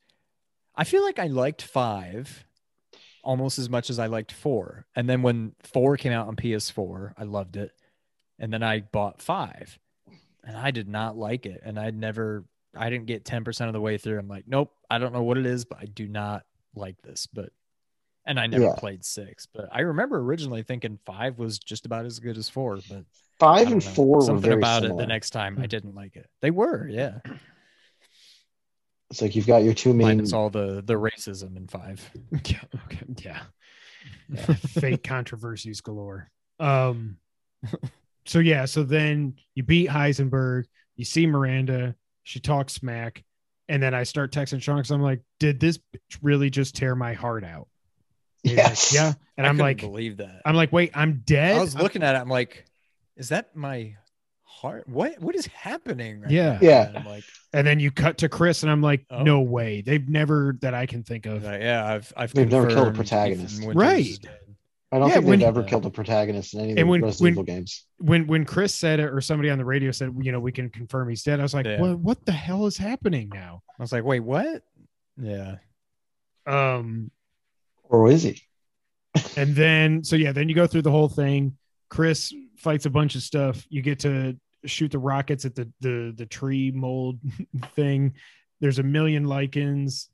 [0.75, 2.45] I feel like I liked five
[3.23, 4.87] almost as much as I liked four.
[4.97, 7.73] And then when four came out on PS4, I loved it.
[8.39, 9.79] And then I bought five
[10.45, 11.61] and I did not like it.
[11.65, 12.45] And I'd never,
[12.77, 14.19] I didn't get 10% of the way through.
[14.19, 16.45] I'm like, nope, I don't know what it is, but I do not
[16.75, 17.29] like this.
[17.33, 17.51] But,
[18.27, 18.75] and I never Yeah.
[18.77, 19.47] played six.
[19.47, 22.79] But I remember originally thinking five was just about as good as four.
[22.89, 23.05] But
[23.39, 23.93] five and know.
[23.93, 25.69] four were something very about it the next time I hmm.
[25.69, 26.29] didn't like it.
[26.41, 27.19] They were, yeah.
[29.13, 30.07] It's like you've got your two main.
[30.07, 32.11] Minus all the the racism in five.
[32.47, 33.43] yeah, okay, yeah.
[34.55, 36.31] fake controversies galore.
[36.59, 37.19] Um,
[38.25, 40.65] so yeah, so then you beat Heisenberg,
[40.97, 43.23] you see Miranda, she talks smack,
[43.69, 46.95] and then I start texting Sean because I'm like, did this bitch really just tear
[46.97, 47.69] my heart out?
[48.43, 50.41] He's like, yeah, and I I'm like, believe that.
[50.47, 51.59] I'm like, wait, I'm dead.
[51.59, 52.19] I was looking at it.
[52.19, 52.65] I'm like,
[53.19, 53.95] is that my
[54.63, 54.89] heart?
[54.89, 56.21] What what is happening?
[56.23, 56.53] Right Yeah.
[56.55, 56.59] now?
[56.63, 56.89] Yeah.
[56.89, 59.23] And I'm like, and then you cut to Chris, and I'm like, Oh.
[59.23, 61.43] no way, they've never that I can think of.
[61.43, 63.63] like, yeah, I've I've They've never killed a protagonist.
[63.65, 64.19] Right.
[64.95, 66.91] I don't Yeah, think when- they've ever killed a protagonist in any of And the
[66.91, 67.87] when- Resident when- Evil games.
[67.99, 70.71] When when Chris said it, or somebody on the radio said, you know, we can
[70.71, 71.41] confirm he's dead.
[71.41, 71.81] I was like, Yeah.
[71.81, 73.63] what what the hell is happening now?
[73.79, 74.63] I was like, wait, what?
[75.21, 75.57] Yeah.
[76.47, 77.11] Um,
[77.85, 78.41] Or is he?
[79.37, 81.55] and then so yeah then you go through the whole thing
[81.91, 84.35] chris fights a bunch of stuff you get to
[84.65, 87.19] shoot the rockets at the the the tree mold
[87.75, 88.15] thing.
[88.61, 90.09] There's a million lycans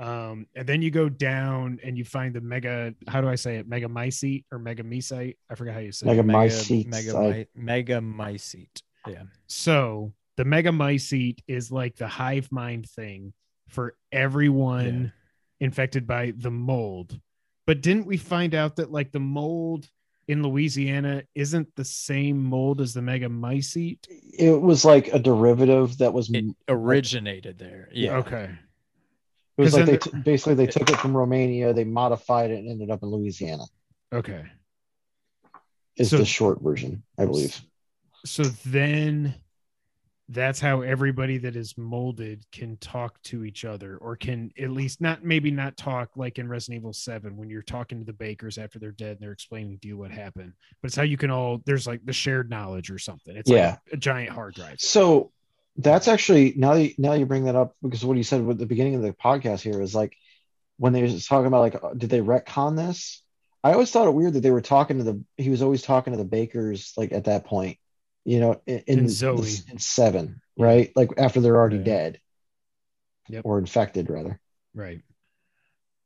[0.00, 3.56] um and then you go down and you find the mega how do i say
[3.56, 3.66] it?
[3.68, 6.26] Mega mycete or mega mesite i forgot how you say Mega it
[6.86, 8.80] Mega I- my, mega mycete.
[9.08, 9.22] Yeah.
[9.48, 13.32] so the mega mycete is like the hive mind thing
[13.68, 15.12] for everyone
[15.58, 17.18] infected by the mold.
[17.66, 19.88] But didn't we find out that like the mold
[20.28, 25.98] in louisiana isn't the same mold as the mega mycete It was like a derivative
[25.98, 26.30] that was.
[26.32, 27.88] It originated there.
[27.92, 28.18] Yeah.
[28.18, 28.50] okay
[29.56, 32.68] It was like they t- basically they took it from Romania, they modified it, and
[32.70, 33.64] ended up in Louisiana.
[34.12, 34.44] okay
[35.96, 37.60] Is So- the short version, I believe.
[38.24, 39.34] so then
[40.30, 45.00] that's how everybody that is molded can talk to each other or can at least
[45.00, 48.58] not maybe not talk like in Resident Evil 7 when you're talking to the bakers
[48.58, 50.52] after they're dead and they're explaining to you what happened
[50.82, 53.70] but it's how you can all there's like the shared knowledge or something it's Yeah.
[53.70, 55.30] like a giant hard drive So
[55.76, 58.66] that's actually now you, now you bring that up because what you said at the
[58.66, 60.14] beginning of the podcast here is like
[60.76, 63.22] when they was talking about like uh, did they retcon this?
[63.64, 66.12] I always thought it weird that they were talking to the he was always talking
[66.12, 67.78] to the bakers like at that point,
[68.28, 69.48] you know, in, in, And Zoe.
[69.70, 70.92] in seven, right?
[70.94, 71.84] Like after they're already Yeah.
[71.84, 72.20] dead.
[73.30, 73.42] Yep.
[73.44, 74.38] Or infected rather.
[74.74, 75.02] Right.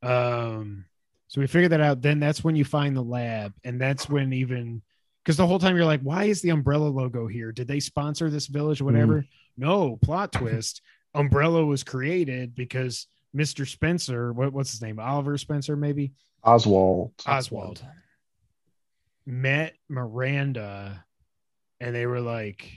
[0.02, 0.84] Um,
[1.28, 2.02] so we figured that out.
[2.02, 4.82] Then that's when you find the lab, and that's when even
[5.22, 7.52] because the whole time you're like, why is the umbrella logo here?
[7.52, 9.24] Did they sponsor this village or whatever?
[9.56, 10.82] No, plot twist.
[11.14, 13.66] Umbrella was created because Mr.
[13.68, 14.98] Spencer, what, what's his name?
[14.98, 16.12] Oliver Spencer, maybe
[16.42, 17.12] Oswald.
[17.26, 17.82] Oswald
[19.26, 21.04] met Miranda
[21.82, 22.70] and they were like,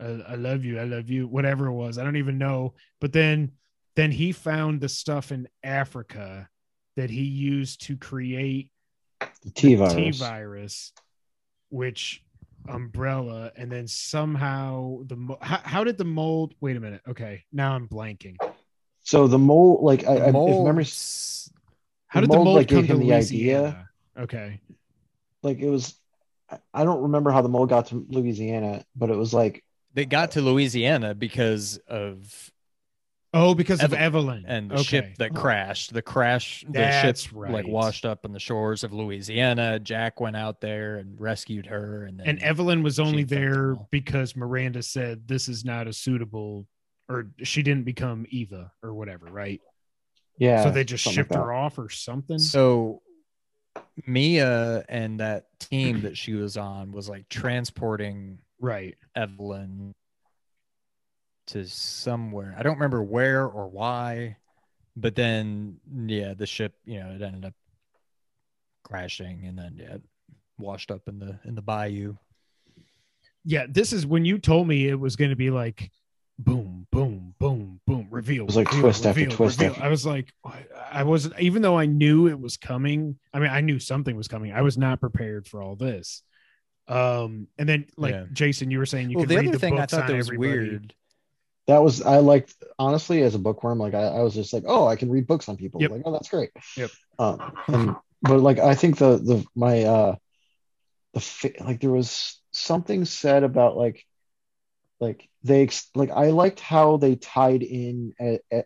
[0.00, 1.96] I, I love you, I love you, whatever it was.
[1.96, 2.74] I don't even know.
[3.00, 3.52] But then
[3.94, 6.48] then he found the stuff in Africa
[6.96, 8.70] that he used to create
[9.20, 10.18] The T T virus.
[10.18, 10.92] virus,
[11.70, 12.22] which
[12.68, 16.54] umbrella, and then somehow the how, how did the mold?
[16.60, 17.02] Wait a minute.
[17.08, 18.36] Okay, now I'm blanking.
[19.04, 20.84] So the mold, like I, I, if Mold- memory,
[22.08, 23.88] How The did the mold, mold like, come gave to him the Louisiana?
[24.18, 24.60] Okay,
[25.42, 25.94] like it was,
[26.50, 29.62] I- I don't remember how the mold got to Louisiana, but it was like
[29.94, 32.52] They got to Louisiana because of
[33.34, 34.44] Oh, because of Evelyn.
[34.44, 34.82] Evelyn and the Okay.
[34.84, 35.40] ship that oh.
[35.40, 35.92] crashed.
[35.92, 37.52] The crash, the That's ship right.
[37.52, 39.78] like washed up on the shores of Louisiana.
[39.78, 43.88] Jack went out there and rescued her, and then and Evelyn was only there all.
[43.90, 46.66] because Miranda said this is not a suitable,
[47.10, 49.60] or she didn't become Eva or whatever, right?
[50.38, 50.62] Yeah.
[50.62, 52.38] so they just shipped like her off or something.
[52.38, 53.02] So
[54.06, 58.96] Mia and that team that she was on was like transporting right.
[59.14, 59.94] Evelyn
[61.48, 62.54] to somewhere.
[62.58, 64.36] I don't remember where or why,
[64.96, 67.54] but then yeah, the ship, you know, it ended up
[68.84, 69.96] crashing and then yeah,
[70.58, 72.16] washed up in the in the bayou.
[73.44, 75.90] Yeah, this is when you told me it was going to be like
[76.38, 77.85] boom, boom, boom, boom,
[78.16, 78.42] reveal.
[78.42, 79.72] It was like reveal, twist after reveal, twist reveal.
[79.72, 80.32] after- I was like,
[80.90, 83.18] I wasn't, even though I knew it was coming.
[83.32, 84.52] I mean, I knew something was coming.
[84.52, 86.22] I was not prepared for all this.
[86.88, 88.24] Um, and then like Yeah.
[88.32, 90.02] Jason, you were saying you well, could the read other the thing I books thought
[90.02, 90.48] on that was everybody.
[90.50, 90.94] weird.
[91.66, 94.86] that was I liked honestly as a bookworm, like I, I was just like, oh,
[94.86, 95.80] I can read books on people.
[95.82, 95.90] Yep.
[95.90, 96.50] Like, oh, that's great.
[96.76, 96.90] Yep.
[97.18, 100.14] Um, and, but like I think the the my uh
[101.14, 104.06] the fa- like there was something said about like
[105.00, 108.14] like they like I liked how they tied in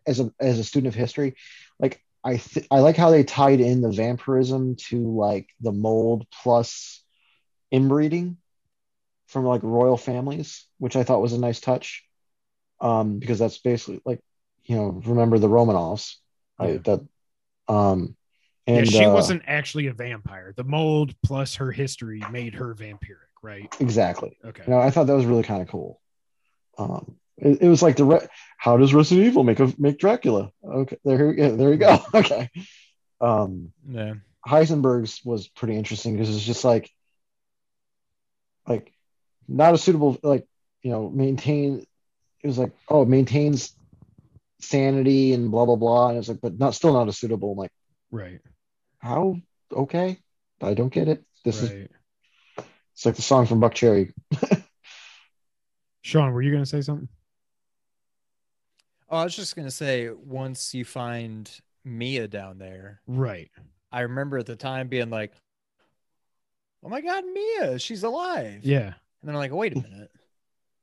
[0.07, 1.36] as a as a student of history,
[1.78, 6.27] like I th- I like how they tied in the vampirism to like the mold
[6.43, 7.02] plus
[7.70, 8.36] inbreeding
[9.27, 12.05] from like royal families, which I thought was a nice touch.
[12.81, 14.20] Um, because that's basically like,
[14.65, 16.16] you know, remember the Romanovs,
[16.59, 16.81] right?
[16.85, 16.97] Yeah.
[16.97, 17.09] That,
[17.69, 18.16] um,
[18.66, 20.52] and yeah, she uh, wasn't actually a vampire.
[20.57, 23.74] The mold plus her history made her vampiric, right?
[23.81, 24.39] exactly.
[24.44, 24.62] Okay.
[24.66, 25.99] You know, I thought that was really kind of cool.
[26.81, 28.27] Um, it, it was like the re-
[28.57, 30.51] how does Resident Evil make a make Dracula?
[30.65, 31.98] Okay, there, yeah, there you go.
[32.15, 32.51] Okay.
[33.20, 34.15] Um, Yeah.
[34.47, 36.90] Heisenberg's was pretty interesting because it's just like
[38.66, 38.93] like
[39.47, 40.47] not a suitable like
[40.82, 41.85] you know maintain
[42.43, 43.74] it was like oh it maintains
[44.61, 47.59] sanity and blah blah blah and it's like but not still not a suitable I'm
[47.59, 47.73] like
[48.11, 48.40] Right.
[48.98, 49.36] how
[49.73, 50.19] okay
[50.62, 51.70] I don't get it this is
[52.94, 54.12] it's like the song from Buckcherry
[56.02, 57.09] Sean, were you going to say something?
[59.10, 61.51] Oh, I was just gonna say once you find
[61.85, 63.51] Mia down there, Right.
[63.90, 65.32] I remember at the time being like,
[66.85, 68.85] "Oh my god, Mia, she's alive!" Yeah.
[68.86, 68.94] And
[69.24, 70.12] then I'm like, "Wait a minute."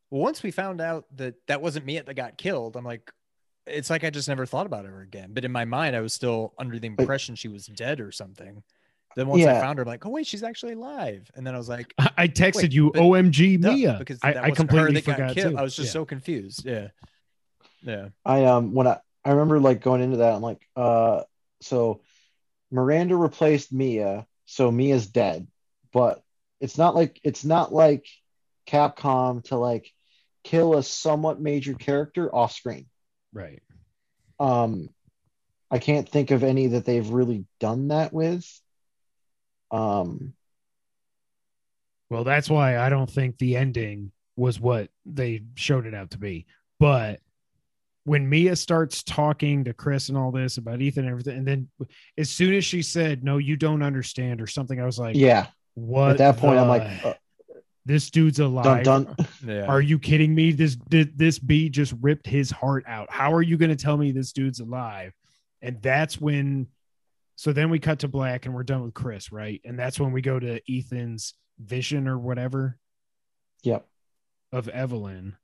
[0.09, 3.09] Well, once we found out that that wasn't Mia that got killed, I'm like,
[3.65, 5.33] it's like I just never thought about her again.
[5.33, 8.61] But in my mind, I was still under the impression she was dead or something.
[9.17, 11.57] Then once I found her, I'm like, "Oh wait, she's actually alive!" And then I
[11.57, 13.95] was like, I, I texted Wait, you, OMG, "Duh," Mia.
[13.97, 15.57] because I, that I wasn't completely her that forgot got too.
[15.57, 15.93] I was just Yeah.
[15.93, 16.63] so confused.
[16.63, 16.89] Yeah,
[17.81, 18.09] yeah.
[18.23, 21.23] I um when I I remember like going into that I'm like uh
[21.61, 22.01] so
[22.69, 25.47] Miranda replaced Mia so Mia's dead
[25.91, 26.21] but
[26.59, 28.05] it's not like it's not like
[28.67, 29.91] Capcom to like
[30.43, 32.85] kill a somewhat major character off screen
[33.33, 33.63] right.
[34.39, 34.89] um
[35.71, 38.47] I can't think of any that they've really done that with
[39.71, 40.33] um
[42.09, 46.17] Well, that's why I don't think the ending was what they showed it out to
[46.17, 46.45] be.
[46.79, 47.19] But
[48.03, 51.67] when Mia starts talking to Chris and all this about Ethan and everything, and then
[52.17, 55.47] as soon as she said, "No, you don't understand" or something, I was like, yeah
[55.73, 57.13] What?" at that point I'm like uh,
[57.85, 59.13] "This dude's alive." dun
[59.45, 59.65] Yeah.
[59.65, 60.53] Are you kidding me?
[60.53, 63.11] This did this bee just ripped his heart out.
[63.11, 65.11] How are you going to tell me this dude's alive?
[65.61, 66.67] And that's when.
[67.37, 69.61] So then we cut to black and we're done with Chris, right?
[69.63, 72.77] And that's when we go to Ethan's vision or whatever
[73.63, 73.87] yep
[74.51, 75.35] of Evelyn.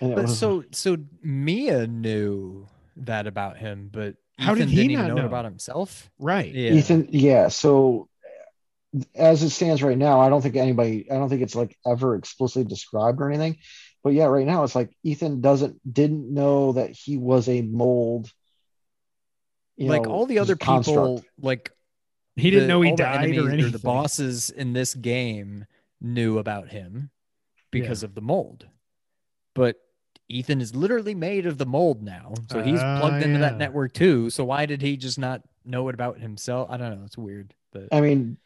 [0.00, 2.66] But so so Mia knew
[2.98, 5.28] that about him, but How did Ethan he didn't even not know, know?
[5.28, 6.10] about himself.
[6.18, 6.52] Right.
[6.52, 6.72] Yeah.
[6.72, 7.48] Ethan, yeah.
[7.48, 8.08] So
[9.14, 12.16] as it stands right now, I don't think anybody, I don't think it's like ever
[12.16, 13.58] explicitly described or anything.
[14.02, 18.30] But yeah, right now it's like Ethan doesn't didn't know that he was a mold.
[19.76, 20.96] You like know, all the other construct.
[20.96, 21.70] people, like
[22.36, 23.72] He didn't the- know he died enemies or anything.
[23.72, 25.66] the bosses in this game
[26.00, 27.10] knew about him
[27.70, 28.66] because of the mold.
[29.54, 29.76] But
[30.28, 32.34] Ethan is literally made of the mold now.
[32.50, 33.50] So he's Ah, plugged into yeah.
[33.50, 34.28] that network too.
[34.30, 36.68] So why did he just not know it about himself?
[36.70, 37.04] I don't know.
[37.06, 37.54] It's weird.
[37.72, 38.36] But I mean,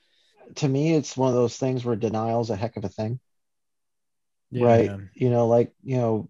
[0.56, 3.18] to me, it's one of those things where denial's a heck of a thing,
[4.50, 4.64] Yeah.
[4.66, 4.90] right?
[5.14, 6.28] You know, like you know,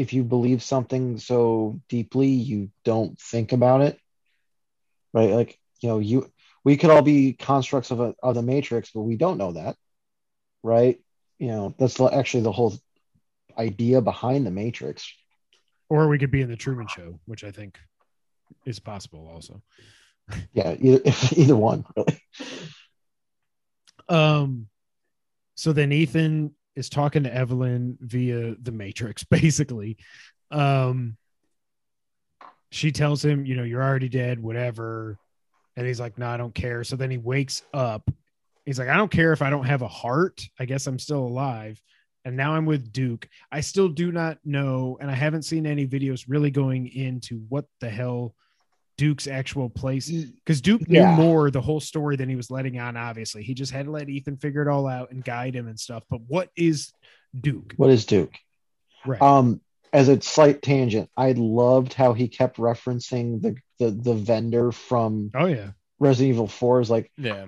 [0.00, 3.98] if you believe something so deeply, you don't think about it,
[5.12, 5.28] right?
[5.30, 6.32] Like you know, you
[6.64, 9.76] we could all be constructs of a of the matrix, but we don't know that,
[10.62, 10.98] right?
[11.38, 12.78] You know, that's actually the whole
[13.58, 15.12] idea behind the matrix.
[15.90, 17.78] Or we could be in the Truman Show, which I think
[18.64, 19.62] is possible also.
[20.52, 21.00] Yeah, either
[21.36, 22.22] either one, really.
[24.08, 24.68] Um,
[25.56, 29.96] so then Ethan is talking to Evelyn via the Matrix, basically.
[30.50, 31.16] Um,
[32.70, 35.18] she tells him, you know, you're already dead, whatever.
[35.76, 36.84] And he's like, no, I don't care.
[36.84, 38.08] So then he wakes up.
[38.64, 40.42] He's like, I don't care if I don't have a heart.
[40.58, 41.80] I guess I'm still alive.
[42.24, 43.28] And now I'm with Duke.
[43.50, 47.64] I still do not know, and I haven't seen any videos really going into what
[47.80, 48.34] the hell
[49.00, 51.16] Duke's actual place because Duke knew Yeah.
[51.16, 52.98] more the whole story than he was letting on.
[52.98, 55.80] Obviously, he just had to let Ethan figure it all out and guide him and
[55.80, 56.02] stuff.
[56.10, 56.92] But what is
[57.40, 57.72] Duke?
[57.78, 58.34] What is Duke?
[59.06, 59.22] Right.
[59.22, 64.70] Um, as a slight tangent, I loved how he kept referencing the the, the vendor
[64.70, 65.70] from oh yeah.
[65.98, 67.46] Resident Evil 4 is like Yeah.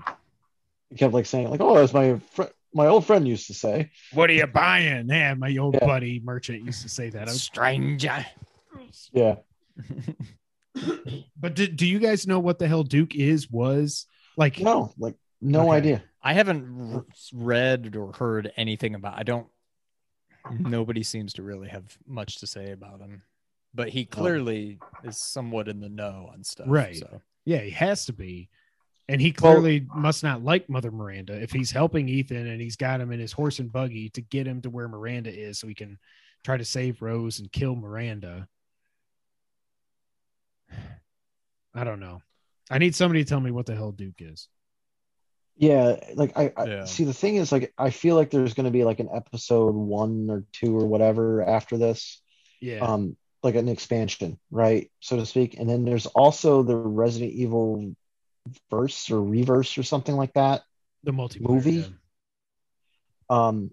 [0.89, 3.91] he kept like saying like, oh, as my fr- my old friend used to say.
[4.15, 5.11] What are you buying?
[5.11, 5.87] Yeah, my old Yeah.
[5.87, 7.29] buddy merchant used to say that.
[7.29, 8.25] I was- Stranger.
[9.13, 9.37] Yeah.
[11.37, 13.51] but do, do you guys know what the hell Duke is?
[13.51, 15.77] Was like No, like no Okay.
[15.77, 16.03] idea.
[16.23, 17.05] I haven't r-
[17.35, 19.19] read or heard anything about.
[19.19, 19.47] I don't.
[20.59, 23.23] Nobody seems to really have much to say about him,
[23.75, 24.15] but he oh.
[24.15, 26.67] clearly is somewhat in the know on stuff.
[26.69, 26.97] Right.
[26.97, 28.49] So Yeah, he has to be.
[29.09, 32.77] And he Well- clearly must not like Mother Miranda if he's helping Ethan and he's
[32.77, 35.67] got him in his horse and buggy to get him to where Miranda is so
[35.69, 35.99] he can
[36.45, 38.49] try to save Rose and kill Miranda.
[41.75, 42.21] I don't know.
[42.71, 44.49] I need somebody to tell me what the hell Duke is.
[45.57, 46.85] Yeah, like I, I Yeah.
[46.85, 49.75] see the thing is like I feel like there's going to be like an episode
[49.75, 52.21] 1 or 2 or whatever after this.
[52.61, 52.81] Yeah.
[52.81, 54.91] Um like an expansion, right?
[55.01, 55.59] So to speak.
[55.59, 57.95] And then there's also the Resident Evil
[58.71, 60.63] verse or reverse or something like that.
[61.05, 61.49] the multiplayer.
[61.49, 61.73] movie?
[61.73, 61.87] yeah.
[63.29, 63.71] Um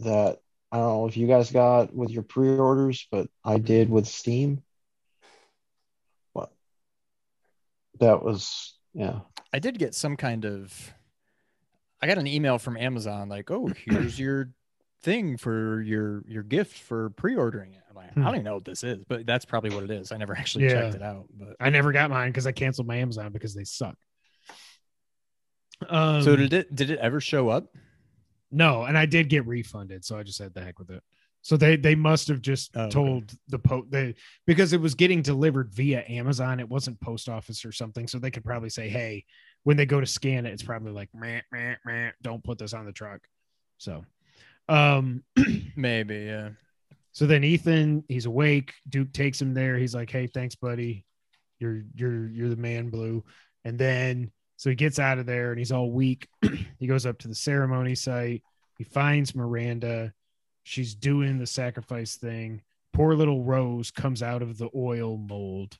[0.00, 0.38] that
[0.72, 4.62] I don't know if you guys got with your pre-orders, but I did with Steam.
[6.32, 6.52] What?
[8.00, 9.20] That was yeah.
[9.52, 10.94] I did get some kind of.
[12.02, 14.50] I got an email from Amazon like, "Oh, here's your
[15.02, 18.20] thing for your your gift for pre-ordering it." I'm like, Hmm.
[18.22, 20.12] I don't even know what this is, but that's probably what it is.
[20.12, 20.82] I never actually Yeah.
[20.82, 21.26] checked it out.
[21.38, 23.96] But I never got mine because I canceled my Amazon because they suck.
[25.88, 26.74] Um, so did it?
[26.74, 27.66] Did it ever show up?
[28.50, 31.02] No, and I did get refunded, so I just had the heck with it.
[31.46, 32.90] So they they must have just Oh, okay.
[32.90, 34.16] told the post they
[34.48, 36.58] because it was getting delivered via Amazon.
[36.58, 39.24] It wasn't post office or something, so they could probably say, "Hey,
[39.62, 42.74] when they go to scan it, it's probably like, meh, meh, meh, don't put this
[42.74, 43.20] on the truck."
[43.78, 44.04] So,
[44.68, 45.22] um,
[45.76, 46.48] Maybe, yeah.
[47.12, 48.74] so then Ethan, he's awake.
[48.88, 49.78] Duke takes him there.
[49.78, 51.04] He's like, "Hey, thanks, buddy.
[51.60, 53.22] You're you're you're the man, Blue."
[53.64, 56.26] And then so he gets out of there and he's all weak.
[56.80, 58.42] he goes up to the ceremony site.
[58.78, 60.12] He finds Miranda.
[60.68, 62.60] She's doing the sacrifice thing.
[62.92, 65.78] Poor little Rose comes out of the oil mold.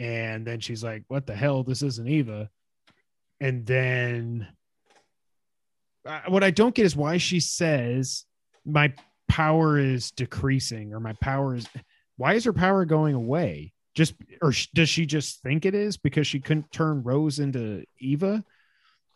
[0.00, 1.62] And then she's like, What the hell?
[1.62, 2.50] This isn't Eva.
[3.40, 4.48] And then
[6.04, 8.24] uh, what I don't get is why she says,
[8.66, 8.92] My
[9.28, 11.68] power is decreasing or my power is.
[12.16, 13.72] Why is her power going away?
[13.94, 18.44] Just or does she just think it is because she couldn't turn Rose into Eva?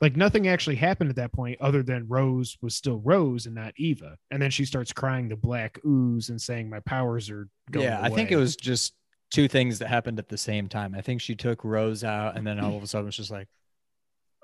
[0.03, 3.73] Like nothing actually happened at that point other than Rose was still Rose and not
[3.77, 4.19] Eva.
[4.33, 8.01] And then she starts crying the black ooze and saying my powers are going Yeah,
[8.03, 8.95] I think it was just
[9.31, 10.97] two things that happened at the same time.
[10.97, 13.31] I think she took Rose out, and then all of a sudden it was just
[13.31, 13.47] like,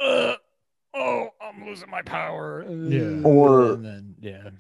[0.01, 0.35] uh,
[0.95, 3.23] "Oh, I'm losing my power." Yeah.
[3.25, 4.51] Or- and then yeah,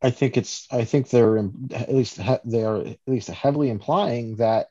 [0.00, 4.68] I think it's I think they're at least they are at least heavily implying that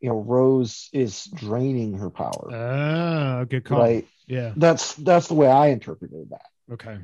[0.00, 2.48] you know Rose is draining her power.
[2.50, 3.80] Ah, good call.
[3.80, 4.06] right.
[4.32, 4.52] Yeah.
[4.56, 6.46] That's that's the way I interpreted that.
[6.72, 6.98] Okay.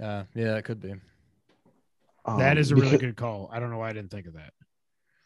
[0.00, 0.94] uh, yeah, it could be.
[2.24, 3.50] Um, that is a really because- good call.
[3.52, 4.52] I don't know why I didn't think of that.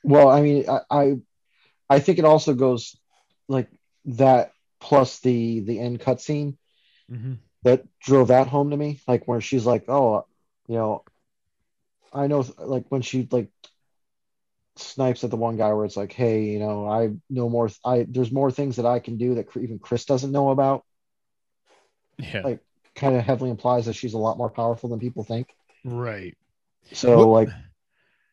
[0.03, 1.17] Well, I mean, I, I
[1.91, 2.97] I think it also goes
[3.49, 3.69] like
[4.07, 6.57] that plus the the end cutscene
[7.13, 7.35] Mm-hmm.
[7.63, 9.01] that drove that home to me.
[9.07, 10.27] Like where she's like, oh,
[10.69, 11.05] you know,
[12.13, 13.49] I know, like when she like
[14.77, 17.69] snipes at the one guy where it's like, hey, you know, I know more.
[17.85, 20.85] I there's more things that I can do that even Chris doesn't know about.
[22.19, 22.61] Yeah, Like,
[22.95, 25.49] kind of heavily implies that she's a lot more powerful than people think.
[25.85, 26.37] Right.
[26.93, 27.49] So What- like,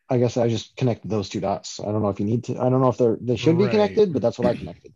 [0.09, 1.79] I guess I just connected those two dots.
[1.79, 2.53] I don't know if you need to.
[2.59, 4.93] I don't know if they're they should be connected, but that's what I connected.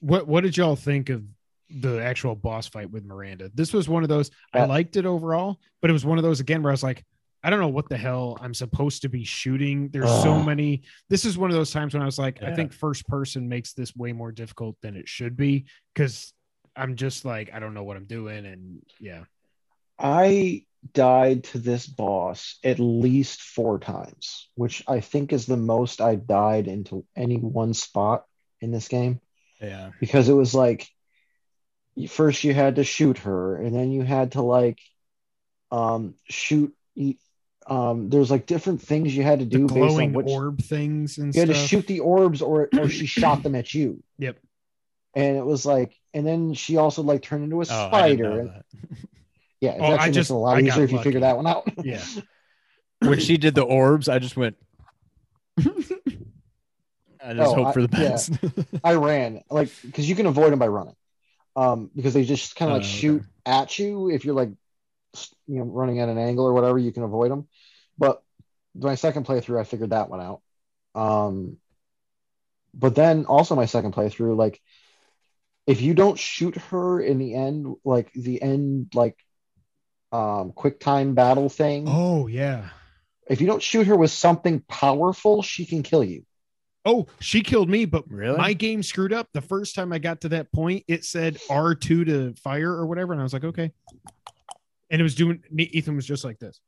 [0.00, 1.24] What What did y'all think of
[1.68, 3.50] the actual boss fight with Miranda?
[3.54, 4.30] This was one of those.
[4.52, 7.02] I liked it overall, but it was one of those again where I was like,
[7.42, 9.88] I don't know what the hell I'm supposed to be shooting.
[9.88, 10.82] There's so many.
[11.08, 13.72] This is one of those times when I was like, I think first person makes
[13.72, 15.64] this way more difficult than it should be
[15.94, 16.32] because
[16.76, 19.24] I'm just like I don't know what I'm doing, and yeah,
[19.98, 26.00] I died to this boss at least four times, which I think is the most
[26.00, 28.24] I died into any one spot
[28.60, 29.20] in this game
[29.62, 30.88] yeah, because it was like
[32.08, 34.80] first you had to shoot her and then you had to like
[35.70, 36.74] um shoot
[37.64, 40.60] um, there's like different things you had to The do based on glowing which orb
[40.62, 44.02] things and you had to shoot the orbs or or she shot them at you.
[44.18, 44.38] Yep.
[45.14, 48.42] And it was like, and then she also like turned into a Oh, spider.
[48.44, 48.62] know
[49.60, 51.36] yeah, it's Oh, I actually just- just a lot I easier if you figure that
[51.36, 51.70] one out.
[51.84, 52.02] Yeah.
[53.00, 54.56] when she did the orbs, I just went.
[57.24, 58.08] I just Oh, hope I- for the yeah.
[58.08, 58.32] best.
[58.84, 60.96] I ran like because you can avoid them by running,
[61.54, 62.90] um, because they just kind of like okay.
[62.92, 64.50] shoot at you if you're like,
[65.46, 66.78] you know, running at an angle or whatever.
[66.78, 67.46] You can avoid them.
[67.98, 68.22] But
[68.74, 70.40] my second playthrough, I figured that one out.
[70.94, 71.58] Um,
[72.74, 74.60] but then also my second playthrough, like,
[75.66, 79.16] if you don't shoot her in the end, like the end, like,
[80.10, 82.68] um, quick time battle thing, oh yeah.
[83.28, 86.24] if you don't shoot her with something powerful, she can kill you.
[86.84, 88.36] Oh, she killed me, but Really?
[88.36, 89.28] my game screwed up.
[89.32, 93.12] The first time I got to that point, it said R2 to fire or whatever.
[93.12, 93.70] And I was like, okay.
[94.90, 96.60] And it was doing, Ethan was just like this.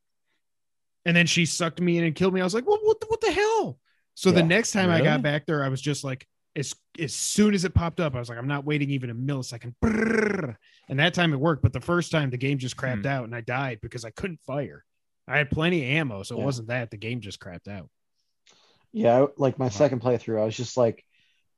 [1.03, 2.39] And then she sucked me in and killed me.
[2.39, 3.77] I was like, well, what the, what the hell?
[4.13, 7.53] So the next time I got back there, I was just like, as, as soon
[7.53, 9.73] as it popped up, I was like, I'm not waiting even a millisecond.
[9.83, 10.55] Brrr.
[10.89, 11.61] And that time it worked.
[11.61, 13.07] But the first time the game just crapped Hmm.
[13.07, 14.83] out and I died because I couldn't fire.
[15.27, 16.23] I had plenty of ammo.
[16.23, 16.45] So it Yeah.
[16.45, 16.91] wasn't that.
[16.91, 17.89] The game just crapped out.
[18.93, 21.03] Yeah, like my second playthrough, I was just like,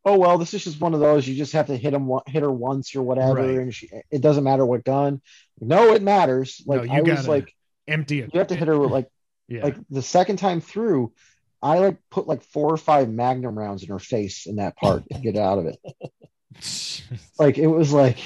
[0.05, 1.27] "Oh well, this is just one of those.
[1.27, 3.57] You just have to hit him, hit her once or whatever, Right.
[3.59, 5.21] and she, it doesn't matter what gun.
[5.59, 6.63] No, it matters.
[6.65, 7.53] No, Like you I was like,
[7.87, 8.31] Empty it.
[8.33, 9.07] you have to hit her like,
[9.47, 9.63] Yeah.
[9.65, 11.13] like the second time through,
[11.61, 15.03] I like put like four or five Magnum rounds in her face in that part
[15.11, 15.79] to get out of it.
[17.39, 18.17] Like it was like,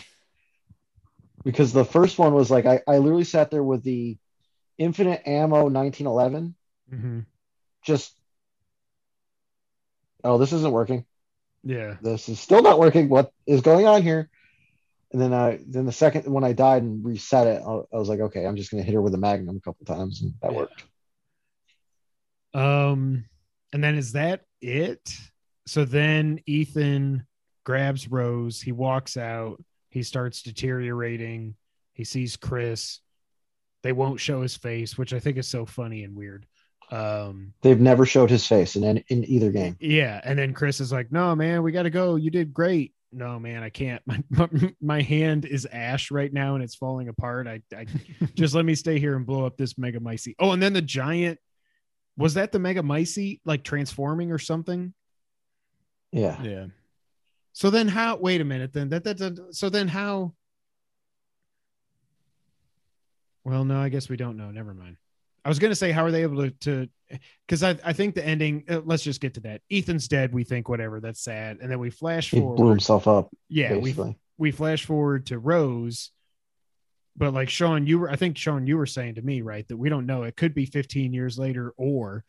[1.43, 4.17] because the first one was like, I, I literally sat there with the
[4.77, 6.55] infinite ammo 1911,
[6.93, 7.25] Mhm.
[7.83, 8.13] just.
[10.23, 11.05] Oh, this isn't working.
[11.63, 11.97] Yeah.
[12.01, 13.09] this is still not working.
[13.09, 14.29] What is going on here?
[15.11, 18.07] And then I then the second when I died and reset it, I, I was
[18.07, 20.51] like, okay, I'm just gonna hit her with a magnum a couple times, and that
[20.51, 20.57] Yeah.
[20.59, 20.85] worked.
[22.53, 23.25] Um,
[23.73, 25.09] and then is that it?
[25.67, 27.25] So then Ethan
[27.63, 28.61] grabs Rose.
[28.61, 29.63] He walks out.
[29.89, 31.55] He starts deteriorating.
[31.93, 32.99] He sees Chris.
[33.83, 36.45] They won't show his face, which I think is so funny and weird.
[36.91, 39.77] Um, They've never showed his face in any, in either game.
[39.79, 40.19] yeah.
[40.23, 42.15] And then Chris is like, no, man, we got to go.
[42.17, 42.93] You did great.
[43.13, 44.01] No, man, I can't.
[44.07, 44.49] My, my,
[44.81, 47.47] my hand is ash right now and it's falling apart.
[47.47, 47.85] I, I
[48.35, 50.35] just let me stay here and blow up this mega mycete.
[50.39, 51.39] Oh, and then the giant
[52.21, 54.93] was that the mega mycete like transforming or something?
[56.11, 56.65] Yeah, yeah.
[57.53, 60.33] So then how wait a minute then that, that, that so then how
[63.43, 64.51] Well, no, I guess we don't know.
[64.51, 64.97] Never mind.
[65.43, 66.87] I was going to say how are they able to to
[67.47, 69.61] cuz I I think the ending uh, let's just get to that.
[69.71, 71.57] Ethan's dead, we think whatever, that's sad.
[71.61, 72.57] And then we flash he forward.
[72.57, 73.31] blew himself up.
[73.49, 74.17] yeah, we basically.
[74.37, 76.11] we flash forward to Rose,
[77.21, 79.77] but like Sean, you were I think Sean, you were saying to me, right, that
[79.77, 80.23] we don't know.
[80.23, 82.23] It could be 15 years later or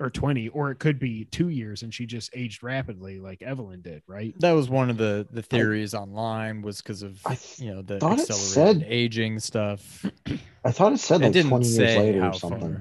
[0.00, 3.82] or 20, or it could be two years and she just aged rapidly like Evelyn
[3.82, 4.32] did, right?
[4.38, 7.96] That was one of the the theories online was because of I you know the
[7.96, 10.06] accelerated said- aging stuff.
[10.64, 12.74] I thought it said it like didn't 20 years later how or something.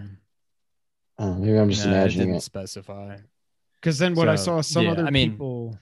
[1.18, 1.28] far.
[1.28, 2.44] Uh, maybe I'm just imagining it imagining didn't it.
[2.44, 3.18] specify.
[3.82, 5.78] Because then what I saw some yeah, other I mean- people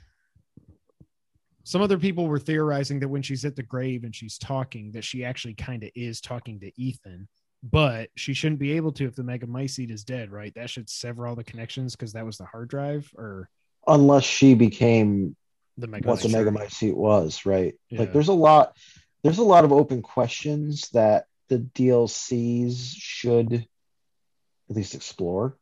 [1.65, 5.03] some other people were theorizing that when she's at the grave and she's talking, that
[5.03, 7.27] she actually kind of is talking to Ethan,
[7.63, 10.53] but she shouldn't be able to if the Mega Mycete is dead, right?
[10.53, 13.49] That should sever all the connections because that was the hard drive or
[13.87, 15.35] Unless she became
[15.77, 16.53] the Mega what the Mycete.
[16.53, 17.73] Megamycete was, right?
[17.89, 18.01] Yeah.
[18.01, 18.77] Like there's a lot
[19.23, 25.57] there's a lot of open questions that the DLCs should at least explore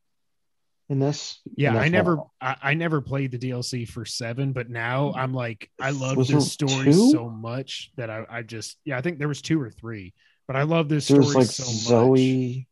[0.89, 1.39] in this.
[1.55, 5.69] Yeah, I never, I, I never played the DLC for seven, but now I'm like,
[5.79, 7.11] I love Was this story two?
[7.11, 10.13] so much that I, I just, yeah, I think there was two or three,
[10.47, 11.23] but I love this them.
[11.23, 11.71] story like so much.
[12.19, 12.67] Zoe.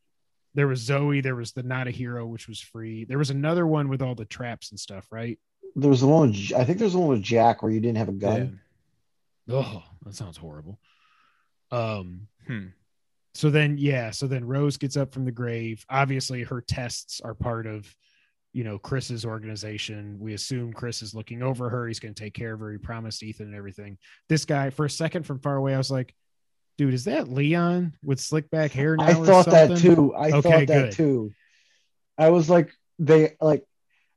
[0.54, 3.06] There was Zoe, there was the Not a Hero, which was free.
[3.06, 5.40] There was another one with all the traps and stuff, right?
[5.78, 7.98] There was the one with, I think there's the one with Jack where you didn't
[7.98, 8.60] have a gun.
[9.50, 10.78] Oh, that sounds horrible.
[11.72, 12.68] Um, Hmm.
[13.34, 17.34] So then yeah so then rose gets up from the grave obviously her tests are
[17.34, 17.94] part of
[18.54, 22.34] you know chris's organization we assume chris is looking over her he's going to take
[22.34, 23.98] care of her he promised ethan and everything
[24.28, 26.14] this guy for a second from far away i was like
[26.78, 30.14] dude is that leon with slick back hair now I thought that too.
[30.16, 30.92] I Okay, thought that good.
[30.92, 31.32] too.
[32.18, 33.64] I was like, they like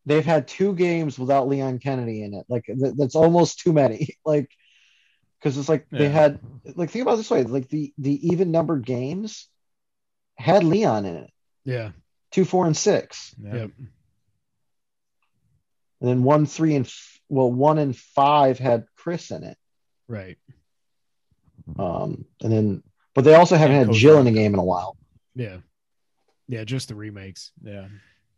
[0.07, 2.45] they've had two games without Leon Kennedy in it.
[2.49, 4.17] Like th- that's almost too many.
[4.25, 4.51] Like
[5.45, 6.39] because it's like they had
[6.75, 7.43] like think about it this way.
[7.43, 9.47] Like the the even numbered games
[10.37, 11.31] had Leon in it.
[11.67, 11.91] yeah
[12.31, 13.55] Two, four, and six, Yeah.
[13.55, 13.71] yep
[16.01, 19.57] and then one, three, and f- well, one and five had Chris in it.
[20.09, 20.37] right
[21.79, 22.83] Um, and then
[23.15, 24.35] but they also haven't And had Coach Jill in a Rock.
[24.35, 24.97] game in a while.
[25.35, 25.59] yeah
[26.49, 27.53] Yeah, just the remakes.
[27.63, 27.87] Yeah.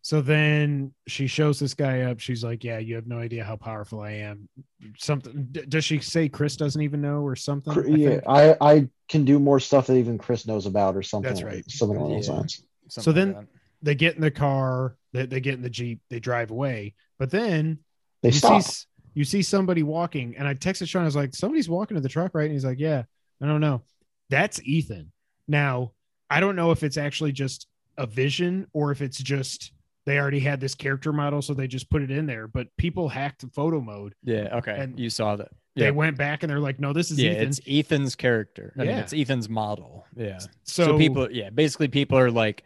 [0.07, 2.21] So then she shows this guy up.
[2.21, 4.49] She's like, "Yeah, you have no idea how powerful I am."
[4.97, 5.49] Something.
[5.51, 7.73] d- Does she say Chris doesn't even know or something?
[7.75, 8.23] Cr- I yeah, think?
[8.29, 11.29] I I can do more stuff that even Chris knows about or something.
[11.29, 11.69] That's right.
[11.69, 12.63] Something along those lines.
[12.87, 13.47] something So then- that.
[13.83, 14.97] They get in the car.
[15.13, 16.01] They, they get in the jeep.
[16.09, 16.95] They drive away.
[17.19, 17.81] But then
[18.23, 18.63] They you stop.
[18.63, 21.03] see you see somebody walking, and I texted Sean.
[21.03, 23.03] I was like, "Somebody's walking to the truck, right?" And he's like, "Yeah."
[23.43, 23.83] I don't know.
[24.31, 25.11] That's Ethan.
[25.49, 25.95] Now
[26.31, 27.67] I don't know if it's actually just
[27.99, 29.73] a vision or if it's just
[30.07, 32.47] they already had this character model, so they just put it in there.
[32.49, 34.15] But people hacked photo mode.
[34.25, 34.57] Yeah.
[34.59, 34.77] Okay.
[34.79, 35.49] and you saw that.
[35.75, 37.33] They went back and they're like, "No, this is yeah.
[37.33, 38.73] Ethan." It's Ethan's character.
[38.77, 39.01] I mean, Yeah.
[39.01, 40.07] it's Ethan's model.
[40.17, 40.39] Yeah.
[40.39, 42.65] so, so people yeah basically people are like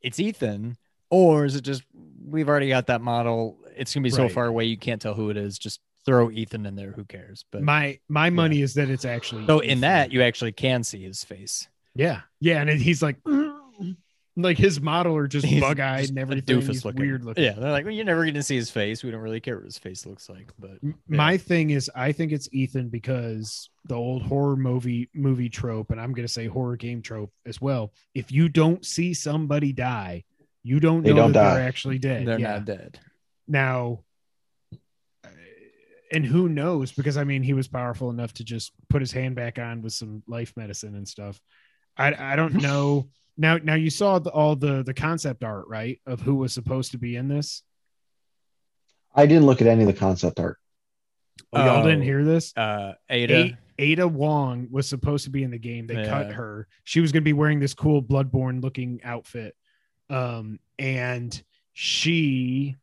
[0.00, 0.76] it's ethan
[1.10, 1.82] or is it just
[2.24, 4.32] we've already got that model it's gonna be so Right.
[4.32, 7.44] far away you can't tell who it is just throw ethan in there who cares
[7.50, 11.02] but my my money is that it's actually so in that you actually can see
[11.02, 13.16] his face Yeah, yeah, and he's like,
[14.36, 16.60] like his model are just bug eyed just and a everything.
[16.60, 17.02] doofus He's looking.
[17.02, 17.44] weird looking.
[17.44, 19.64] yeah they're like well, you're never gonna see his face we don't really care what
[19.66, 23.94] his face looks like but M- My thing is, I think it's Ethan because the
[23.96, 27.92] old horror movie movie trope, and I'm gonna say horror game trope as well.
[28.14, 30.24] If you don't see somebody die,
[30.62, 31.54] you don't They know don't that die.
[31.58, 32.26] they're actually dead.
[32.26, 32.52] they're yeah.
[32.52, 33.00] not dead
[33.48, 34.00] Now,
[36.10, 36.92] and who knows?
[36.92, 39.92] Because I mean, he was powerful enough to just put his hand back on with
[39.94, 41.40] some life medicine and stuff.
[41.96, 43.08] I I don't know.
[43.36, 46.92] Now now you saw the, all the the concept art right of who was supposed
[46.92, 47.62] to be in this.
[49.14, 50.58] I didn't look at any of the concept art.
[51.52, 51.82] Oh, y'all Oh.
[51.82, 52.56] didn't hear this?
[52.56, 55.86] uh ada A- Ada Wong was supposed to be in the game.
[55.86, 56.68] They cut her.
[56.84, 59.56] She was going to be wearing this cool Bloodborne looking outfit.
[60.10, 61.42] Um, and
[61.72, 62.76] she,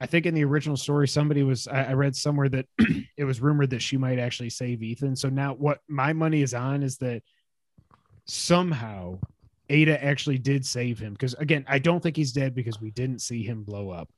[0.00, 2.66] I think in the original story, somebody was, I, I read somewhere that
[3.16, 5.14] it was rumored that she might actually save Ethan.
[5.14, 7.22] So now what my money is on is that
[8.24, 9.18] somehow
[9.68, 11.12] Ada actually did save him.
[11.12, 14.10] Because again, I don't think he's dead because we didn't see him blow up.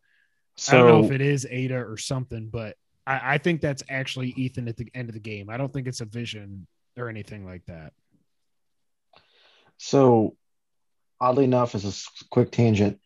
[0.69, 4.29] I don't know if it is Ada or something, but I, I think that's actually
[4.37, 5.49] Ethan at the end of the game.
[5.49, 6.67] I don't think it's a vision
[6.99, 7.93] or anything like that.
[9.79, 10.37] So,
[11.19, 13.01] oddly enough, as a quick tangent,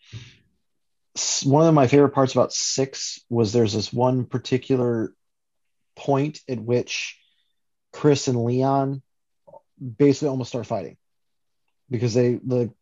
[1.44, 5.12] one of my favorite parts about six was there's this one particular
[5.94, 7.20] point at which
[7.92, 9.00] Chris and Leon
[9.96, 10.96] basically almost start fighting
[11.94, 12.72] because they the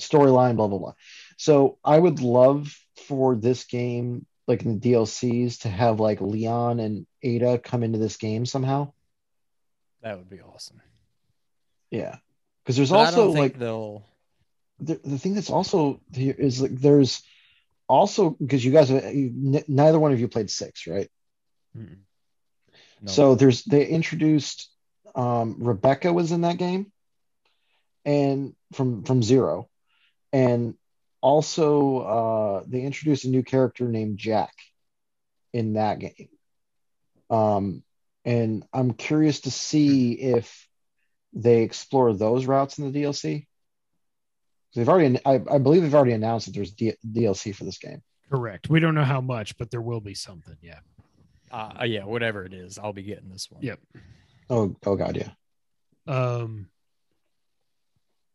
[0.00, 0.94] storyline, blah blah blah.
[1.36, 6.80] So, I would love for this game, like in the DLCs, to have like Leon
[6.80, 8.92] and Ada come into this game somehow.
[10.02, 10.80] that would be awesome
[11.90, 12.16] Yeah,
[12.62, 14.04] because there's But I also like they'll
[14.80, 17.22] the, the thing that's also here is like there's
[17.88, 21.08] also because you guys have, you, n- neither one of you played six right
[23.00, 23.12] No.
[23.12, 24.70] so there's they introduced
[25.14, 26.90] um rebecca was in that game
[28.04, 29.68] and from from zero
[30.32, 30.74] and
[31.20, 34.52] also uh they introduced a new character named jack
[35.52, 36.28] in that game
[37.30, 37.82] um
[38.24, 40.68] and i'm curious to see if
[41.32, 43.46] they explore those routes in the dlc
[44.74, 48.02] They've already, I, I believe they've already announced that there's D, DLC for this game.
[48.30, 48.70] Correct.
[48.70, 50.56] We don't know how much, but there will be something.
[50.62, 50.78] Yeah.
[51.50, 53.78] uh, yeah whatever it is i'll be getting this one Yep.
[54.48, 55.30] Oh, oh God, yeah.
[56.06, 56.68] Um,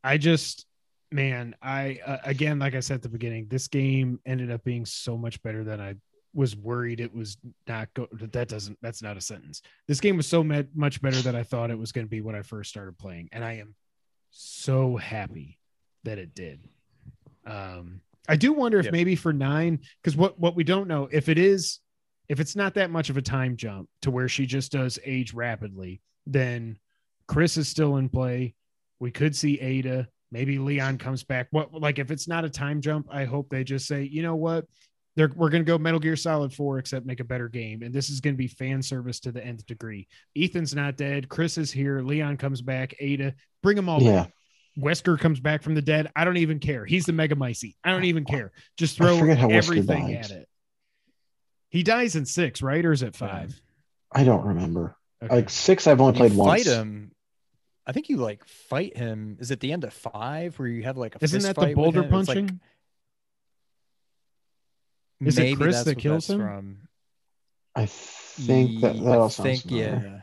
[0.07, 0.65] I just,
[1.11, 4.85] man, I uh, again, like I said at the beginning, this game ended up being
[4.85, 5.95] so much better than I
[6.33, 8.07] was worried it was not go.
[8.11, 8.77] That doesn't.
[8.81, 9.61] That's not a sentence.
[9.87, 12.21] This game was so met, much better than I thought it was going to be
[12.21, 13.75] when I first started playing, and I am
[14.31, 15.57] so happy
[16.03, 16.61] that it did.
[17.45, 18.91] Um, I do wonder if Yep.
[18.93, 21.79] maybe for nine, because what what we don't know if it is,
[22.29, 25.33] if it's not that much of a time jump to where she just does age
[25.33, 26.77] rapidly, then
[27.27, 28.53] Chris is still in play.
[28.99, 30.07] We could see Ada.
[30.31, 31.47] Maybe Leon comes back.
[31.51, 34.35] What like if it's not a time jump, I hope they just say, you know
[34.35, 34.65] what,
[35.15, 38.09] they're we're gonna go Metal Gear Solid Four, except make a better game, and this
[38.09, 40.07] is gonna be fan service to the nth degree.
[40.35, 41.29] Ethan's not dead.
[41.29, 42.01] Chris is here.
[42.01, 42.93] Leon comes back.
[42.99, 43.33] Ada,
[43.63, 44.23] bring them all Yeah.
[44.23, 44.33] back.
[44.77, 46.11] Wesker comes back from the dead.
[46.15, 46.85] I don't even care.
[46.85, 47.75] He's the Megamycete.
[47.83, 48.51] I don't even care.
[48.77, 50.47] Just throw forget everything at it.
[51.69, 52.85] He dies in six, right?
[52.85, 53.59] Or is it five?
[54.11, 54.95] I don't remember.
[55.23, 55.33] Okay.
[55.35, 56.65] Like six, I've only You played fight once.
[56.67, 57.11] him.
[57.87, 59.37] I think you like fight him.
[59.39, 61.67] Is it the end of five where you have like a Isn't that the fight
[61.69, 62.13] with boulder him?
[62.13, 62.59] It's like- punching?
[65.21, 66.39] Is it Chris that's that kills him?
[66.39, 66.77] From.
[67.75, 70.01] I think that that I all think, familiar.
[70.03, 70.21] yeah.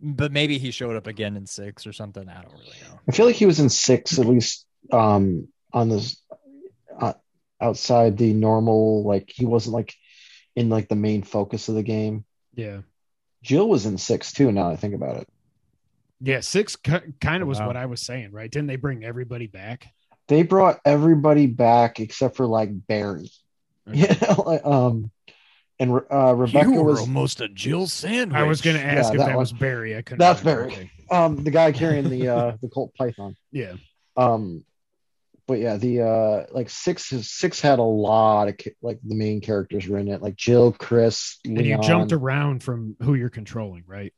[0.00, 2.28] But maybe he showed up again in six or something.
[2.28, 3.00] I don't really know.
[3.08, 6.20] I feel like he was in six at least um on this
[7.00, 7.14] uh,
[7.60, 9.94] outside the normal like he wasn't like
[10.54, 12.24] in like the main focus of the game.
[12.54, 12.82] Yeah.
[13.42, 14.50] Jill was in six too.
[14.52, 15.28] Now that I think about it,
[16.22, 16.40] Yeah.
[16.40, 17.66] Six kind of was wow.
[17.66, 18.50] what I was saying, right?
[18.50, 19.88] Didn't they bring everybody back?
[20.28, 23.30] they brought everybody back except for like Barry.
[23.92, 25.10] You know, like, um,
[25.80, 28.38] and uh, Rebecca was almost a Jill sandwich.
[28.38, 29.96] I was going to ask Yeah, if that that, was Barry.
[29.96, 30.20] I couldn't.
[30.20, 30.68] That's remember.
[30.68, 30.90] Barry.
[31.10, 33.36] Um the guy carrying the uh the Colt Python.
[33.50, 33.74] Yeah.
[34.16, 34.64] Um,
[35.48, 39.88] but yeah, the uh like six six had a lot of like the main characters
[39.88, 44.14] were in it, like Jill, Chris, And you jumped around from who you're controlling, right?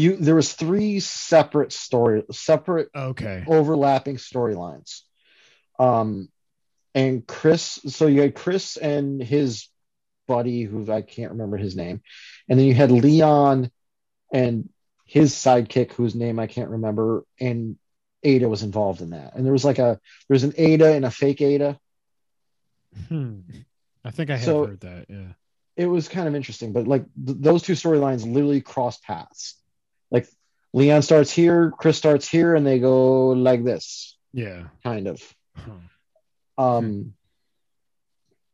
[0.00, 3.44] You there was three separate story, separate Okay.
[3.46, 5.02] overlapping storylines.
[5.78, 6.28] Um,
[6.94, 9.68] and Chris, so you had Chris and his
[10.26, 12.00] buddy, who I can't remember his name,
[12.48, 13.70] and then you had Leon
[14.32, 14.68] and
[15.04, 17.76] his sidekick, whose name I can't remember, and
[18.22, 19.34] Ada was involved in that.
[19.34, 19.98] And there was like a
[20.28, 21.78] there was an Ada and a fake Ada.
[23.08, 23.40] Hmm.
[24.04, 25.06] I think I have So- heard that.
[25.08, 25.32] Yeah.
[25.76, 29.56] It was kind of interesting, but like th- those two storylines literally cross paths.
[30.10, 30.28] Like
[30.72, 34.68] Leon starts here, Chris starts here, and they go like this, Yeah.
[34.84, 35.20] kind of.
[35.56, 35.70] Huh.
[36.58, 37.14] Um,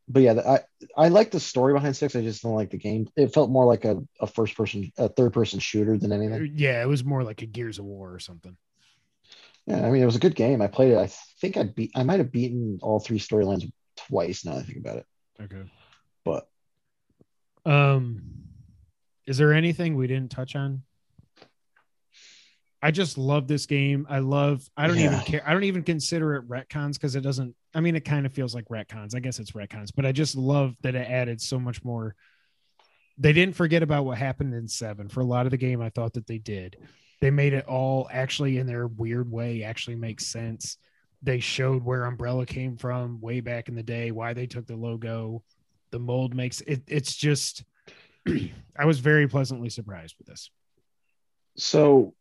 [0.09, 0.61] but yeah, the- I
[0.97, 2.15] I like the story behind six.
[2.15, 3.09] I just don't like the game.
[3.17, 6.53] It felt more like a, a first person, a third person shooter than anything.
[6.57, 8.57] Yeah, it was more like a Gears of War or something.
[9.67, 10.63] Yeah, I mean, it was a good game.
[10.63, 10.99] I played it.
[10.99, 11.09] I
[11.41, 11.91] think I beat.
[11.97, 14.45] I might have beaten all three storylines twice.
[14.45, 15.07] Now that I think about it,
[15.41, 15.63] Okay.
[16.25, 16.49] but
[17.65, 18.23] Um,
[19.27, 20.83] is there anything we didn't touch on?
[22.87, 24.07] I just love this game.
[24.09, 24.71] I love.
[24.77, 25.43] I don't even care.
[25.45, 27.57] I don't even consider it retcons because it doesn't.
[27.75, 29.13] I mean, it kind of feels like retcons.
[29.13, 32.15] I guess it's retcons, but I just love that it added so much more.
[33.19, 35.09] They didn't forget about what happened in seven.
[35.09, 36.77] For a lot of the game, I thought that they did.
[37.21, 40.79] They made it all actually in their weird way actually make sense.
[41.25, 44.77] They showed where Umbrella came from way back in the day, why they took the
[44.77, 45.43] logo.
[45.91, 46.85] The mold makes it.
[46.87, 47.65] It's just.
[48.79, 50.51] I was very pleasantly surprised with this.
[51.57, 52.15] so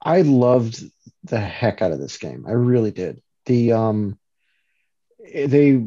[0.00, 0.82] I loved
[1.24, 2.44] the heck out of this game.
[2.46, 3.20] I really did.
[3.46, 4.18] The um,
[5.18, 5.84] they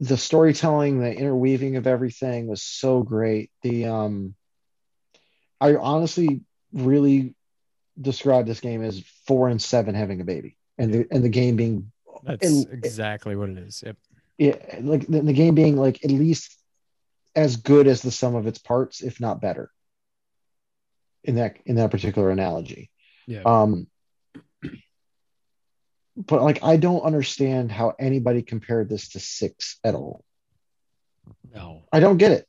[0.00, 3.50] the storytelling, the interweaving of everything was so great.
[3.62, 4.34] The um,
[5.60, 6.42] I honestly
[6.72, 7.34] really
[8.00, 11.56] describe this game as four and seven having a baby, and the and the game
[11.56, 11.92] being
[12.22, 13.82] That's exactly what it is.
[13.84, 13.96] Yep.
[14.38, 16.58] yeah, like the, the game being like at least
[17.36, 19.70] as good as the sum of its parts, if not better.
[21.22, 22.90] In that in that particular analogy,
[23.26, 23.42] Yeah.
[23.44, 23.86] um,
[26.16, 30.24] but like I don't understand how anybody compared this to six at all.
[31.52, 31.82] no.
[31.92, 32.46] I don't get it.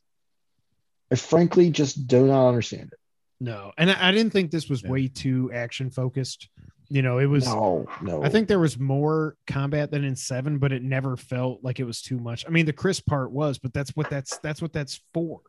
[1.10, 2.98] I frankly just do not understand it.
[3.40, 3.72] No.
[3.78, 4.90] And I, I didn't think this was Yeah.
[4.90, 6.48] way too action focused.
[6.88, 7.46] You know, it was.
[7.46, 8.22] No, no.
[8.22, 11.84] I think there was more combat than in seven, but it never felt like it
[11.84, 12.46] was too much.
[12.46, 15.40] I mean, the Chris part was, but that's what that's that's what that's for.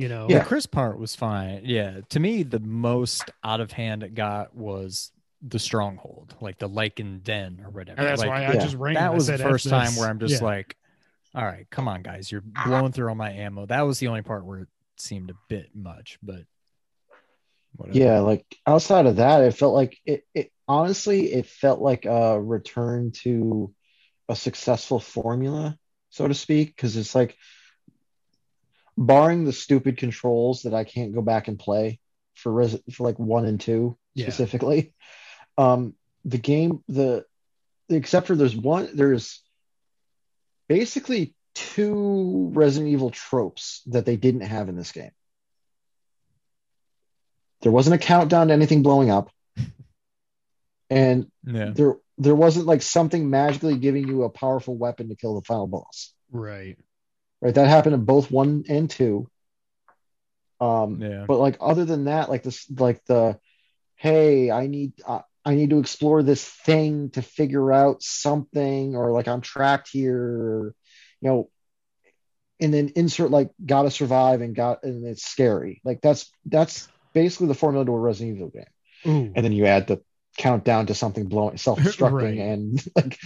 [0.00, 0.26] You know.
[0.30, 0.38] Yeah.
[0.38, 1.62] The Chris part was fine.
[1.64, 2.00] Yeah.
[2.10, 5.12] To me, the most out of hand it got was
[5.42, 7.98] the stronghold, like the Lycan Den or whatever.
[8.00, 8.60] And that's Like, why I yeah.
[8.60, 8.94] just rang.
[8.94, 10.46] that was the said, "F first time this." where I'm just Yeah.
[10.46, 10.76] like,
[11.34, 12.32] all right, come on, guys.
[12.32, 13.66] You're blowing through all my ammo.
[13.66, 16.44] That was the only part where it seemed a bit much, but
[17.76, 17.98] whatever.
[17.98, 22.40] yeah, like outside of that, it felt like it, it honestly, it felt like a
[22.40, 23.74] return to
[24.28, 25.78] a successful formula,
[26.10, 27.36] so to speak, because it's like
[29.00, 31.98] barring the stupid controls that I can't go back and play
[32.34, 34.26] for res- for like one and two Yeah.
[34.26, 34.92] specifically.
[35.58, 35.94] Um,
[36.24, 37.24] the game, the
[37.88, 39.42] except for there's one, there's
[40.68, 45.10] basically two Resident Evil tropes that they didn't have in this game.
[47.62, 49.30] There wasn't a countdown to anything blowing up,
[50.90, 51.70] and Yeah.
[51.74, 55.66] there there wasn't like something magically giving you a powerful weapon to kill the final
[55.66, 56.12] boss.
[56.30, 56.78] Right.
[57.40, 59.30] Right, that happened in both one and two.
[60.60, 61.24] Um, Yeah.
[61.26, 63.38] but like other than that, like this, like the,
[63.96, 69.10] hey, I need uh, I need to explore this thing to figure out something, or
[69.10, 70.74] like I'm trapped here, or,
[71.22, 71.50] you know,
[72.60, 75.80] and then insert like gotta survive and got and it's scary.
[75.82, 78.64] Like that's that's basically the formula to a Resident Evil game.
[79.06, 79.32] Ooh.
[79.34, 80.02] And then you add the
[80.36, 82.38] countdown to something blowing self-destructing Right.
[82.38, 83.18] and like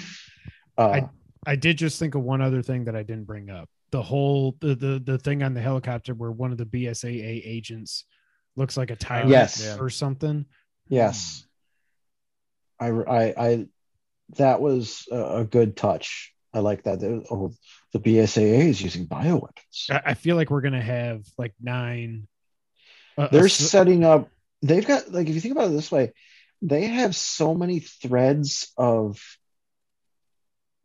[0.78, 1.08] uh
[1.46, 3.68] I did just think of one other thing that I didn't bring up.
[3.94, 8.04] The whole the the, the thing on the helicopter where one of the BSAA agents
[8.56, 9.78] looks like a tyrant Yes.
[9.78, 10.46] or something.
[10.88, 11.46] yes.
[12.80, 13.66] I I I
[14.30, 16.34] that was a, a good touch.
[16.52, 17.04] I like that.
[17.30, 17.52] Oh,
[17.92, 19.88] the BSAA is using bioweapons.
[19.88, 22.26] I, I feel like we're gonna have like nine.
[23.16, 24.28] uh, They're setting up.
[24.60, 26.14] They've got like if you think about it this way,
[26.62, 29.20] they have so many threads of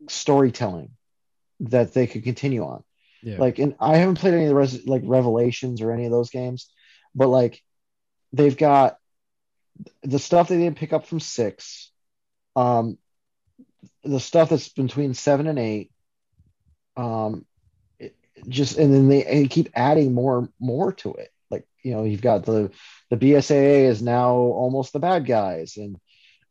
[0.10, 0.91] storytelling
[1.61, 2.84] that they could continue on.
[3.21, 3.37] Yeah.
[3.37, 6.29] Like, and I haven't played any of the res- like Revelations or any of those
[6.29, 6.69] games,
[7.13, 7.61] but like
[8.33, 8.97] they've got
[10.03, 11.91] the stuff they didn't pick up from six.
[12.55, 12.97] Um,
[14.03, 15.91] the stuff that's between seven and eight,
[16.97, 17.45] um,
[17.99, 18.15] it,
[18.47, 21.31] just and then they, keep adding more more to it.
[21.49, 22.71] Like you know, you've got the
[23.09, 25.77] the BSAA is now almost the bad guys.
[25.77, 25.97] And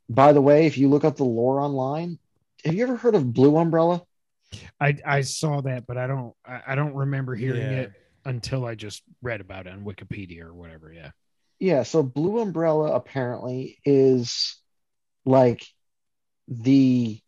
[0.08, 2.18] by the way, if you look up the lore online,
[2.64, 4.02] have you ever heard of Blue Umbrella?
[4.80, 7.78] I I saw that, but I don't I, I don't remember hearing Yeah.
[7.80, 7.92] it
[8.24, 10.92] until I just read about it on Wikipedia or whatever.
[10.92, 11.10] Yeah.
[11.60, 14.56] Yeah, so Blue Umbrella apparently is
[15.24, 15.66] like
[16.46, 17.20] the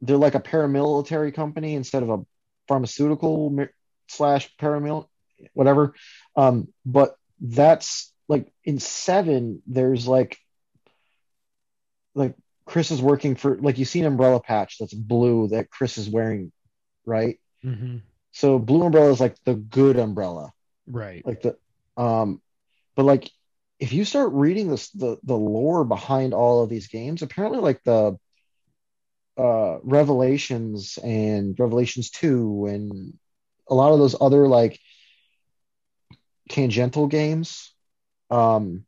[0.00, 2.26] they're like a paramilitary company instead of a
[2.68, 3.66] pharmaceutical
[4.08, 5.08] slash paramil
[5.54, 5.94] whatever.
[6.36, 10.38] Um, but that's like in seven, there's like
[12.14, 12.34] like
[12.66, 16.10] Chris is working for like you see an umbrella patch that's blue that Chris is
[16.10, 16.52] wearing,
[17.06, 17.38] right?
[17.64, 17.98] Mm-hmm.
[18.32, 20.52] So Blue Umbrella is like the good umbrella.
[20.88, 21.26] Right.
[21.26, 21.56] like the
[21.96, 22.40] um
[22.94, 23.30] but like
[23.80, 27.82] if you start reading this the the lore behind all of these games apparently like
[27.82, 28.16] the
[29.36, 33.18] uh revelations and revelations 2 and
[33.68, 34.78] a lot of those other like
[36.48, 37.74] tangential games
[38.30, 38.84] um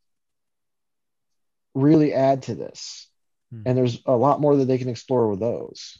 [1.74, 3.08] really add to this
[3.50, 3.62] Hmm.
[3.64, 5.98] and there's a lot more that they can explore with those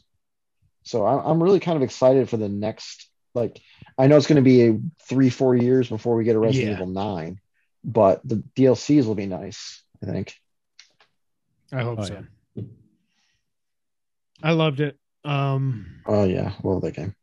[0.83, 3.59] so I'm, I'm really kind of excited for the next like
[3.97, 6.69] i know it's going to be a three four years before we get a resident
[6.69, 6.75] Yeah.
[6.75, 7.39] evil 9
[7.83, 10.35] but the dlcs will be nice i think
[11.71, 12.23] I hope Oh, so.
[14.41, 14.97] I loved it.
[15.25, 17.15] Um oh yeah love that game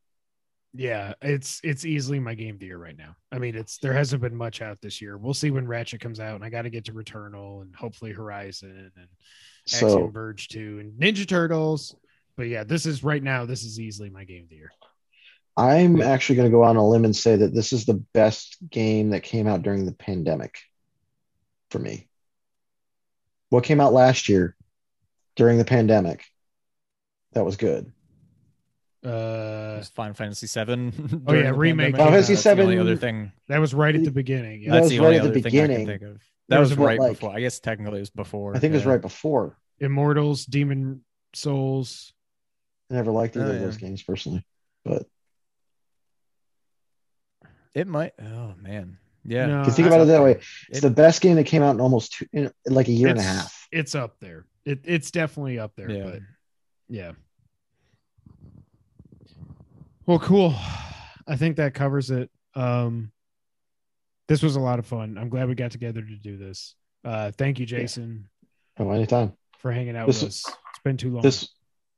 [0.78, 3.16] yeah, it's it's easily my game of the year right now.
[3.32, 5.16] I mean, it's there hasn't been much out this year.
[5.16, 8.12] We'll see when Ratchet comes out, and I got to get to Returnal and hopefully
[8.12, 9.08] Horizon and
[9.72, 11.94] Axiom so Verge 2 and Ninja Turtles.
[12.36, 14.70] But yeah, this is right now, this is easily my game of the year.
[15.56, 18.58] i'm actually going to go on a limb and say that this is the best
[18.70, 20.58] game that came out during the pandemic
[21.70, 22.06] for me
[23.48, 24.54] what came out last year
[25.34, 26.24] during the pandemic
[27.32, 27.90] that was good
[29.04, 31.22] Uh It's Final Fantasy Seven.
[31.26, 31.96] Oh, yeah, remake.
[31.96, 33.32] Final Fantasy That's the only other thing.
[33.48, 34.62] that was right at the beginning.
[34.62, 34.70] Yeah.
[34.70, 36.18] That That's was the right only at the other thing I can beginning.
[36.48, 36.58] Think of.
[36.58, 37.34] There That was was a- right like- before.
[37.36, 38.56] I guess technically it was before.
[38.56, 41.04] i think it was right before Immortals, Demon
[41.34, 42.12] Souls.
[42.90, 44.44] i never liked either Oh, of those games personally
[44.84, 45.06] but
[47.74, 48.12] It might.
[48.22, 48.98] Oh man.
[49.24, 49.46] Yeah.
[49.46, 50.32] No, If you think about it that way,
[50.70, 53.08] it's It- the best game that came out in almost two, in like a year
[53.08, 53.66] and a half.
[53.72, 54.46] It's up there.
[54.64, 55.90] It, it's definitely up there.
[55.90, 56.04] Yeah.
[56.04, 56.20] But
[56.88, 57.12] yeah.
[60.06, 60.54] Well, cool.
[61.26, 62.30] I think that covers it.
[62.54, 63.10] Um,
[64.28, 65.16] this was a lot of fun.
[65.18, 66.74] I'm glad we got together to do this.
[67.04, 68.28] Uh, thank you, Jason,
[68.78, 69.32] Oh, anytime.
[69.58, 70.44] for hanging out This with us.
[70.70, 71.22] It's been too long.
[71.22, 71.48] This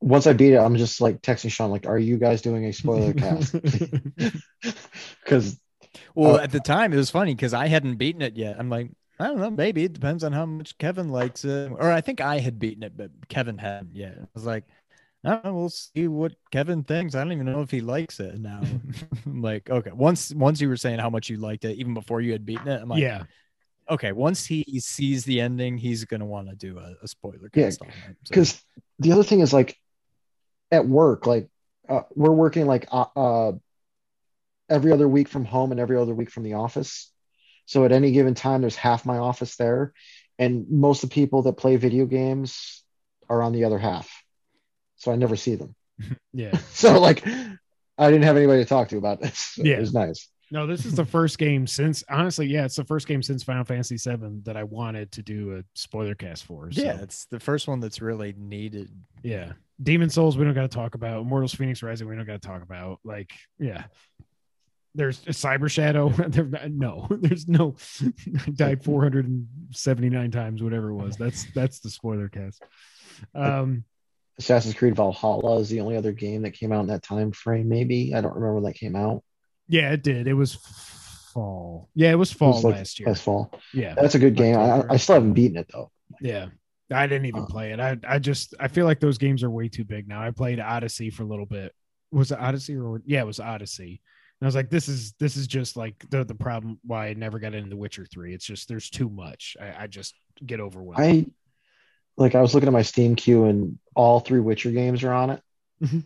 [0.01, 2.73] once I beat it, I'm just like texting Sean, like, "Are you guys doing a
[2.73, 3.55] spoiler cast?"
[5.25, 5.59] Because
[6.15, 8.57] Well, Uh, at the time, it was funny because I hadn't beaten it yet.
[8.59, 8.91] I'm like,
[9.21, 11.71] I don't know, maybe it depends on how much Kevin likes it.
[11.73, 14.17] Or I think I had beaten it, but Kevin hadn't yet.
[14.21, 14.88] I was like, I don't
[15.29, 17.15] know, we'll see what Kevin thinks.
[17.15, 18.61] I don't even know if he likes it now.
[19.27, 19.93] I'm like, okay.
[19.93, 22.69] Once once you were saying how much you liked it, even before you had beaten
[22.69, 23.25] it, I'm like, yeah.
[23.91, 24.13] okay.
[24.13, 27.83] Once he sees the ending, he's gonna want to do a, a spoiler Yeah, cast
[27.83, 27.95] on it.
[27.95, 28.63] So- because
[28.99, 29.77] the other thing is like
[30.71, 31.49] at work, like
[31.89, 33.53] uh, we're working like uh, uh,
[34.69, 37.11] every other week from home and every other week from the office.
[37.67, 39.93] So at any given time, there's half my office there,
[40.39, 42.83] and most of the people that play video games
[43.29, 44.11] are on the other half.
[44.99, 45.75] So I never see them.
[46.33, 46.57] Yeah.
[46.73, 49.39] So like, I didn't have anybody to talk to about this.
[49.39, 49.77] So Yeah.
[49.77, 50.29] it was nice.
[50.51, 53.65] No, this is the first game since honestly, yeah, it's the first game since Final
[53.65, 56.71] Fantasy VII that I wanted to do a spoiler cast for.
[56.71, 58.91] So, yeah, it's the first one that's really needed.
[59.23, 59.53] yeah.
[59.83, 61.21] Demon Souls, we don't got to talk about.
[61.21, 62.99] Immortals Phoenix Rising, we don't got to talk about.
[63.05, 63.85] Like, yeah.
[64.95, 66.09] There's a Cyber Shadow.
[66.09, 67.77] There, no, there's no.
[68.47, 71.17] I died 479 times, whatever it was.
[71.17, 72.63] That's that's the spoiler cast.
[73.35, 73.85] Um,
[74.39, 77.69] Assassin's Creed Valhalla is the only other game that came out in that time frame.
[77.69, 79.23] Maybe I don't remember when that came out.
[79.69, 80.27] yeah, it did.
[80.27, 80.55] It was
[81.33, 81.89] fall.
[81.95, 83.09] Yeah, it was It fall was like last year.
[83.09, 83.53] Last fall.
[83.75, 84.57] Yeah, That's a good game.
[84.57, 85.91] I, I still haven't beaten it though.
[86.21, 86.47] Yeah.
[86.91, 87.81] I didn't even Uh, play it.
[87.81, 90.23] I I just I feel like those games are way too big now.
[90.23, 91.75] I played Odyssey for a little bit.
[92.13, 94.01] Was it Odyssey or yeah, it was Odyssey.
[94.41, 97.13] And I was like, this is this is just like the the problem why I
[97.15, 98.33] never got into The Witcher 3.
[98.33, 99.55] It's just there's too much.
[99.61, 100.15] I, I just
[100.47, 100.99] get overwhelmed.
[101.05, 101.27] I
[102.19, 105.31] like I was looking at my Steam queue and all three Witcher games are on
[105.31, 105.43] it.
[105.83, 106.05] Mhm.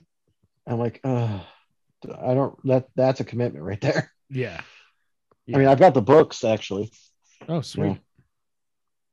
[0.66, 1.40] I'm like, uh
[2.04, 4.12] I don't that that's a commitment right there.
[4.30, 4.60] yeah.
[5.52, 6.92] I mean, I've got the books actually.
[7.48, 7.98] Oh, sweet.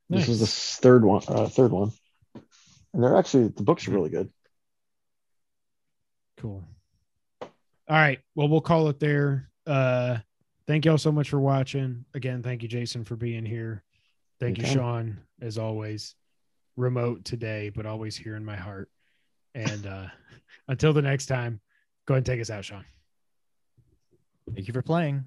[0.08, 0.18] Yeah.
[0.18, 1.92] This is the third one, uh, third one,
[2.92, 4.30] and they're actually the books are really good.
[6.36, 6.64] Cool.
[7.42, 7.48] All
[7.88, 8.20] right.
[8.34, 9.50] Well, we'll call it there.
[9.66, 10.18] Uh
[10.66, 12.04] thank y'all so much for watching.
[12.14, 13.82] Again, thank you, Jason, for being here.
[14.38, 14.66] Thank you.
[14.66, 16.14] Sean, as always.
[16.80, 18.88] Remote today, but always here in my heart.
[19.54, 20.06] And uh,
[20.68, 21.60] until the next time,
[22.06, 22.84] go ahead and take us out, Sean.
[24.54, 25.26] Thank you for playing.